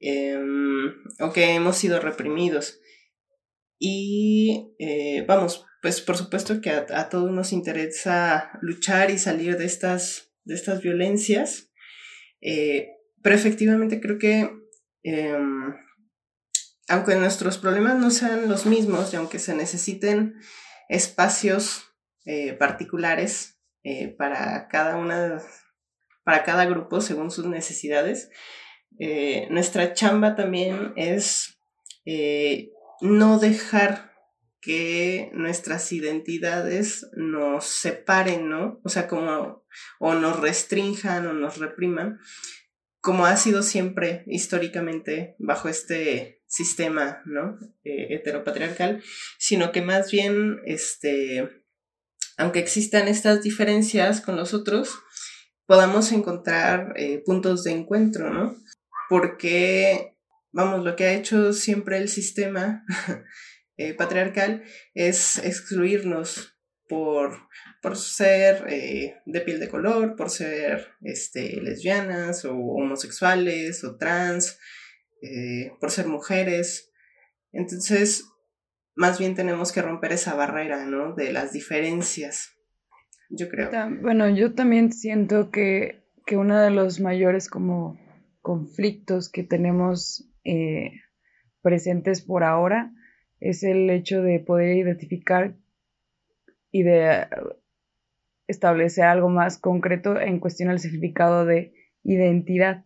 Em, 0.06 1.02
o 1.22 1.32
que 1.32 1.56
hemos 1.56 1.78
sido 1.78 2.02
reprimidos. 2.02 2.82
Y 3.80 4.76
eh, 4.78 5.24
vamos, 5.26 5.66
pues 5.82 6.02
por 6.02 6.18
supuesto 6.18 6.60
que 6.60 6.72
a, 6.72 7.08
todos 7.08 7.32
nos 7.32 7.54
interesa 7.54 8.52
luchar 8.62 9.12
y 9.12 9.18
salir 9.18 9.58
de 9.58 9.64
estas, 9.64 10.34
de 10.44 10.56
estas 10.56 10.82
violencias, 10.82 11.72
eh, 12.42 12.90
pero 13.22 13.34
efectivamente 13.34 14.02
creo 14.02 14.18
que 14.20 14.52
em, 15.04 15.74
aunque 16.90 17.16
nuestros 17.16 17.58
problemas 17.58 17.98
no 17.98 18.12
sean 18.12 18.50
los 18.50 18.66
mismos 18.66 19.14
y 19.14 19.16
aunque 19.16 19.40
se 19.40 19.56
necesiten 19.56 20.36
espacios 20.90 21.94
eh, 22.26 22.52
particulares 22.54 23.58
para 24.18 24.68
cada 24.70 24.96
una 24.98 25.42
para 26.24 26.44
cada 26.44 26.66
grupo 26.66 27.00
según 27.00 27.32
sus 27.32 27.46
necesidades. 27.46 28.30
Eh, 29.00 29.48
nuestra 29.50 29.94
chamba 29.94 30.36
también 30.36 30.94
es 30.96 31.60
eh, 32.06 32.72
no 33.02 33.40
dejar 33.40 34.14
que 34.62 35.30
nuestras 35.34 35.92
identidades 35.92 37.10
nos 37.14 37.66
separen, 37.66 38.50
¿no? 38.50 38.80
O 38.84 38.90
sea, 38.90 39.08
como 39.08 39.66
o 40.00 40.14
nos 40.14 40.40
restrinjan 40.40 41.28
o 41.28 41.34
nos 41.34 41.58
repriman, 41.58 42.20
como 43.02 43.26
ha 43.26 43.36
sido 43.36 43.62
siempre 43.64 44.24
históricamente 44.28 45.36
bajo 45.38 45.68
este 45.68 46.42
sistema, 46.48 47.22
¿no? 47.26 47.58
Eh, 47.84 48.16
heteropatriarcal, 48.16 49.04
sino 49.38 49.74
que 49.74 49.82
más 49.82 50.12
bien, 50.12 50.60
este, 50.66 51.50
aunque 52.38 52.60
existan 52.60 53.10
estas 53.10 53.44
diferencias 53.44 54.22
con 54.22 54.38
los 54.38 54.54
otros, 54.54 54.98
podamos 55.66 56.12
encontrar 56.12 56.94
puntos 57.26 57.64
de 57.64 57.72
encuentro, 57.72 58.30
¿no? 58.30 58.63
Porque, 59.10 60.16
vamos, 60.52 60.84
lo 60.84 60.96
que 60.96 61.06
ha 61.06 61.14
hecho 61.14 61.54
siempre 61.54 61.98
el 61.98 62.10
sistema 62.10 62.86
eh, 63.78 63.94
patriarcal 63.94 64.64
es 64.94 65.38
excluirnos 65.40 66.58
por, 66.88 67.50
por 67.82 67.98
ser 67.98 68.66
eh, 68.70 69.16
de 69.26 69.42
piel 69.42 69.60
de 69.60 69.70
color, 69.70 70.16
por 70.16 70.30
ser 70.30 70.90
este, 71.02 71.62
lesbianas 71.62 72.46
o 72.46 72.56
homosexuales 72.56 73.84
o 73.84 73.98
trans, 73.98 74.60
por 75.80 75.90
ser 75.90 76.08
mujeres. 76.08 76.92
Entonces, 77.54 78.26
más 78.94 79.20
bien 79.20 79.36
tenemos 79.36 79.72
que 79.72 79.82
romper 79.82 80.12
esa 80.12 80.36
barrera, 80.36 80.86
¿no? 80.86 81.16
De 81.16 81.32
las 81.32 81.54
diferencias 81.54 82.54
yo 83.34 83.50
creo. 83.50 83.70
Bueno, 84.02 84.30
yo 84.30 84.54
también 84.54 84.92
siento 84.92 85.50
que, 85.52 86.04
que 86.26 86.38
uno 86.38 86.60
de 86.60 86.70
los 86.70 87.00
mayores 87.00 87.50
como 87.50 87.98
conflictos 88.44 89.32
que 89.32 89.44
tenemos 89.44 90.30
eh, 90.44 90.92
presentes 91.64 92.22
por 92.22 92.44
ahora 92.44 92.94
es 93.40 93.64
el 93.64 93.90
hecho 93.90 94.22
de 94.22 94.40
poder 94.40 94.78
identificar 94.78 95.56
y 96.72 96.84
de 96.84 97.26
establecer 98.48 99.06
algo 99.06 99.30
más 99.30 99.58
concreto 99.58 100.20
en 100.20 100.40
cuestión 100.40 100.70
al 100.70 100.80
significado 100.80 101.46
de 101.46 101.74
identidad, 102.04 102.86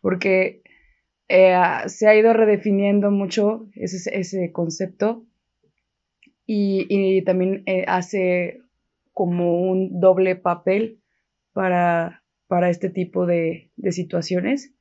porque 0.00 0.62
eh, 1.28 1.54
se 1.86 2.08
ha 2.08 2.16
ido 2.16 2.32
redefiniendo 2.32 3.12
mucho 3.12 3.68
ese, 3.74 4.18
ese 4.18 4.50
concepto 4.50 5.24
y, 6.46 6.86
y 6.88 7.22
también 7.22 7.62
eh, 7.66 7.84
hace 7.86 8.62
como 9.12 9.60
un 9.60 10.00
doble 10.00 10.36
papel 10.36 11.02
para, 11.52 12.22
para 12.46 12.70
este 12.70 12.88
tipo 12.88 13.26
de, 13.26 13.70
situaciones. 13.90 14.74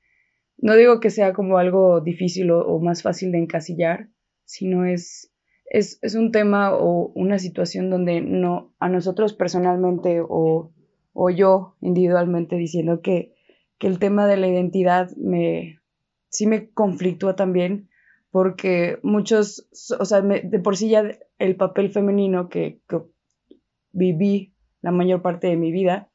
No 0.58 0.76
digo 0.76 1.00
que 1.00 1.10
sea 1.10 1.34
como 1.34 1.58
algo 1.58 2.02
difícil 2.02 2.52
o, 2.52 2.80
más 2.80 3.04
fácil 3.04 3.32
de 3.32 3.40
encasillar, 3.40 4.10
sino 4.46 4.86
es, 4.86 5.32
es, 5.66 6.00
un 6.16 6.32
tema 6.32 6.74
o 6.74 7.12
una 7.16 7.38
situación 7.38 7.90
donde 7.90 8.22
no 8.22 8.74
a 8.80 8.90
nosotros 8.90 9.34
personalmente 9.34 10.22
o, 10.22 10.72
yo 11.36 11.76
individualmente 11.82 12.56
diciendo 12.56 13.02
que, 13.02 13.34
el 13.80 14.00
tema 14.00 14.26
de 14.26 14.38
la 14.38 14.48
identidad 14.48 15.12
me 15.18 15.80
sí 16.30 16.48
me 16.48 16.72
conflictúa 16.72 17.36
también 17.36 17.90
porque 18.32 18.98
muchos, 19.04 19.70
o 20.00 20.04
sea, 20.04 20.22
de 20.22 20.60
por 20.60 20.76
sí 20.76 20.90
ya 20.90 21.04
el 21.38 21.56
papel 21.56 21.92
femenino 21.92 22.50
que, 22.50 22.82
que 22.90 23.02
viví 23.92 24.56
la 24.82 24.92
mayor 24.92 25.22
parte 25.22 25.48
de 25.48 25.58
mi 25.58 25.72
vida, 25.72 26.10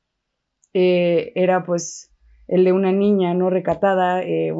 eh, 0.72 1.32
era 1.34 1.64
pues 1.64 2.11
el 2.48 2.64
de 2.64 2.72
una 2.72 2.92
niña 2.92 3.34
no 3.34 3.50
recatada, 3.50 4.22
eh, 4.22 4.52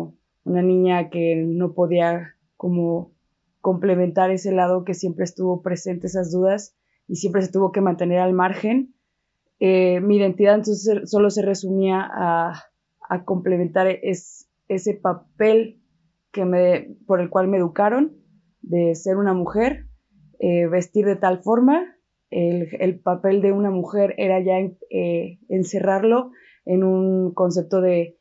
una 0.44 0.62
niña 0.62 1.10
que 1.10 1.36
no 1.36 1.74
podía 1.74 2.34
como 2.56 3.12
complementar 3.60 4.30
ese 4.30 4.52
lado 4.52 4.84
que 4.84 4.94
siempre 4.94 5.24
estuvo 5.24 5.62
presente, 5.62 6.06
esas 6.06 6.32
dudas, 6.32 6.76
y 7.06 7.16
siempre 7.16 7.42
se 7.42 7.52
tuvo 7.52 7.72
que 7.72 7.80
mantener 7.80 8.18
al 8.18 8.32
margen. 8.32 8.94
Eh, 9.60 10.00
mi 10.00 10.16
identidad 10.16 10.56
entonces 10.56 11.10
solo 11.10 11.30
se 11.30 11.42
resumía 11.42 12.00
a, 12.12 12.68
complementar 13.24 13.86
es, 13.88 14.48
ese 14.68 14.94
papel 14.94 15.82
que 16.32 16.46
me, 16.46 16.96
por 17.06 17.20
el 17.20 17.28
cual 17.28 17.46
me 17.46 17.58
educaron, 17.58 18.16
de 18.62 18.94
ser 18.94 19.18
una 19.18 19.34
mujer, 19.34 19.86
vestir 20.70 21.04
de 21.04 21.16
tal 21.16 21.42
forma 21.42 21.92
el, 22.32 22.98
papel 23.00 23.42
de 23.42 23.52
una 23.52 23.70
mujer 23.70 24.14
era 24.16 24.40
ya 24.40 24.58
eh, 24.90 25.38
encerrarlo 25.48 26.32
en 26.64 26.84
un 26.84 27.32
concepto 27.34 27.80
de 27.80 28.16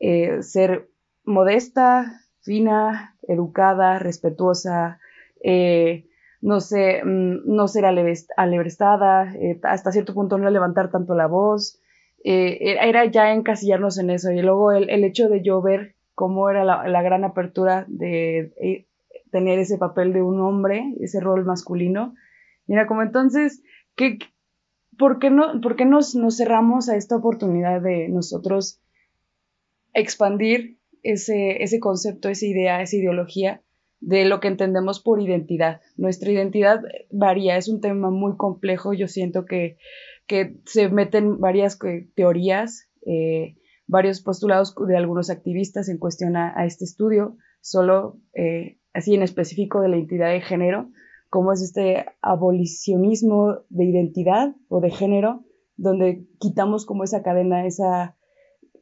eh, 0.00 0.42
ser 0.42 0.88
modesta, 1.24 2.20
fina, 2.40 3.16
educada, 3.28 3.98
respetuosa, 3.98 4.98
eh, 5.42 6.06
no 6.40 6.60
sé, 6.60 7.02
mm, 7.04 7.42
no 7.46 7.68
ser 7.68 7.84
alebrestada, 7.84 9.32
hasta 9.62 9.92
cierto 9.92 10.14
punto 10.14 10.38
no 10.38 10.50
levantar 10.50 10.90
tanto 10.90 11.14
la 11.14 11.26
voz. 11.26 11.78
era 12.24 13.04
ya 13.06 13.32
encasillarnos 13.32 13.98
en 13.98 14.10
eso. 14.10 14.30
Y 14.30 14.42
luego 14.42 14.72
el, 14.72 15.04
hecho 15.04 15.28
de 15.28 15.42
yo 15.42 15.60
ver 15.60 15.94
cómo 16.14 16.50
era 16.50 16.64
la, 16.64 16.86
la 16.88 17.02
gran 17.02 17.24
apertura 17.24 17.84
de 17.88 18.86
tener 19.30 19.58
ese 19.58 19.78
papel 19.78 20.12
de 20.12 20.22
un 20.22 20.40
hombre, 20.40 20.94
ese 21.00 21.20
rol 21.20 21.44
masculino, 21.44 22.14
Mira, 22.66 22.86
como 22.86 23.02
entonces, 23.02 23.62
¿qué, 23.96 24.18
¿por 24.98 25.18
qué, 25.18 25.30
no, 25.30 25.60
por 25.60 25.76
qué 25.76 25.84
nos, 25.84 26.16
cerramos 26.36 26.88
a 26.88 26.96
esta 26.96 27.16
oportunidad 27.16 27.80
de 27.80 28.08
nosotros 28.08 28.80
expandir 29.94 30.78
ese, 31.02 31.80
concepto, 31.80 32.28
esa 32.28 32.46
idea, 32.46 32.82
esa 32.82 32.96
ideología 32.96 33.62
de 34.00 34.24
lo 34.24 34.40
que 34.40 34.48
entendemos 34.48 35.00
por 35.00 35.20
identidad? 35.20 35.80
Nuestra 35.96 36.30
identidad 36.30 36.82
varía, 37.10 37.56
es 37.56 37.68
un 37.68 37.80
tema 37.80 38.10
muy 38.10 38.36
complejo, 38.36 38.92
yo 38.92 39.08
siento 39.08 39.44
que, 39.44 39.76
que 40.26 40.56
se 40.64 40.88
meten 40.88 41.40
varias 41.40 41.78
teorías, 42.14 42.88
eh, 43.06 43.56
varios 43.86 44.20
postulados 44.20 44.74
de 44.86 44.96
algunos 44.96 45.30
activistas 45.30 45.88
en 45.88 45.98
cuestión 45.98 46.36
a, 46.36 46.64
este 46.64 46.84
estudio, 46.84 47.36
solo 47.60 48.18
eh, 48.34 48.78
así 48.92 49.14
en 49.14 49.22
específico 49.22 49.80
de 49.80 49.88
la 49.88 49.96
identidad 49.96 50.30
de 50.30 50.40
género, 50.40 50.90
cómo 51.32 51.54
es 51.54 51.62
este 51.62 52.04
abolicionismo 52.20 53.60
de 53.70 53.86
identidad 53.86 54.54
o 54.68 54.80
de 54.80 54.90
género, 54.90 55.46
donde 55.78 56.28
quitamos 56.38 56.84
como 56.84 57.04
esa 57.04 57.22
cadena, 57.22 57.64
esa, 57.64 58.18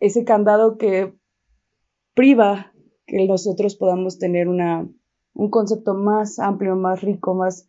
ese 0.00 0.24
candado 0.24 0.76
que 0.76 1.14
priva 2.12 2.72
que 3.06 3.24
nosotros 3.28 3.76
podamos 3.76 4.18
tener 4.18 4.48
una, 4.48 4.90
un 5.32 5.50
concepto 5.50 5.94
más 5.94 6.40
amplio, 6.40 6.74
más 6.74 7.02
rico, 7.02 7.36
más 7.36 7.68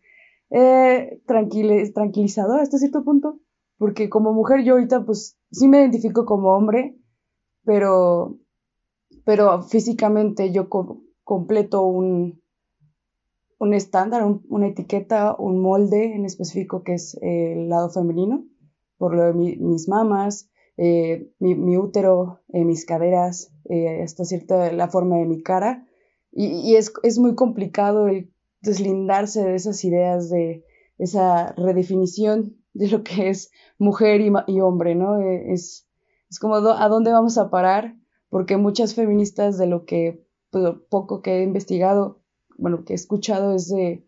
eh, 0.50 1.22
tranquilizador 1.28 2.60
hasta 2.60 2.80
cierto 2.80 3.04
punto, 3.04 3.40
porque 3.78 4.10
como 4.10 4.34
mujer 4.34 4.64
yo 4.64 4.74
ahorita 4.74 5.06
pues 5.06 5.38
sí 5.52 5.68
me 5.68 5.82
identifico 5.82 6.26
como 6.26 6.56
hombre, 6.56 6.98
pero, 7.64 8.40
pero 9.26 9.62
físicamente 9.62 10.52
yo 10.52 10.70
completo 11.24 11.84
un, 11.84 12.41
un 13.62 13.76
estándar, 13.76 14.24
una 14.50 14.68
etiqueta, 14.68 15.36
un 15.38 15.62
molde 15.62 16.16
en 16.16 16.26
específico 16.26 16.84
que 16.84 16.96
es 16.96 17.16
el 17.22 17.70
lado 17.70 17.92
femenino, 17.92 18.44
por 18.98 19.14
lo 19.14 19.26
de 19.26 19.34
mis 19.34 19.88
mamas, 19.88 20.50
eh, 20.78 21.30
mi, 21.38 21.78
útero, 21.78 22.40
eh, 22.54 22.66
mis 22.66 22.88
caderas, 22.88 23.54
eh, 23.70 24.02
hasta 24.02 24.26
cierta 24.26 24.72
la 24.72 24.88
forma 24.88 25.18
de 25.18 25.28
mi 25.28 25.44
cara. 25.44 25.86
Y, 26.32 26.74
es, 26.74 26.92
es, 27.04 27.20
muy 27.20 27.36
complicado 27.36 28.08
el 28.08 28.34
deslindarse 28.62 29.44
de 29.44 29.54
esas 29.54 29.84
ideas, 29.84 30.32
de 30.32 30.66
esa 30.98 31.52
redefinición 31.52 32.58
de 32.74 32.88
lo 32.88 33.04
que 33.04 33.30
es 33.30 33.52
mujer 33.78 34.22
y, 34.48 34.60
hombre, 34.60 34.96
¿no? 34.96 35.22
Es, 35.22 35.88
es 36.32 36.40
como 36.40 36.56
a 36.56 36.88
dónde 36.88 37.12
vamos 37.12 37.38
a 37.38 37.52
parar, 37.52 37.96
porque 38.30 38.58
muchas 38.58 38.96
feministas 38.96 39.60
de 39.60 39.68
lo 39.68 39.86
que 39.86 40.26
pues, 40.50 40.64
poco 40.90 41.22
que 41.22 41.42
he 41.42 41.44
investigado, 41.44 42.21
bueno, 42.62 42.86
que 42.86 42.94
he 42.94 42.96
escuchado 42.96 43.56
es 43.56 43.70
de 43.70 44.08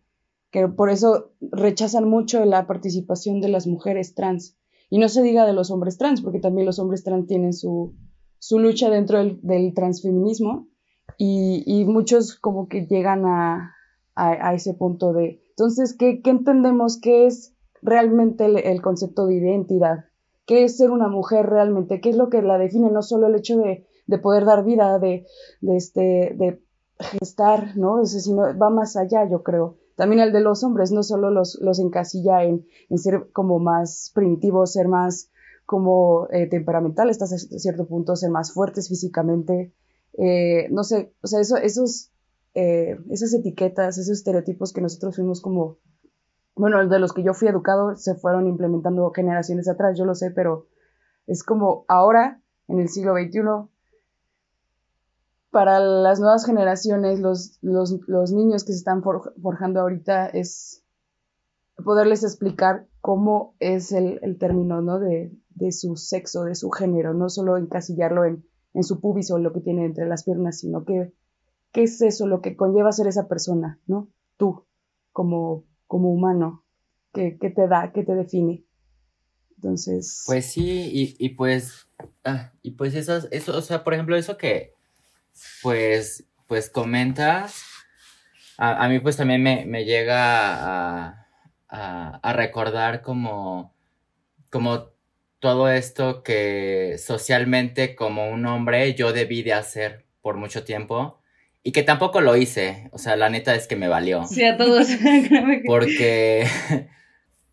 que 0.50 0.68
por 0.68 0.88
eso 0.88 1.32
rechazan 1.40 2.08
mucho 2.08 2.44
la 2.44 2.66
participación 2.68 3.40
de 3.40 3.48
las 3.48 3.66
mujeres 3.66 4.14
trans. 4.14 4.56
Y 4.88 4.98
no 4.98 5.08
se 5.08 5.22
diga 5.22 5.44
de 5.44 5.52
los 5.52 5.72
hombres 5.72 5.98
trans, 5.98 6.22
porque 6.22 6.38
también 6.38 6.66
los 6.66 6.78
hombres 6.78 7.02
trans 7.02 7.26
tienen 7.26 7.52
su, 7.52 7.96
su 8.38 8.60
lucha 8.60 8.88
dentro 8.88 9.18
del, 9.18 9.40
del 9.42 9.74
transfeminismo 9.74 10.68
y, 11.18 11.64
y, 11.66 11.84
muchos 11.84 12.36
como 12.36 12.68
que 12.68 12.86
llegan 12.86 13.24
a, 13.26 13.74
a, 14.14 14.54
ese 14.54 14.74
punto 14.74 15.12
de, 15.12 15.42
entonces, 15.50 15.96
¿qué, 15.98 16.22
¿qué, 16.22 16.30
entendemos? 16.30 17.00
¿Qué 17.00 17.26
es 17.26 17.56
realmente 17.82 18.44
el, 18.44 18.56
el, 18.58 18.80
concepto 18.80 19.26
de 19.26 19.34
identidad? 19.34 20.04
¿Qué 20.46 20.64
es 20.64 20.76
ser 20.76 20.90
una 20.90 21.08
mujer 21.08 21.46
realmente? 21.46 22.00
¿Qué 22.00 22.10
es 22.10 22.16
lo 22.16 22.30
que 22.30 22.42
la 22.42 22.58
define? 22.58 22.90
No 22.90 23.02
solo 23.02 23.26
el 23.26 23.34
hecho 23.34 23.58
de, 23.58 23.86
de 24.06 24.18
poder 24.18 24.44
dar 24.44 24.64
vida, 24.64 24.98
de, 24.98 25.26
de, 25.60 25.76
este, 25.76 26.34
de 26.36 26.63
gestar, 26.98 27.76
¿no? 27.76 28.04
sino 28.04 28.56
va 28.56 28.70
más 28.70 28.96
allá, 28.96 29.28
yo 29.28 29.42
creo. 29.42 29.76
También 29.96 30.20
el 30.20 30.32
de 30.32 30.40
los 30.40 30.64
hombres, 30.64 30.90
no 30.90 31.02
solo 31.02 31.30
los, 31.30 31.58
los 31.60 31.78
encasilla 31.78 32.42
en, 32.42 32.66
en 32.90 32.98
ser 32.98 33.28
como 33.32 33.58
más 33.58 34.10
primitivos, 34.14 34.72
ser 34.72 34.88
más 34.88 35.30
como 35.66 36.28
eh, 36.30 36.46
temperamentales 36.48 37.20
hasta 37.22 37.38
cierto 37.38 37.86
punto, 37.86 38.16
ser 38.16 38.30
más 38.30 38.52
fuertes 38.52 38.88
físicamente. 38.88 39.72
Eh, 40.18 40.68
no 40.70 40.84
sé, 40.84 41.14
o 41.22 41.26
sea, 41.26 41.40
eso, 41.40 41.56
esos, 41.56 42.10
eh, 42.54 42.98
esas 43.10 43.32
etiquetas, 43.34 43.98
esos 43.98 44.18
estereotipos 44.18 44.72
que 44.72 44.80
nosotros 44.80 45.16
fuimos 45.16 45.40
como, 45.40 45.78
bueno, 46.54 46.86
de 46.86 46.98
los 46.98 47.12
que 47.12 47.22
yo 47.22 47.34
fui 47.34 47.48
educado 47.48 47.96
se 47.96 48.14
fueron 48.14 48.46
implementando 48.46 49.10
generaciones 49.10 49.68
atrás, 49.68 49.96
yo 49.98 50.04
lo 50.04 50.14
sé, 50.14 50.30
pero 50.30 50.66
es 51.26 51.42
como 51.42 51.84
ahora, 51.88 52.42
en 52.68 52.80
el 52.80 52.88
siglo 52.88 53.14
XXI, 53.14 53.40
para 55.54 55.78
las 55.78 56.18
nuevas 56.18 56.44
generaciones, 56.44 57.20
los, 57.20 57.60
los, 57.62 58.32
niños 58.32 58.64
que 58.64 58.72
se 58.72 58.78
están 58.78 59.04
forjando 59.04 59.80
ahorita, 59.80 60.26
es 60.26 60.82
poderles 61.84 62.24
explicar 62.24 62.88
cómo 63.00 63.54
es 63.60 63.92
el, 63.92 64.36
término 64.40 64.82
¿no? 64.82 64.98
de, 64.98 65.30
su 65.70 65.94
sexo, 65.94 66.42
de 66.42 66.56
su 66.56 66.70
género, 66.70 67.14
no 67.14 67.28
solo 67.28 67.56
encasillarlo 67.56 68.24
en, 68.24 68.44
en 68.72 68.82
su 68.82 69.00
pubis 69.00 69.30
o 69.30 69.38
lo 69.38 69.52
que 69.52 69.60
tiene 69.60 69.84
entre 69.84 70.08
las 70.08 70.24
piernas, 70.24 70.58
sino 70.58 70.84
que 70.84 71.14
qué 71.70 71.84
es 71.84 72.02
eso, 72.02 72.26
lo 72.26 72.40
que 72.40 72.56
conlleva 72.56 72.90
ser 72.90 73.06
esa 73.06 73.28
persona, 73.28 73.78
¿no? 73.86 74.08
Tú, 74.36 74.66
como, 75.12 75.66
como 75.86 76.10
humano, 76.10 76.64
¿qué, 77.12 77.30
te 77.38 77.68
da, 77.68 77.92
qué 77.92 78.02
te 78.02 78.16
define? 78.16 78.64
Entonces. 79.54 80.24
Pues 80.26 80.46
sí, 80.46 80.90
y, 80.92 81.14
y 81.16 81.28
pues. 81.36 81.86
Ah, 82.24 82.52
y 82.60 82.72
pues 82.72 82.96
eso, 82.96 83.18
eso, 83.30 83.56
o 83.56 83.62
sea, 83.62 83.84
por 83.84 83.94
ejemplo, 83.94 84.16
eso 84.16 84.36
que, 84.36 84.73
pues, 85.62 86.24
pues 86.46 86.70
comentas, 86.70 87.64
a, 88.56 88.88
mí 88.88 89.00
pues 89.00 89.16
también 89.16 89.42
me, 89.42 89.84
llega 89.84 91.26
a, 91.68 92.32
recordar 92.34 93.02
como, 93.02 93.74
como 94.50 94.90
todo 95.40 95.68
esto 95.68 96.22
que 96.22 96.96
socialmente 96.98 97.94
como 97.94 98.30
un 98.30 98.46
hombre 98.46 98.94
yo 98.94 99.12
debí 99.12 99.42
de 99.42 99.54
hacer 99.54 100.06
por 100.22 100.36
mucho 100.36 100.64
tiempo 100.64 101.20
y 101.62 101.72
que 101.72 101.82
tampoco 101.82 102.20
lo 102.20 102.36
hice, 102.36 102.88
o 102.92 102.98
sea, 102.98 103.16
la 103.16 103.30
neta 103.30 103.54
es 103.54 103.66
que 103.66 103.74
me 103.74 103.88
valió. 103.88 104.24
Sí, 104.24 104.44
a 104.44 104.56
todos. 104.56 104.86
porque, 105.66 106.46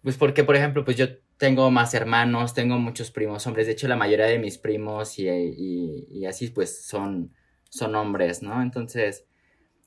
pues 0.03 0.17
porque, 0.17 0.43
por 0.43 0.57
ejemplo, 0.57 0.83
pues 0.83 0.97
yo 0.97 1.07
tengo 1.37 1.71
más 1.71 1.93
hermanos, 1.93 2.53
tengo 2.53 2.77
muchos 2.77 3.09
primos 3.09 3.47
hombres, 3.47 3.67
de 3.67 3.73
hecho 3.73 3.87
la 3.87 3.95
mayoría 3.95 4.25
de 4.25 4.37
mis 4.37 4.57
primos 4.57 5.17
y, 5.17 5.27
y 5.27 6.25
así 6.25 6.49
pues 6.49 6.85
son 6.85 7.33
son 7.71 7.95
hombres, 7.95 8.43
¿no? 8.43 8.61
Entonces, 8.61 9.25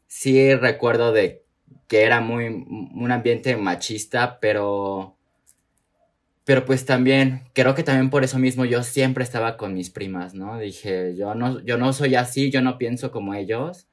sí 0.07 0.55
recuerdo 0.55 1.13
de 1.13 1.45
que 1.87 2.03
era 2.03 2.21
muy 2.21 2.47
un 2.47 3.13
ambiente 3.13 3.57
machista, 3.57 4.41
pero 4.41 5.17
pero 6.45 6.65
pues 6.67 6.85
también 6.85 7.45
creo 7.55 7.75
que 7.75 7.83
también 7.83 8.11
por 8.11 8.25
eso 8.25 8.39
mismo 8.39 8.65
yo 8.65 8.83
siempre 8.83 9.25
estaba 9.25 9.57
con 9.57 9.75
mis 9.75 9.91
primas, 9.91 10.35
¿no? 10.35 10.59
Dije, 10.59 11.15
yo 11.17 11.35
no 11.35 11.61
yo 11.61 11.79
no 11.79 11.93
soy 11.93 12.17
así, 12.17 12.51
yo 12.51 12.63
no 12.63 12.79
pienso 12.79 13.11
como 13.13 13.35
ellos. 13.35 13.87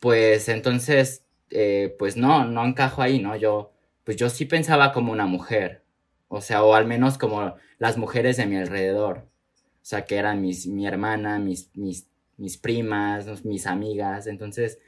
Pues 0.00 0.48
entonces 0.48 1.24
eh, 1.50 1.94
pues 1.98 2.16
no, 2.16 2.44
no 2.44 2.64
encajo 2.64 3.02
ahí, 3.02 3.20
¿no? 3.20 3.36
Yo 3.36 3.72
pues 4.04 4.16
yo 4.16 4.30
sí 4.30 4.44
pensaba 4.46 4.92
como 4.92 5.12
una 5.12 5.26
mujer. 5.26 5.84
O 6.28 6.40
sea, 6.40 6.64
o 6.64 6.74
al 6.74 6.86
menos 6.86 7.18
como 7.18 7.56
las 7.78 7.98
mujeres 7.98 8.36
de 8.36 8.46
mi 8.46 8.56
alrededor. 8.56 9.28
O 9.58 9.88
sea, 9.88 10.04
que 10.04 10.16
eran 10.16 10.40
mis, 10.42 10.66
mi 10.66 10.86
hermana, 10.86 11.38
mis, 11.38 11.70
mis 11.74 12.08
mis 12.36 12.58
primas, 12.58 13.44
mis 13.44 13.66
amigas, 13.66 14.26
entonces 14.26 14.78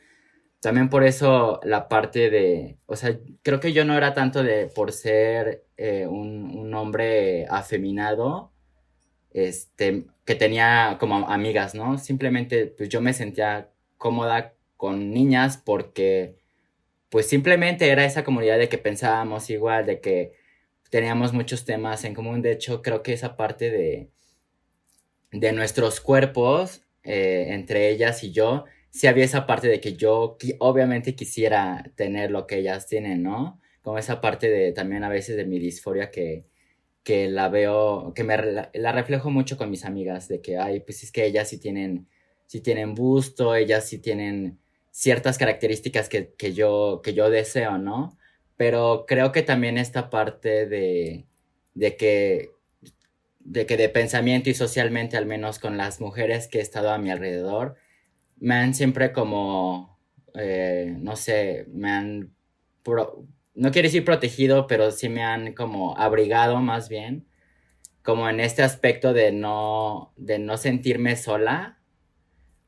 también 0.60 0.88
por 0.88 1.04
eso 1.04 1.60
la 1.62 1.88
parte 1.88 2.30
de, 2.30 2.78
o 2.86 2.96
sea, 2.96 3.18
creo 3.42 3.60
que 3.60 3.72
yo 3.72 3.84
no 3.84 3.96
era 3.96 4.14
tanto 4.14 4.42
de 4.42 4.66
por 4.66 4.92
ser 4.92 5.64
eh, 5.76 6.06
un, 6.06 6.74
hombre 6.74 7.46
afeminado, 7.48 8.52
este, 9.32 10.06
que 10.24 10.34
tenía 10.34 10.96
como 11.00 11.28
amigas, 11.28 11.74
¿no? 11.74 11.98
Simplemente 11.98 12.66
pues 12.66 12.88
yo 12.88 13.00
me 13.00 13.12
sentía 13.12 13.70
cómoda 13.96 14.54
con 14.76 15.10
niñas 15.12 15.56
porque 15.58 16.36
pues 17.10 17.28
simplemente 17.28 17.88
era 17.88 18.04
esa 18.04 18.24
comunidad 18.24 18.58
de 18.58 18.68
que 18.68 18.78
pensábamos 18.78 19.50
igual, 19.50 19.86
de 19.86 20.00
que 20.00 20.34
teníamos 20.90 21.32
muchos 21.32 21.64
temas 21.64 22.04
en 22.04 22.14
común, 22.14 22.42
de 22.42 22.52
hecho 22.52 22.82
creo 22.82 23.02
que 23.02 23.12
esa 23.12 23.36
parte 23.36 23.70
de, 23.70 24.10
de 25.32 25.52
nuestros 25.52 26.00
cuerpos 26.00 26.82
eh, 27.08 27.54
entre 27.54 27.88
ellas 27.88 28.22
y 28.22 28.32
yo, 28.32 28.66
sí 28.90 29.06
había 29.06 29.24
esa 29.24 29.46
parte 29.46 29.66
de 29.66 29.80
que 29.80 29.94
yo 29.94 30.36
obviamente 30.58 31.14
quisiera 31.14 31.90
tener 31.96 32.30
lo 32.30 32.46
que 32.46 32.58
ellas 32.58 32.86
tienen, 32.86 33.22
¿no? 33.22 33.60
Como 33.82 33.96
esa 33.96 34.20
parte 34.20 34.50
de 34.50 34.72
también 34.72 35.04
a 35.04 35.08
veces 35.08 35.36
de 35.36 35.46
mi 35.46 35.58
disforia 35.58 36.10
que, 36.10 36.44
que 37.02 37.28
la 37.28 37.48
veo, 37.48 38.12
que 38.14 38.24
me 38.24 38.36
la, 38.36 38.92
reflejo 38.92 39.30
mucho 39.30 39.56
con 39.56 39.70
mis 39.70 39.86
amigas, 39.86 40.28
de 40.28 40.42
que, 40.42 40.58
ay, 40.58 40.80
pues 40.80 41.02
es 41.02 41.10
que 41.10 41.24
ellas 41.24 41.48
sí 41.48 41.58
tienen, 41.58 42.08
sí 42.46 42.60
tienen 42.60 42.94
busto, 42.94 43.54
ellas 43.54 43.86
sí 43.88 43.98
tienen 43.98 44.58
ciertas 44.90 45.38
características 45.38 46.10
que, 46.10 46.34
que, 46.34 46.52
yo, 46.52 47.00
que 47.02 47.14
yo 47.14 47.30
deseo, 47.30 47.78
¿no? 47.78 48.18
Pero 48.58 49.06
creo 49.08 49.32
que 49.32 49.42
también 49.42 49.78
esta 49.78 50.10
parte 50.10 50.66
de, 50.66 51.26
de 51.74 51.96
que 51.96 52.50
de 53.48 53.64
que 53.64 53.78
de 53.78 53.88
pensamiento 53.88 54.50
y 54.50 54.54
socialmente, 54.54 55.16
al 55.16 55.24
menos 55.24 55.58
con 55.58 55.78
las 55.78 56.02
mujeres 56.02 56.48
que 56.48 56.58
he 56.58 56.60
estado 56.60 56.90
a 56.90 56.98
mi 56.98 57.10
alrededor, 57.10 57.76
me 58.36 58.54
han 58.56 58.74
siempre 58.74 59.10
como, 59.12 59.98
eh, 60.34 60.94
no 60.98 61.16
sé, 61.16 61.66
me 61.72 61.90
han, 61.90 62.34
no 63.54 63.70
quiero 63.70 63.86
decir 63.86 64.04
protegido, 64.04 64.66
pero 64.66 64.90
sí 64.90 65.08
me 65.08 65.22
han 65.24 65.54
como 65.54 65.96
abrigado 65.96 66.60
más 66.60 66.90
bien, 66.90 67.26
como 68.02 68.28
en 68.28 68.40
este 68.40 68.62
aspecto 68.62 69.14
de 69.14 69.32
no, 69.32 70.12
de 70.16 70.38
no 70.38 70.58
sentirme 70.58 71.16
sola. 71.16 71.78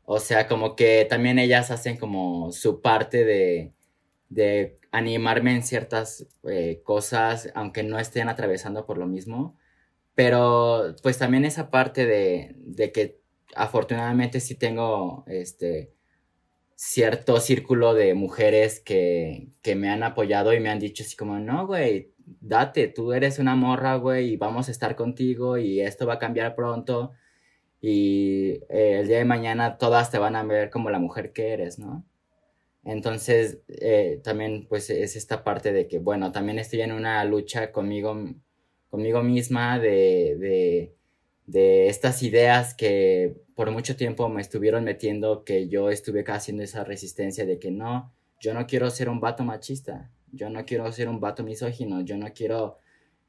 O 0.05 0.19
sea, 0.19 0.49
como 0.49 0.77
que 0.77 1.07
también 1.09 1.39
ellas 1.39 1.71
hacen 1.71 1.99
como 1.99 2.53
su 2.53 2.81
parte 2.81 3.25
de, 3.27 3.75
de 4.31 4.79
animarme 4.93 5.55
en 5.55 5.63
ciertas 5.63 6.27
eh, 6.45 6.81
cosas, 6.85 7.51
aunque 7.55 7.83
no 7.83 7.99
estén 7.99 8.31
atravesando 8.31 8.87
por 8.87 8.97
lo 8.97 9.07
mismo. 9.07 9.60
Pero 10.15 10.95
pues 11.03 11.19
también 11.19 11.45
esa 11.45 11.71
parte 11.71 12.07
de, 12.07 12.55
de 12.59 12.93
que 12.93 13.21
afortunadamente 13.55 14.41
sí 14.41 14.55
tengo 14.57 15.25
este 15.27 15.93
cierto 16.77 17.41
círculo 17.41 17.95
de 17.95 18.15
mujeres 18.15 18.81
que, 18.81 19.49
que 19.63 19.77
me 19.77 19.91
han 19.91 20.03
apoyado 20.03 20.55
y 20.55 20.61
me 20.61 20.71
han 20.71 20.79
dicho 20.81 21.03
así 21.05 21.17
como, 21.17 21.39
no, 21.39 21.67
güey, 21.67 22.13
date, 22.41 22.89
tú 22.89 23.13
eres 23.13 23.39
una 23.39 23.57
morra, 23.57 23.97
güey, 23.97 24.31
y 24.35 24.37
vamos 24.37 24.69
a 24.69 24.71
estar 24.73 24.97
contigo 24.97 25.59
y 25.59 25.81
esto 25.81 26.07
va 26.07 26.15
a 26.15 26.19
cambiar 26.19 26.55
pronto. 26.55 27.13
y 27.81 28.53
eh, 28.71 29.01
el 29.01 29.09
día 29.09 29.19
de 29.19 29.25
mañana 29.25 29.79
todas 29.79 30.11
te 30.11 30.19
van 30.19 30.37
a 30.37 30.45
ver 30.45 30.71
como 30.71 30.91
la 30.91 30.99
mujer 30.99 31.33
que 31.33 31.53
eres, 31.53 31.79
¿no? 31.79 32.07
Entonces, 32.85 33.61
eh, 33.69 34.21
también 34.25 34.67
pues 34.69 34.91
es 34.91 35.17
esta 35.17 35.45
parte 35.45 35.73
de 35.73 35.87
que, 35.89 35.99
bueno, 35.99 36.33
también 36.33 36.59
estoy 36.59 36.81
en 36.83 36.93
una 36.93 37.25
lucha 37.25 37.73
conmigo, 37.73 38.17
conmigo 38.91 39.23
misma 39.23 39.79
de, 39.79 40.37
de, 40.39 40.95
de 41.47 41.89
estas 41.89 42.23
ideas 42.23 42.75
que 42.75 43.37
por 43.55 43.71
mucho 43.71 43.97
tiempo 43.97 44.29
me 44.29 44.41
estuvieron 44.41 44.85
metiendo, 44.85 45.45
que 45.45 45.69
yo 45.69 45.91
estuve 45.91 46.25
haciendo 46.27 46.63
esa 46.63 46.85
resistencia 46.85 47.47
de 47.47 47.59
que 47.59 47.71
no, 47.71 48.13
yo 48.41 48.55
no 48.55 48.67
quiero 48.67 48.91
ser 48.91 49.09
un 49.09 49.21
vato 49.21 49.45
machista, 49.45 50.11
yo 50.33 50.51
no 50.51 50.65
quiero 50.65 50.91
ser 50.93 51.09
un 51.09 51.21
vato 51.21 51.43
misógino, 51.43 52.01
yo 52.03 52.17
no 52.17 52.33
quiero 52.33 52.79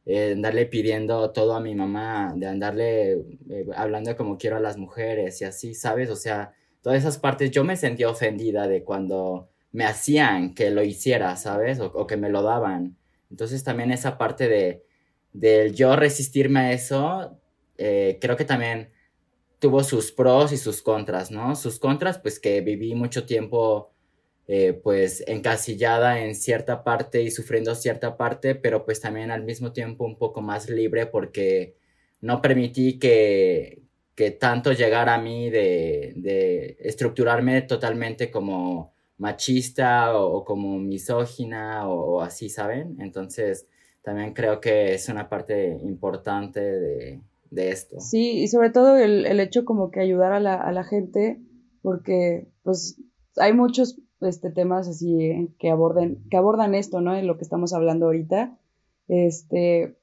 eh, 0.06 0.32
andarle 0.34 0.66
pidiendo 0.66 1.32
todo 1.32 1.54
a 1.54 1.60
mi 1.60 1.76
mamá, 1.76 2.34
de 2.36 2.48
andarle 2.48 3.12
eh, 3.50 3.68
hablando 3.76 4.16
como 4.16 4.38
quiero 4.38 4.58
a 4.58 4.60
las 4.60 4.78
mujeres 4.78 5.42
y 5.42 5.46
así, 5.46 5.76
¿sabes? 5.76 6.10
O 6.10 6.16
sea, 6.16 6.54
todas 6.82 7.00
esas 7.00 7.20
partes 7.20 7.52
yo 7.52 7.64
me 7.64 7.76
sentía 7.76 8.10
ofendida 8.10 8.68
de 8.68 8.84
cuando 8.84 9.50
me 9.72 9.86
hacían 9.86 10.56
que 10.56 10.72
lo 10.72 10.84
hiciera, 10.84 11.36
¿sabes? 11.36 11.80
O, 11.80 12.08
que 12.08 12.18
me 12.18 12.30
lo 12.30 12.42
daban. 12.42 12.98
Entonces 13.30 13.64
también 13.64 13.92
esa 13.92 14.18
parte 14.18 14.50
de 14.50 14.84
del 15.34 15.74
yo 15.74 15.96
resistirme 15.96 16.60
a 16.60 16.72
eso, 16.74 17.38
eh, 17.78 18.18
creo 18.22 18.36
que 18.38 18.46
también 18.46 18.92
tuvo 19.60 19.84
sus 19.84 20.12
pros 20.12 20.52
y 20.52 20.58
sus 20.58 20.82
contras, 20.82 21.32
¿no? 21.32 21.56
Sus 21.56 21.80
contras, 21.80 22.20
pues 22.20 22.40
que 22.40 22.62
viví 22.62 22.96
mucho 22.96 23.26
tiempo 23.26 23.92
eh, 24.48 24.74
pues 24.74 25.24
encasillada 25.28 26.20
en 26.24 26.36
cierta 26.36 26.84
parte 26.84 27.22
y 27.22 27.32
sufriendo 27.32 27.76
cierta 27.76 28.18
parte, 28.18 28.56
pero 28.56 28.86
pues 28.86 29.00
también 29.00 29.32
al 29.32 29.44
mismo 29.44 29.72
tiempo 29.72 30.04
un 30.06 30.18
poco 30.18 30.42
más 30.42 30.70
libre 30.70 31.06
porque 31.06 31.76
no 32.22 32.42
permití 32.42 33.00
que, 33.00 33.82
que 34.16 34.32
tanto 34.32 34.74
llegara 34.74 35.16
a 35.16 35.22
mí 35.22 35.50
de, 35.50 36.14
de 36.18 36.78
estructurarme 36.82 37.62
totalmente 37.62 38.32
como 38.32 38.94
machista 39.22 40.18
o, 40.18 40.44
como 40.44 40.80
misógina 40.80 41.88
o, 41.88 42.22
así, 42.22 42.50
¿saben? 42.50 42.98
Entonces 43.00 43.68
también 44.04 44.34
creo 44.34 44.60
que 44.60 44.94
es 44.94 45.10
una 45.10 45.30
parte 45.30 45.78
importante 45.84 46.60
de, 46.60 47.22
de 47.50 47.70
esto. 47.70 48.00
Sí, 48.00 48.42
y 48.42 48.48
sobre 48.48 48.70
todo 48.72 48.98
el, 48.98 49.26
el 49.26 49.40
hecho 49.40 49.66
como 49.66 49.92
que 49.92 50.00
ayudar 50.00 50.34
a 50.34 50.40
la, 50.40 50.56
a 50.56 50.72
la 50.72 50.84
gente, 50.84 51.40
porque 51.82 52.48
pues 52.64 53.00
hay 53.38 53.54
muchos 53.54 54.00
este, 54.22 54.52
temas 54.52 54.88
así 54.88 55.26
eh, 55.26 55.50
que 55.60 55.70
aborden, 55.70 56.24
que 56.30 56.38
abordan 56.38 56.76
esto, 56.76 57.02
¿no? 57.02 57.16
En 57.16 57.28
lo 57.28 57.38
que 57.38 57.44
estamos 57.44 57.74
hablando 57.74 58.08
ahorita. 58.08 58.58
Este, 59.08 59.98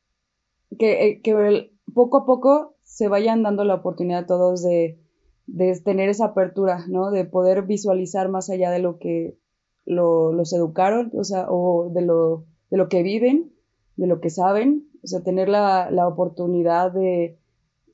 que, 0.79 1.07
eh, 1.07 1.21
que 1.23 1.73
poco 1.95 2.19
a 2.19 2.27
poco 2.27 2.77
se 2.83 3.09
vayan 3.09 3.43
dando 3.43 3.65
la 3.65 3.77
oportunidad 3.77 4.25
a 4.25 4.27
todos 4.27 4.63
de, 4.63 4.99
de 5.47 5.81
tener 5.81 6.09
esa 6.09 6.27
apertura, 6.27 6.85
¿no? 6.89 7.11
De 7.11 7.25
poder 7.25 7.63
visualizar 7.63 8.29
más 8.29 8.51
allá 8.51 8.71
de 8.71 8.81
lo 8.81 8.99
que 8.99 9.39
lo, 9.87 10.33
los 10.33 10.53
educaron, 10.53 11.11
o 11.15 11.25
sea, 11.25 11.47
o 11.49 11.91
de 11.91 12.03
lo, 12.03 12.45
de 12.71 12.77
lo 12.77 12.89
que 12.89 13.03
viven, 13.03 13.53
de 13.99 14.07
lo 14.07 14.21
que 14.21 14.31
saben, 14.31 14.89
o 15.05 15.07
sea, 15.07 15.21
tener 15.21 15.51
la, 15.51 15.91
la 15.91 16.09
oportunidad 16.09 16.93
de, 16.93 17.37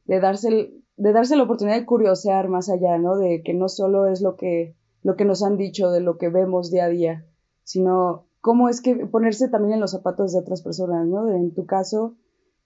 de, 0.05 0.21
darse, 0.21 0.73
de 0.97 1.13
darse 1.13 1.35
la 1.35 1.43
oportunidad 1.43 1.77
de 1.77 1.87
curiosear 1.87 2.49
más 2.49 2.69
allá, 2.69 2.97
¿no? 2.99 3.17
De 3.17 3.43
que 3.43 3.55
no 3.55 3.69
solo 3.69 4.07
es 4.07 4.21
lo 4.21 4.37
que 4.37 4.77
lo 5.05 5.17
que 5.17 5.27
nos 5.27 5.43
han 5.43 5.59
dicho, 5.59 5.91
de 5.91 6.01
lo 6.01 6.17
que 6.17 6.31
vemos 6.31 6.71
día 6.71 6.87
a 6.87 6.89
día, 6.89 7.27
sino 7.63 8.25
cómo 8.41 8.69
es 8.69 8.81
que 8.81 9.07
ponerse 9.07 9.49
también 9.49 9.75
en 9.75 9.81
los 9.81 9.93
zapatos 9.93 10.33
de 10.33 10.39
otras 10.39 10.63
personas, 10.63 11.07
¿no? 11.07 11.31
en 11.31 11.53
tu 11.53 11.67
caso 11.67 12.17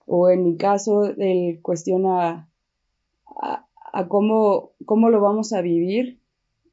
o 0.05 0.29
en 0.29 0.43
mi 0.43 0.57
caso, 0.57 1.03
el 1.03 1.61
cuestiona 1.61 2.49
a, 3.41 4.07
cómo, 4.07 4.71
cómo 4.85 5.09
lo 5.09 5.21
vamos 5.21 5.53
a 5.53 5.61
vivir, 5.61 6.19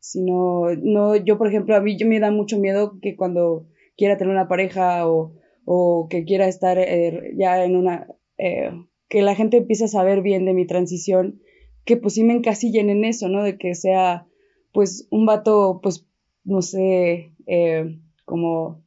sino, 0.01 0.69
no, 0.79 1.17
yo 1.17 1.37
por 1.37 1.49
ejemplo, 1.49 1.77
a 1.77 1.81
mí 1.81 1.99
yo 1.99 2.07
me 2.07 2.21
da 2.21 2.31
mucho 2.31 2.59
miedo 2.59 2.99
que 3.03 3.17
cuando 3.17 3.67
quiera 3.97 4.17
tener 4.17 4.33
una 4.33 4.49
pareja 4.49 5.07
o, 5.07 5.33
o 5.67 6.07
que 6.09 6.25
quiera 6.25 6.47
estar 6.47 6.79
eh, 6.79 7.35
ya 7.37 7.63
en 7.65 7.77
una, 7.77 8.07
eh, 8.39 8.71
que 9.09 9.21
la 9.21 9.35
gente 9.35 9.59
empiece 9.59 9.85
a 9.85 9.89
saber 9.89 10.23
bien 10.23 10.45
de 10.47 10.55
mi 10.55 10.67
transición, 10.67 11.43
que 11.85 11.97
pues 11.97 12.15
sí 12.15 12.25
me 12.25 12.35
encasillen 12.35 12.89
en 12.89 13.05
eso, 13.05 13.29
¿no? 13.29 13.43
De 13.43 13.59
que 13.59 13.75
sea 13.75 14.27
pues 14.73 15.09
un 15.11 15.27
vato, 15.27 15.81
pues, 15.83 16.07
no 16.45 16.63
sé, 16.63 17.33
eh, 17.47 17.99
como, 18.25 18.85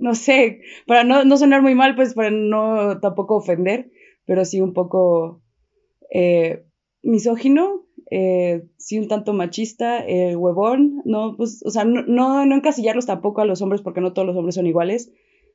no 0.00 0.14
sé, 0.14 0.60
para 0.86 1.04
no, 1.04 1.24
no, 1.24 1.36
sonar 1.36 1.62
muy 1.62 1.74
mal, 1.74 1.94
pues 1.94 2.14
para 2.14 2.30
no 2.30 3.00
tampoco 3.00 3.36
ofender, 3.36 3.90
pero 4.26 4.44
sí 4.44 4.60
un 4.60 4.74
poco 4.74 5.40
eh, 8.10 8.64
sí 8.76 8.98
un 8.98 9.08
tanto 9.08 9.32
machista, 9.32 10.04
huevón, 10.36 11.02
no, 11.04 11.36
pues, 11.36 11.62
o 11.64 11.70
sea, 11.70 11.84
no, 11.84 12.02
no, 12.46 12.54
encasillarlos 12.54 13.06
tampoco 13.06 13.40
a 13.40 13.46
los 13.46 13.62
hombres 13.62 13.82
porque 13.82 14.00
no 14.00 14.12
todos 14.12 14.26
los 14.26 14.36
hombres 14.36 14.54
son 14.54 14.66
iguales, 14.66 15.12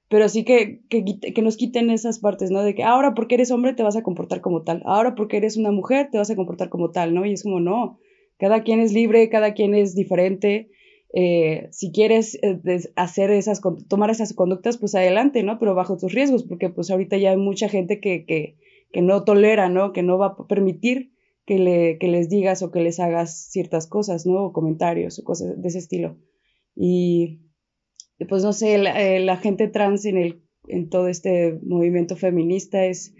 pero 0.09 0.29
sí 0.29 0.43
que, 0.43 0.81
que, 0.89 1.03
que, 1.33 1.41
nos 1.41 1.57
quiten 1.57 1.89
esas 1.89 2.19
partes, 2.19 2.51
¿no? 2.51 2.63
De 2.63 2.75
que 2.75 2.83
ahora 2.83 3.13
porque 3.15 3.35
eres 3.35 3.51
hombre 3.51 3.73
te 3.73 3.83
vas 3.83 3.95
a 3.95 4.03
comportar 4.03 4.41
como 4.41 4.61
tal, 4.63 4.83
ahora 4.85 5.15
porque 5.15 5.37
eres 5.37 5.57
una 5.57 5.71
mujer 5.71 6.09
te 6.11 6.17
vas 6.17 6.29
a 6.29 6.35
comportar 6.35 6.69
como 6.69 6.91
tal, 6.91 7.13
¿no? 7.13 7.25
Y 7.25 7.33
es 7.33 7.43
como, 7.43 7.59
no, 7.59 7.97
cada 8.37 8.63
quien 8.63 8.79
es 8.79 8.93
libre, 8.93 9.29
cada 9.29 9.53
quien 9.53 9.73
es 9.73 9.95
diferente. 9.95 10.69
Eh, 11.15 11.69
si 11.71 11.91
quieres 11.91 12.35
eh, 12.41 12.59
hacer 12.95 13.31
esas, 13.31 13.61
tomar 13.87 14.09
esas 14.09 14.33
conductas, 14.33 14.77
pues 14.77 14.95
adelante, 14.95 15.43
¿no? 15.43 15.59
Pero 15.59 15.75
bajo 15.75 15.97
tus 15.97 16.11
riesgos, 16.11 16.43
porque 16.43 16.69
pues 16.69 16.91
ahorita 16.91 17.17
ya 17.17 17.31
hay 17.31 17.37
mucha 17.37 17.69
gente 17.69 17.99
que, 17.99 18.25
que, 18.25 18.57
que 18.91 19.01
no 19.01 19.23
tolera, 19.23 19.69
¿no? 19.69 19.93
Que 19.93 20.03
no 20.03 20.17
va 20.17 20.27
a 20.27 20.47
permitir 20.47 21.12
que, 21.45 21.59
le, 21.59 21.97
que 21.97 22.07
les 22.07 22.29
digas 22.29 22.61
o 22.61 22.71
que 22.71 22.81
les 22.81 22.99
hagas 22.99 23.49
ciertas 23.49 23.87
cosas, 23.87 24.25
¿no? 24.25 24.45
O 24.45 24.53
comentarios 24.53 25.19
o 25.19 25.23
cosas 25.23 25.61
de 25.61 25.67
ese 25.67 25.79
estilo. 25.79 26.17
Y 26.75 27.41
pues 28.29 28.43
no 28.43 28.53
sé, 28.53 28.77
la, 28.77 29.01
eh, 29.01 29.19
la 29.19 29.37
gente 29.37 29.67
trans 29.67 30.05
en, 30.05 30.17
el, 30.17 30.43
en 30.67 30.89
todo 30.89 31.07
este 31.07 31.59
movimiento 31.63 32.15
feminista 32.15 32.85
es 32.85 33.13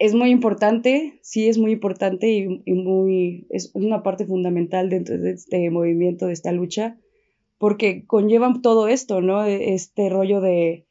es 0.00 0.14
muy 0.14 0.30
importante, 0.30 1.20
sí 1.20 1.48
es 1.50 1.58
muy 1.58 1.72
importante 1.72 2.32
y, 2.32 2.72
muy, 2.72 3.46
es 3.50 3.70
una 3.74 4.02
parte 4.02 4.24
fundamental 4.24 4.88
dentro 4.88 5.18
de 5.18 5.32
este 5.32 5.68
movimiento, 5.68 6.26
de 6.26 6.32
esta 6.32 6.52
lucha, 6.52 6.98
porque 7.58 8.06
conllevan 8.06 8.62
todo 8.62 8.88
esto, 8.88 9.20
¿no? 9.20 9.44
E, 9.44 9.74
este 9.74 10.08
rollo 10.08 10.40
de, 10.40 10.86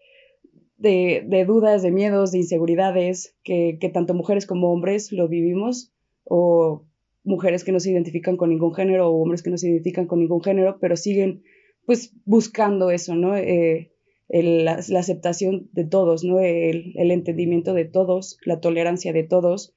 de, 0.77 1.23
de 1.25 1.43
dudas, 1.43 1.81
de 1.81 1.89
miedos, 1.89 2.31
de 2.31 2.37
inseguridades, 2.37 3.35
que, 3.43 3.79
que, 3.81 3.89
tanto 3.89 4.13
mujeres 4.13 4.45
como 4.45 4.71
hombres 4.71 5.11
lo 5.11 5.27
vivimos, 5.27 5.91
o 6.29 6.85
mujeres 7.23 7.63
que 7.63 7.71
no 7.71 7.79
se 7.79 7.91
identifican 7.91 8.37
con 8.37 8.49
ningún 8.49 8.73
género, 8.73 9.09
o 9.09 9.21
hombres 9.21 9.43
que 9.43 9.49
no 9.49 9.57
se 9.57 9.67
identifican 9.67 10.07
con 10.07 10.19
ningún 10.19 10.41
género, 10.41 10.77
pero 10.79 10.95
siguen 10.95 11.43
pues 11.85 12.13
buscando 12.25 12.91
eso, 12.91 13.15
¿no? 13.15 13.35
Eh, 13.35 13.91
la, 14.29 14.73
aceptación 14.73 15.69
de 15.73 15.85
todos, 15.85 16.23
¿no? 16.23 16.39
El, 16.39 16.93
entendimiento 16.95 17.73
de 17.73 17.85
todos, 17.85 18.37
la 18.45 18.59
tolerancia 18.59 19.11
de 19.11 19.23
todos 19.23 19.73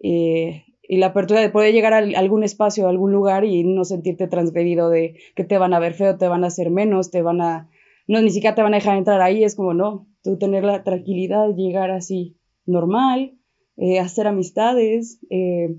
eh, 0.00 0.64
y 0.82 0.98
la 0.98 1.06
apertura 1.06 1.40
de 1.40 1.48
poder 1.48 1.72
llegar 1.72 1.94
a 1.94 1.98
algún 1.98 2.44
espacio, 2.44 2.86
a 2.86 2.90
algún 2.90 3.10
lugar 3.10 3.44
y 3.44 3.64
no 3.64 3.84
sentirte 3.84 4.28
transgredido 4.28 4.90
de 4.90 5.16
que 5.34 5.44
te 5.44 5.58
van 5.58 5.72
a 5.72 5.80
ver 5.80 5.94
feo, 5.94 6.18
te 6.18 6.28
van 6.28 6.44
a 6.44 6.48
hacer 6.48 6.70
menos, 6.70 7.10
te 7.10 7.22
van 7.22 7.40
a, 7.40 7.70
no, 8.06 8.20
ni 8.20 8.30
siquiera 8.30 8.54
te 8.54 8.62
van 8.62 8.74
a 8.74 8.78
dejar 8.78 8.98
entrar 8.98 9.20
ahí, 9.22 9.42
es 9.42 9.56
como 9.56 9.72
no, 9.74 10.06
tú 10.22 10.38
tener 10.38 10.62
la 10.62 10.84
tranquilidad, 10.84 11.54
llegar 11.56 11.90
así 11.90 12.36
normal, 12.66 13.38
eh, 13.76 13.98
hacer 13.98 14.26
amistades, 14.26 15.20
eh, 15.30 15.76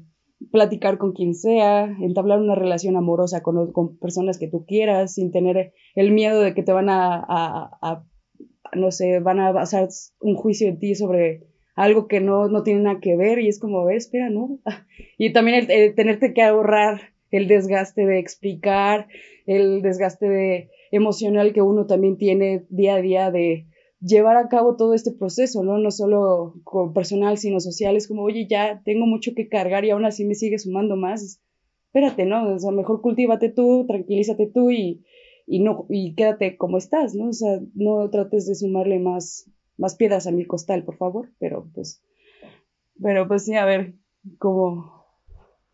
platicar 0.51 0.97
con 0.97 1.13
quien 1.13 1.33
sea, 1.33 1.85
entablar 2.01 2.39
una 2.39 2.55
relación 2.55 2.95
amorosa 2.95 3.41
con, 3.41 3.97
personas 3.97 4.37
que 4.37 4.47
tú 4.47 4.65
quieras, 4.65 5.15
sin 5.15 5.31
tener 5.31 5.73
el 5.95 6.11
miedo 6.11 6.41
de 6.41 6.53
que 6.53 6.63
te 6.63 6.71
van 6.71 6.89
a, 6.89 7.23
a, 7.27 8.03
no 8.73 8.91
sé, 8.91 9.19
van 9.19 9.39
a 9.39 9.51
basar 9.51 9.89
un 10.21 10.35
juicio 10.35 10.67
en 10.67 10.79
ti 10.79 10.95
sobre 10.95 11.47
algo 11.75 12.07
que 12.07 12.19
no, 12.19 12.47
no 12.49 12.63
tiene 12.63 12.81
nada 12.81 12.99
que 12.99 13.15
ver 13.15 13.39
y 13.39 13.47
es 13.47 13.59
como, 13.59 13.89
espera, 13.89 14.29
¿no? 14.29 14.59
Y 15.17 15.33
también 15.33 15.67
el, 15.69 15.95
tenerte 15.95 16.33
que 16.33 16.43
ahorrar 16.43 17.13
el 17.31 17.47
desgaste 17.47 18.05
de 18.05 18.19
explicar, 18.19 19.07
el 19.45 19.81
desgaste 19.81 20.27
de, 20.27 20.69
emocional 20.91 21.53
que 21.53 21.61
uno 21.61 21.85
también 21.85 22.17
tiene 22.17 22.65
día 22.69 22.95
a 22.95 23.01
día 23.01 23.31
de, 23.31 23.67
llevar 23.99 24.37
a 24.37 24.47
cabo 24.47 24.75
todo 24.75 24.93
este 24.93 25.11
proceso, 25.11 25.63
¿no? 25.63 25.77
No 25.77 25.91
solo 25.91 26.55
personal, 26.93 27.37
sino 27.37 27.59
social. 27.59 27.95
Es 27.95 28.07
como, 28.07 28.23
oye, 28.23 28.47
ya 28.47 28.81
tengo 28.83 29.05
mucho 29.05 29.31
que 29.35 29.49
cargar 29.49 29.85
y 29.85 29.91
aún 29.91 30.05
así 30.05 30.25
me 30.25 30.35
sigue 30.35 30.59
sumando 30.59 30.95
más. 30.95 31.41
Espérate, 31.87 32.25
¿no? 32.25 32.55
O 32.55 32.59
sea, 32.59 32.71
mejor 32.71 33.01
cultívate 33.01 33.49
tú, 33.49 33.85
tranquilízate 33.87 34.47
tú 34.47 34.71
y, 34.71 35.03
y, 35.45 35.59
no, 35.59 35.85
y 35.89 36.15
quédate 36.15 36.57
como 36.57 36.77
estás, 36.77 37.15
¿no? 37.15 37.29
O 37.29 37.33
sea, 37.33 37.59
no 37.73 38.09
trates 38.09 38.47
de 38.47 38.55
sumarle 38.55 38.99
más, 38.99 39.49
más 39.77 39.95
piedras 39.95 40.27
a 40.27 40.31
mi 40.31 40.45
costal, 40.45 40.83
por 40.83 40.97
favor. 40.97 41.29
Pero 41.39 41.69
pues, 41.73 42.03
pero 43.01 43.27
pues 43.27 43.45
sí, 43.45 43.55
a 43.55 43.65
ver 43.65 43.95
cómo, 44.37 45.05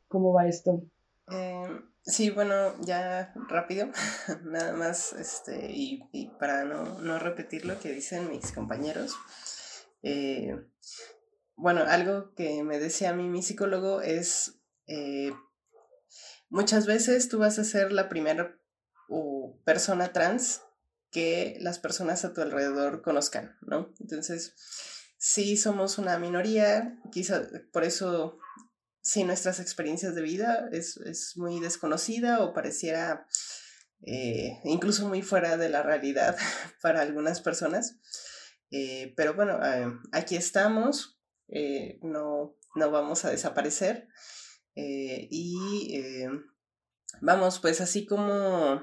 cómo 0.07 0.33
va 0.33 0.47
esto. 0.47 0.83
Eh, 1.31 1.63
Sí, 2.05 2.29
bueno, 2.31 2.75
ya 2.81 3.33
rápido, 3.47 3.89
nada 4.43 4.73
más, 4.73 5.13
este, 5.13 5.71
y, 5.71 6.03
para 6.37 6.65
no, 6.65 7.17
repetir 7.17 7.65
lo 7.65 7.79
que 7.79 7.93
dicen 7.93 8.29
mis 8.29 8.51
compañeros, 8.51 9.15
eh, 10.01 10.53
bueno, 11.55 11.83
algo 11.87 12.33
que 12.35 12.61
me 12.63 12.77
decía 12.77 13.11
a 13.11 13.13
mí 13.13 13.29
mi 13.29 13.41
psicólogo 13.41 14.01
es, 14.01 14.59
eh, 14.87 15.31
muchas 16.49 16.87
veces 16.87 17.29
tú 17.29 17.39
vas 17.39 17.57
a 17.57 17.63
ser 17.63 17.93
la 17.93 18.09
primera 18.09 18.59
persona 19.63 20.11
trans 20.11 20.61
que 21.09 21.57
las 21.61 21.79
personas 21.79 22.25
a 22.25 22.33
tu 22.33 22.41
alrededor 22.41 23.01
conozcan, 23.01 23.55
¿no? 23.61 23.93
Entonces, 24.01 24.55
sí 25.17 25.55
somos 25.55 25.97
una 25.97 26.19
minoría, 26.19 26.99
quizá 27.13 27.47
por 27.71 27.85
eso 27.85 28.39
sí 29.03 29.25
nuestras 29.25 29.59
experiencias 29.59 30.15
de 30.15 30.21
vida 30.21 30.69
es, 30.71 30.97
es 30.97 31.37
muy 31.37 31.59
desconocida 31.59 32.41
o 32.41 32.53
pareciera 32.53 33.27
eh, 34.05 34.59
incluso 34.63 35.07
muy 35.07 35.21
fuera 35.21 35.57
de 35.57 35.69
la 35.69 35.83
realidad 35.83 36.35
para 36.81 37.01
algunas 37.01 37.41
personas. 37.41 37.99
Eh, 38.71 39.13
pero 39.15 39.33
bueno, 39.35 39.59
eh, 39.63 39.87
aquí 40.11 40.35
estamos, 40.35 41.19
no, 42.01 42.55
no 42.75 42.91
vamos 42.91 43.25
a 43.25 43.29
desaparecer 43.29 44.07
y 44.75 46.25
vamos, 47.21 47.59
pues 47.59 47.81
así 47.81 48.07
como, 48.07 48.81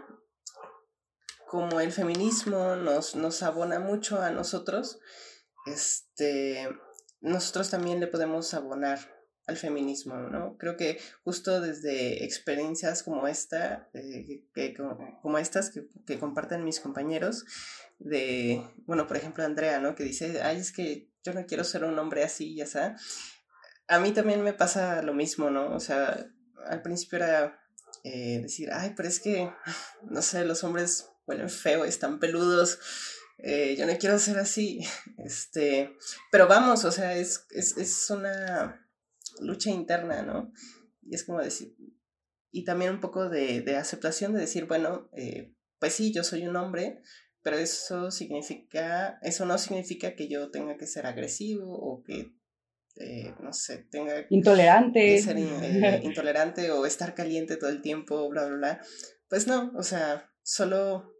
como 1.49 1.81
el 1.81 1.91
feminismo 1.91 2.77
nos, 2.77 3.17
nos 3.17 3.43
abona 3.43 3.81
mucho 3.81 4.21
a 4.21 4.31
nosotros, 4.31 5.01
este, 5.67 6.69
nosotros 7.21 7.71
también 7.71 7.99
le 7.99 8.07
podemos 8.07 8.55
abonar 8.55 9.20
al 9.51 9.57
feminismo, 9.57 10.17
¿no? 10.17 10.57
Creo 10.57 10.77
que 10.77 10.99
justo 11.25 11.61
desde 11.61 12.25
experiencias 12.25 13.03
como 13.03 13.27
esta, 13.27 13.89
eh, 13.93 14.45
que, 14.55 14.75
como 14.75 15.39
estas 15.39 15.71
que, 15.71 16.19
comparten 16.19 16.65
mis 16.65 16.81
compañeros, 16.81 17.45
de, 17.99 18.65
bueno, 18.87 19.07
por 19.07 19.17
ejemplo, 19.17 19.45
Andrea, 19.45 19.81
¿no? 19.81 19.95
Que 19.95 20.05
dice, 20.05 20.41
ay, 20.43 20.59
es 20.59 20.73
que 20.73 21.11
yo 21.23 21.35
no 21.35 21.45
quiero 21.47 21.65
ser 21.65 21.85
un 21.85 21.99
hombre 21.99 22.23
así, 22.25 22.55
ya 22.55 22.67
sea. 22.67 22.97
A 23.89 23.99
mí 23.99 24.13
también 24.13 24.43
me 24.43 24.53
pasa 24.53 25.03
lo 25.03 25.13
mismo, 25.13 25.51
¿no? 25.51 25.75
O 25.75 25.81
sea, 25.81 26.27
al 26.67 26.83
principio 26.83 27.17
era 27.19 27.61
eh, 28.05 28.41
decir, 28.43 28.71
ay, 28.73 28.95
pero 28.97 29.09
es 29.09 29.21
que, 29.21 29.53
no 30.09 30.23
sé, 30.23 30.45
los 30.45 30.63
hombres 30.65 31.11
huelen 31.27 31.51
feo, 31.51 31.85
están 31.85 32.21
peludos, 32.21 32.79
eh, 33.39 33.75
yo 33.77 33.87
no 33.87 33.97
quiero 33.99 34.19
ser 34.19 34.39
así, 34.39 34.81
este, 35.19 35.97
pero 36.31 36.47
vamos, 36.47 36.85
o 36.85 36.93
sea, 36.93 37.17
es, 37.17 37.47
es, 37.51 37.77
es 37.77 38.11
una 38.11 38.87
lucha 39.41 39.71
interna, 39.71 40.23
¿no? 40.23 40.53
Y 41.03 41.15
es 41.15 41.25
como 41.25 41.41
decir, 41.41 41.75
y 42.53 42.65
también 42.65 42.93
un 42.93 43.01
poco 43.01 43.29
de, 43.29 43.61
de 43.61 43.77
aceptación 43.77 44.33
de 44.33 44.41
decir, 44.41 44.67
bueno, 44.67 45.09
eh, 45.17 45.55
pues 45.79 45.95
sí, 45.95 46.13
yo 46.13 46.25
soy 46.25 46.47
un 46.47 46.57
hombre, 46.57 47.01
pero 47.43 47.57
eso 47.57 48.11
significa, 48.11 49.19
eso 49.23 49.47
no 49.47 49.57
significa 49.59 50.15
que 50.15 50.29
yo 50.29 50.51
tenga 50.51 50.77
que 50.77 50.87
ser 50.87 51.07
agresivo 51.07 51.73
o 51.73 52.03
que, 52.03 52.33
eh, 52.97 53.35
no 53.41 53.53
sé, 53.53 53.87
tenga 53.91 54.27
intolerante. 54.31 55.01
que 55.01 55.23
ser 55.23 55.39
eh, 55.39 56.01
intolerante 56.03 56.71
o 56.71 56.85
estar 56.87 57.15
caliente 57.15 57.57
todo 57.57 57.71
el 57.71 57.83
tiempo, 57.83 58.29
bla, 58.29 58.47
bla, 58.47 58.57
bla. 58.57 58.81
Pues 59.29 59.47
no, 59.47 59.73
o 59.77 59.83
sea, 59.83 60.31
solo 60.43 61.15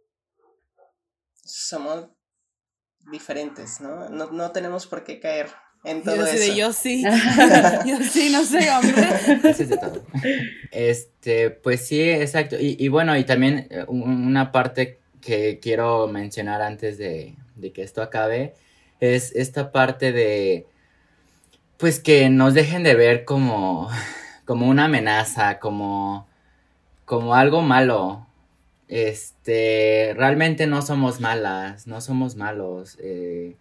somos 1.33 2.09
diferentes, 3.11 3.81
¿no? 3.81 4.09
No, 4.09 4.31
no 4.31 4.51
tenemos 4.51 4.85
por 4.85 5.03
qué 5.03 5.19
caer 5.19 5.47
en 5.83 6.03
todo 6.03 6.15
yo 6.15 6.25
eso. 6.25 6.53
yo 6.53 6.73
sí. 6.73 7.03
yo 7.85 7.97
sí, 8.03 8.29
no 8.31 8.43
sé, 8.43 8.69
hombre. 8.71 9.53
Sí, 9.53 9.65
de 9.65 9.77
todo. 9.77 10.03
Este, 10.71 11.49
pues 11.49 11.85
sí, 11.87 12.01
exacto. 12.01 12.57
Y, 12.59 12.77
y, 12.79 12.87
bueno, 12.87 13.17
y 13.17 13.23
también 13.23 13.67
eh, 13.69 13.85
una 13.87 14.51
parte 14.51 14.99
que 15.21 15.59
quiero 15.59 16.07
mencionar 16.07 16.61
antes 16.61 16.97
de, 16.97 17.35
de 17.55 17.71
que 17.71 17.83
esto 17.83 18.01
acabe 18.01 18.55
es 18.99 19.35
esta 19.35 19.71
parte 19.71 20.11
de, 20.11 20.67
pues 21.77 21.99
que 21.99 22.29
nos 22.29 22.53
dejen 22.53 22.83
de 22.83 22.95
ver 22.95 23.25
como, 23.25 23.89
como 24.45 24.69
una 24.69 24.85
amenaza, 24.85 25.59
como, 25.59 26.27
como 27.05 27.35
algo 27.35 27.61
malo. 27.61 28.27
Este, 28.87 30.13
realmente 30.15 30.67
no 30.67 30.81
somos 30.81 31.19
malas, 31.19 31.87
no 31.87 32.01
somos 32.01 32.35
malos. 32.35 32.97
Eh, 33.01 33.55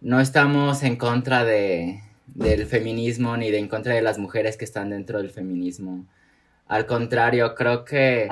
no 0.00 0.20
estamos 0.20 0.82
en 0.82 0.96
contra 0.96 1.44
de, 1.44 2.00
del 2.26 2.66
feminismo 2.66 3.36
ni 3.36 3.50
de 3.50 3.58
en 3.58 3.68
contra 3.68 3.94
de 3.94 4.02
las 4.02 4.18
mujeres 4.18 4.56
que 4.56 4.64
están 4.64 4.90
dentro 4.90 5.18
del 5.18 5.30
feminismo. 5.30 6.06
Al 6.68 6.86
contrario, 6.86 7.54
creo 7.54 7.84
que 7.84 8.28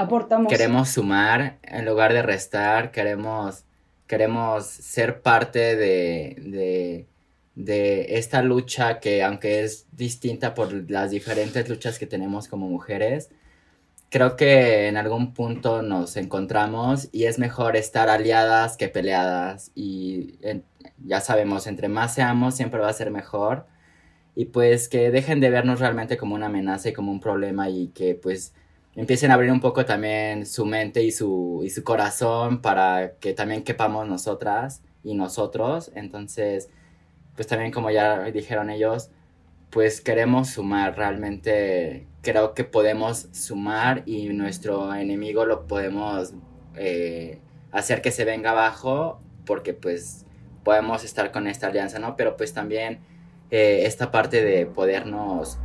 queremos 0.48 0.88
sumar 0.90 1.58
en 1.62 1.84
lugar 1.84 2.12
de 2.12 2.22
restar, 2.22 2.90
queremos, 2.90 3.64
queremos 4.06 4.66
ser 4.66 5.22
parte 5.22 5.76
de, 5.76 6.36
de, 6.38 7.06
de 7.54 8.18
esta 8.18 8.42
lucha 8.42 8.98
que 8.98 9.22
aunque 9.22 9.62
es 9.62 9.86
distinta 9.92 10.54
por 10.54 10.90
las 10.90 11.12
diferentes 11.12 11.68
luchas 11.68 11.98
que 11.98 12.06
tenemos 12.06 12.48
como 12.48 12.68
mujeres, 12.68 13.30
creo 14.10 14.36
que 14.36 14.88
en 14.88 14.96
algún 14.96 15.32
punto 15.32 15.82
nos 15.82 16.16
encontramos 16.16 17.08
y 17.12 17.24
es 17.24 17.38
mejor 17.38 17.76
estar 17.76 18.08
aliadas 18.08 18.76
que 18.76 18.88
peleadas 18.88 19.70
y 19.76 20.38
ya 20.98 21.20
sabemos, 21.20 21.66
entre 21.66 21.88
más 21.88 22.14
seamos 22.14 22.54
siempre 22.54 22.80
va 22.80 22.88
a 22.88 22.92
ser 22.92 23.10
mejor 23.10 23.66
y 24.34 24.46
pues 24.46 24.88
que 24.88 25.10
dejen 25.10 25.40
de 25.40 25.50
vernos 25.50 25.80
realmente 25.80 26.16
como 26.16 26.34
una 26.34 26.46
amenaza 26.46 26.88
y 26.88 26.92
como 26.92 27.12
un 27.12 27.20
problema 27.20 27.68
y 27.68 27.88
que 27.88 28.14
pues 28.14 28.54
empiecen 28.96 29.30
a 29.30 29.34
abrir 29.34 29.50
un 29.50 29.60
poco 29.60 29.84
también 29.84 30.46
su 30.46 30.66
mente 30.66 31.02
y 31.02 31.12
su, 31.12 31.62
y 31.64 31.70
su 31.70 31.84
corazón 31.84 32.60
para 32.60 33.14
que 33.18 33.32
también 33.34 33.64
quepamos 33.64 34.08
nosotras 34.08 34.82
y 35.02 35.14
nosotros. 35.14 35.90
Entonces, 35.94 36.70
pues 37.36 37.46
también 37.48 37.72
como 37.72 37.90
ya 37.90 38.24
dijeron 38.30 38.70
ellos, 38.70 39.10
pues 39.70 40.00
queremos 40.00 40.50
sumar, 40.50 40.96
realmente 40.96 42.06
creo 42.22 42.54
que 42.54 42.64
podemos 42.64 43.28
sumar 43.32 44.02
y 44.06 44.28
nuestro 44.28 44.94
enemigo 44.94 45.44
lo 45.44 45.66
podemos 45.66 46.34
eh, 46.76 47.40
hacer 47.72 48.00
que 48.02 48.12
se 48.12 48.24
venga 48.24 48.52
abajo 48.52 49.20
porque 49.44 49.74
pues 49.74 50.24
podemos 50.64 51.04
estar 51.04 51.30
con 51.30 51.46
esta 51.46 51.68
alianza, 51.68 51.98
¿no? 51.98 52.16
Pero 52.16 52.36
pues 52.36 52.52
también 52.52 53.00
eh, 53.50 53.82
esta 53.86 54.10
parte 54.10 54.42
de 54.42 54.66
podernos, 54.66 55.58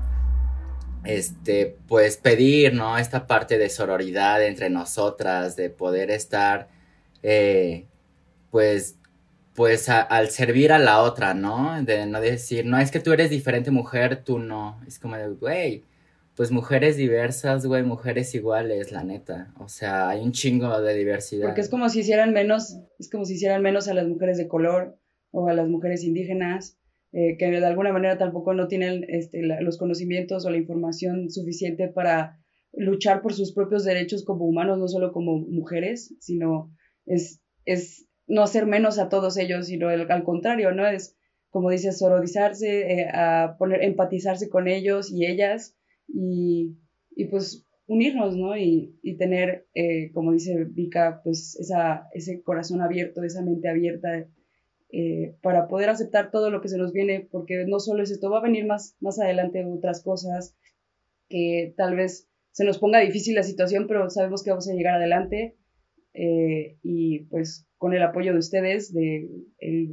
este, 1.06 1.78
pues 1.88 2.18
pedir, 2.18 2.74
¿no? 2.74 2.98
Esta 2.98 3.26
parte 3.28 3.58
de 3.58 3.70
sororidad 3.70 4.44
entre 4.46 4.70
nosotras, 4.70 5.56
de 5.56 5.70
poder 5.70 6.12
estar, 6.12 6.68
eh, 7.24 7.86
pues 8.52 8.96
pues 9.60 9.90
al 9.90 10.30
servir 10.30 10.72
a 10.72 10.80
la 10.80 11.02
otra, 11.02 11.34
¿no? 11.34 11.84
De 11.84 12.06
no 12.06 12.22
decir, 12.22 12.66
no 12.66 12.78
es 12.80 12.92
que 12.92 13.02
tú 13.02 13.12
eres 13.12 13.30
diferente 13.30 13.72
mujer, 13.72 14.24
tú 14.24 14.40
no. 14.40 14.80
Es 14.88 15.00
como 15.00 15.18
de, 15.18 15.28
güey, 15.28 15.84
pues 16.40 16.52
mujeres 16.52 16.96
diversas, 16.96 17.66
güey, 17.66 17.84
mujeres 17.84 18.34
iguales, 18.34 18.94
la 18.94 19.04
neta. 19.04 19.54
O 19.60 19.68
sea, 19.68 20.08
hay 20.08 20.22
un 20.22 20.32
chingo 20.32 20.82
de 20.82 20.94
diversidad. 20.94 21.48
Porque 21.48 21.60
es 21.60 21.68
como 21.68 21.90
si 21.90 22.00
hicieran 22.00 22.32
menos, 22.32 22.80
es 22.98 23.10
como 23.10 23.26
si 23.26 23.34
hicieran 23.34 23.62
menos 23.62 23.90
a 23.90 23.94
las 23.94 24.08
mujeres 24.08 24.38
de 24.38 24.48
color 24.48 24.98
o 25.32 25.50
a 25.50 25.54
las 25.54 25.68
mujeres 25.68 26.06
indígenas, 26.06 26.80
eh, 27.12 27.36
que 27.38 27.52
de 27.52 27.66
alguna 27.66 27.92
manera 27.92 28.18
tampoco 28.18 28.54
no 28.54 28.70
tienen 28.70 29.04
este, 29.10 29.42
los 29.42 29.78
conocimientos 29.78 30.46
o 30.46 30.50
la 30.50 30.56
información 30.56 31.30
suficiente 31.30 31.90
para 31.90 32.40
luchar 32.72 33.22
por 33.22 33.34
sus 33.34 33.54
propios 33.54 33.84
derechos 33.84 34.24
como 34.24 34.46
humanos, 34.46 34.78
no 34.78 34.88
solo 34.88 35.12
como 35.12 35.40
mujeres, 35.40 36.16
sino 36.22 36.74
es, 37.06 37.42
es 37.66 38.08
no 38.28 38.44
hacer 38.44 38.66
menos 38.66 38.98
a 38.98 39.10
todos 39.10 39.36
ellos, 39.36 39.68
sino 39.68 39.90
al 39.90 40.24
contrario, 40.24 40.72
¿no? 40.72 40.88
Es, 40.88 41.18
como 41.50 41.70
dices, 41.70 42.00
sorodizarse, 42.00 42.94
eh, 42.94 43.10
a 43.12 43.58
poner, 43.60 43.84
empatizarse 43.84 44.48
con 44.48 44.70
ellos 44.70 45.12
y 45.12 45.26
ellas 45.26 45.76
y, 46.14 46.76
pues 47.30 47.66
unirnos, 47.88 48.36
¿no? 48.36 48.56
Y, 48.58 48.98
tener, 49.18 49.68
eh, 49.74 50.12
como 50.14 50.32
dice 50.32 50.66
Vika, 50.70 51.22
pues 51.24 51.58
ese 52.14 52.42
corazón 52.44 52.82
abierto, 52.82 53.24
esa 53.24 53.44
mente 53.44 53.70
abierta 53.70 54.28
eh, 54.92 55.36
para 55.42 55.68
poder 55.68 55.90
aceptar 55.90 56.32
todo 56.32 56.50
lo 56.50 56.62
que 56.62 56.70
se 56.70 56.78
nos 56.78 56.94
viene, 56.94 57.28
porque 57.32 57.66
no 57.68 57.80
solo 57.80 58.04
es 58.04 58.12
esto, 58.12 58.30
va 58.30 58.40
a 58.40 58.44
venir 58.44 58.66
más, 58.66 58.96
más 59.00 59.20
adelante 59.20 59.66
otras 59.66 60.04
cosas 60.04 60.56
que 61.28 61.74
tal 61.78 61.96
vez 61.96 62.28
se 62.52 62.66
nos 62.66 62.80
ponga 62.80 63.00
difícil 63.00 63.36
la 63.36 63.44
situación, 63.44 63.86
pero 63.88 64.10
sabemos 64.10 64.44
que 64.44 64.50
vamos 64.50 64.68
a 64.68 64.74
llegar 64.74 64.96
adelante 64.96 65.56
y 66.14 67.26
pues 67.26 67.68
con 67.78 67.94
el 67.94 68.04
apoyo 68.04 68.34
de 68.34 68.40
ustedes, 68.40 68.94
del 68.94 69.46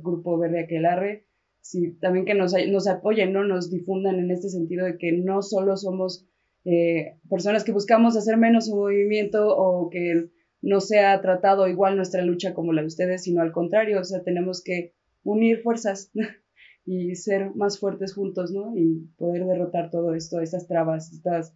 Grupo 0.03 0.39
Verde 0.39 0.61
Aquelarre, 0.61 1.26
sí, 1.71 1.93
también 2.01 2.25
que 2.25 2.35
nos, 2.35 2.55
nos 2.69 2.87
apoyen, 2.87 3.33
¿no? 3.33 3.45
Nos 3.45 3.71
difundan 3.71 4.19
en 4.19 4.31
este 4.31 4.49
sentido 4.49 4.87
de 4.87 4.99
que 4.99 5.13
no 5.13 5.43
solo 5.43 5.77
somos 5.77 6.27
eh, 6.65 7.19
personas 7.29 7.65
que 7.65 7.73
buscamos 7.73 8.17
hacer 8.17 8.37
menos 8.37 8.69
un 8.69 8.79
movimiento 8.79 9.57
o 9.57 9.91
que 9.91 10.31
no 10.63 10.81
sea 10.81 11.21
tratado 11.21 11.69
igual 11.69 11.97
nuestra 11.97 12.23
lucha 12.23 12.55
como 12.55 12.73
la 12.73 12.83
de 12.83 12.89
ustedes, 12.89 13.25
sino 13.25 13.43
al 13.43 13.53
contrario, 13.53 14.01
o 14.01 14.05
sea, 14.05 14.23
tenemos 14.23 14.63
que 14.63 14.95
unir 15.23 15.63
fuerzas 15.63 16.11
y 16.85 17.15
ser 17.17 17.55
más 17.55 17.79
fuertes 17.79 18.15
juntos, 18.15 18.53
¿no? 18.53 18.77
Y 18.77 19.09
poder 19.17 19.45
derrotar 19.47 19.91
todo 19.91 20.15
esto, 20.15 20.41
estas 20.41 20.67
trabas, 20.67 21.13
estos 21.13 21.53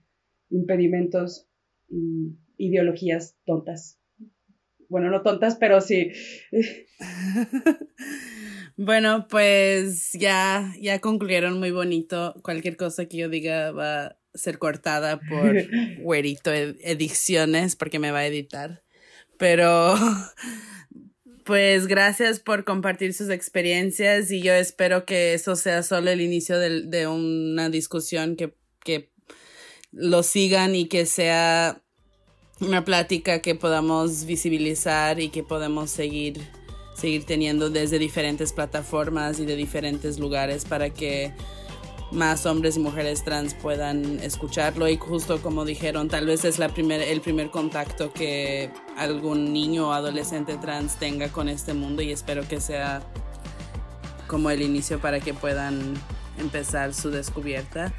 impedimentos 0.50 1.48
y 1.88 2.36
ideologías 2.56 3.36
tontas 3.44 4.00
bueno, 4.90 5.08
no 5.08 5.22
tontas, 5.22 5.56
pero 5.56 5.80
sí. 5.80 6.10
Bueno, 8.82 9.28
pues 9.28 10.12
ya, 10.14 10.74
ya 10.80 11.00
concluyeron 11.00 11.58
muy 11.58 11.70
bonito. 11.70 12.34
Cualquier 12.42 12.78
cosa 12.78 13.04
que 13.04 13.18
yo 13.18 13.28
diga 13.28 13.72
va 13.72 14.06
a 14.06 14.16
ser 14.32 14.58
cortada 14.58 15.20
por 15.20 15.54
Güerito 16.00 16.50
Ediciones 16.50 17.76
porque 17.76 17.98
me 17.98 18.10
va 18.10 18.20
a 18.20 18.26
editar. 18.26 18.82
Pero 19.36 19.94
pues 21.44 21.88
gracias 21.88 22.40
por 22.40 22.64
compartir 22.64 23.12
sus 23.12 23.28
experiencias 23.28 24.30
y 24.30 24.40
yo 24.40 24.54
espero 24.54 25.04
que 25.04 25.34
eso 25.34 25.56
sea 25.56 25.82
solo 25.82 26.10
el 26.10 26.22
inicio 26.22 26.58
de, 26.58 26.80
de 26.80 27.06
una 27.06 27.68
discusión 27.68 28.34
que, 28.34 28.54
que 28.82 29.10
lo 29.92 30.22
sigan 30.22 30.74
y 30.74 30.86
que 30.86 31.04
sea 31.04 31.82
una 32.60 32.86
plática 32.86 33.42
que 33.42 33.54
podamos 33.54 34.24
visibilizar 34.24 35.20
y 35.20 35.28
que 35.28 35.42
podamos 35.42 35.90
seguir 35.90 36.40
seguir 37.00 37.24
teniendo 37.24 37.70
desde 37.70 37.98
diferentes 37.98 38.52
plataformas 38.52 39.40
y 39.40 39.46
de 39.46 39.56
diferentes 39.56 40.18
lugares 40.18 40.64
para 40.64 40.90
que 40.90 41.32
más 42.12 42.44
hombres 42.44 42.76
y 42.76 42.80
mujeres 42.80 43.24
trans 43.24 43.54
puedan 43.54 44.18
escucharlo 44.20 44.88
y 44.88 44.96
justo 44.96 45.40
como 45.40 45.64
dijeron, 45.64 46.08
tal 46.08 46.26
vez 46.26 46.44
es 46.44 46.58
la 46.58 46.68
primer, 46.68 47.00
el 47.00 47.20
primer 47.20 47.50
contacto 47.50 48.12
que 48.12 48.70
algún 48.96 49.52
niño 49.52 49.88
o 49.88 49.92
adolescente 49.92 50.56
trans 50.56 50.96
tenga 50.96 51.28
con 51.28 51.48
este 51.48 51.72
mundo 51.72 52.02
y 52.02 52.10
espero 52.10 52.46
que 52.46 52.60
sea 52.60 53.02
como 54.26 54.50
el 54.50 54.62
inicio 54.62 55.00
para 55.00 55.20
que 55.20 55.34
puedan 55.34 55.94
empezar 56.38 56.94
su 56.94 57.10
descubierta. 57.10 57.92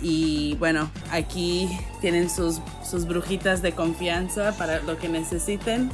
Y 0.00 0.54
bueno, 0.56 0.90
aquí 1.10 1.68
tienen 2.00 2.30
sus, 2.30 2.60
sus 2.88 3.06
brujitas 3.06 3.62
de 3.62 3.72
confianza 3.72 4.56
para 4.56 4.80
lo 4.82 4.98
que 4.98 5.08
necesiten. 5.08 5.90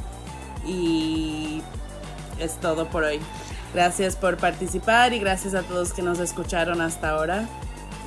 Y 0.67 1.61
es 2.39 2.59
todo 2.59 2.87
por 2.87 3.03
hoy. 3.03 3.19
Gracias 3.73 4.15
por 4.15 4.37
participar 4.37 5.13
y 5.13 5.19
gracias 5.19 5.53
a 5.53 5.63
todos 5.63 5.93
que 5.93 6.01
nos 6.01 6.19
escucharon 6.19 6.81
hasta 6.81 7.09
ahora. 7.09 7.47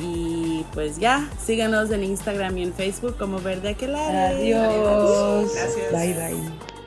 Y 0.00 0.64
pues 0.72 0.98
ya, 0.98 1.28
síganos 1.44 1.90
en 1.90 2.04
Instagram 2.04 2.56
y 2.58 2.62
en 2.62 2.72
Facebook 2.72 3.16
como 3.18 3.40
Verde 3.40 3.70
Aquelarre. 3.70 4.34
Adiós. 4.34 5.52
Gracias. 5.54 5.92
Bye 5.92 6.14
bye. 6.14 6.77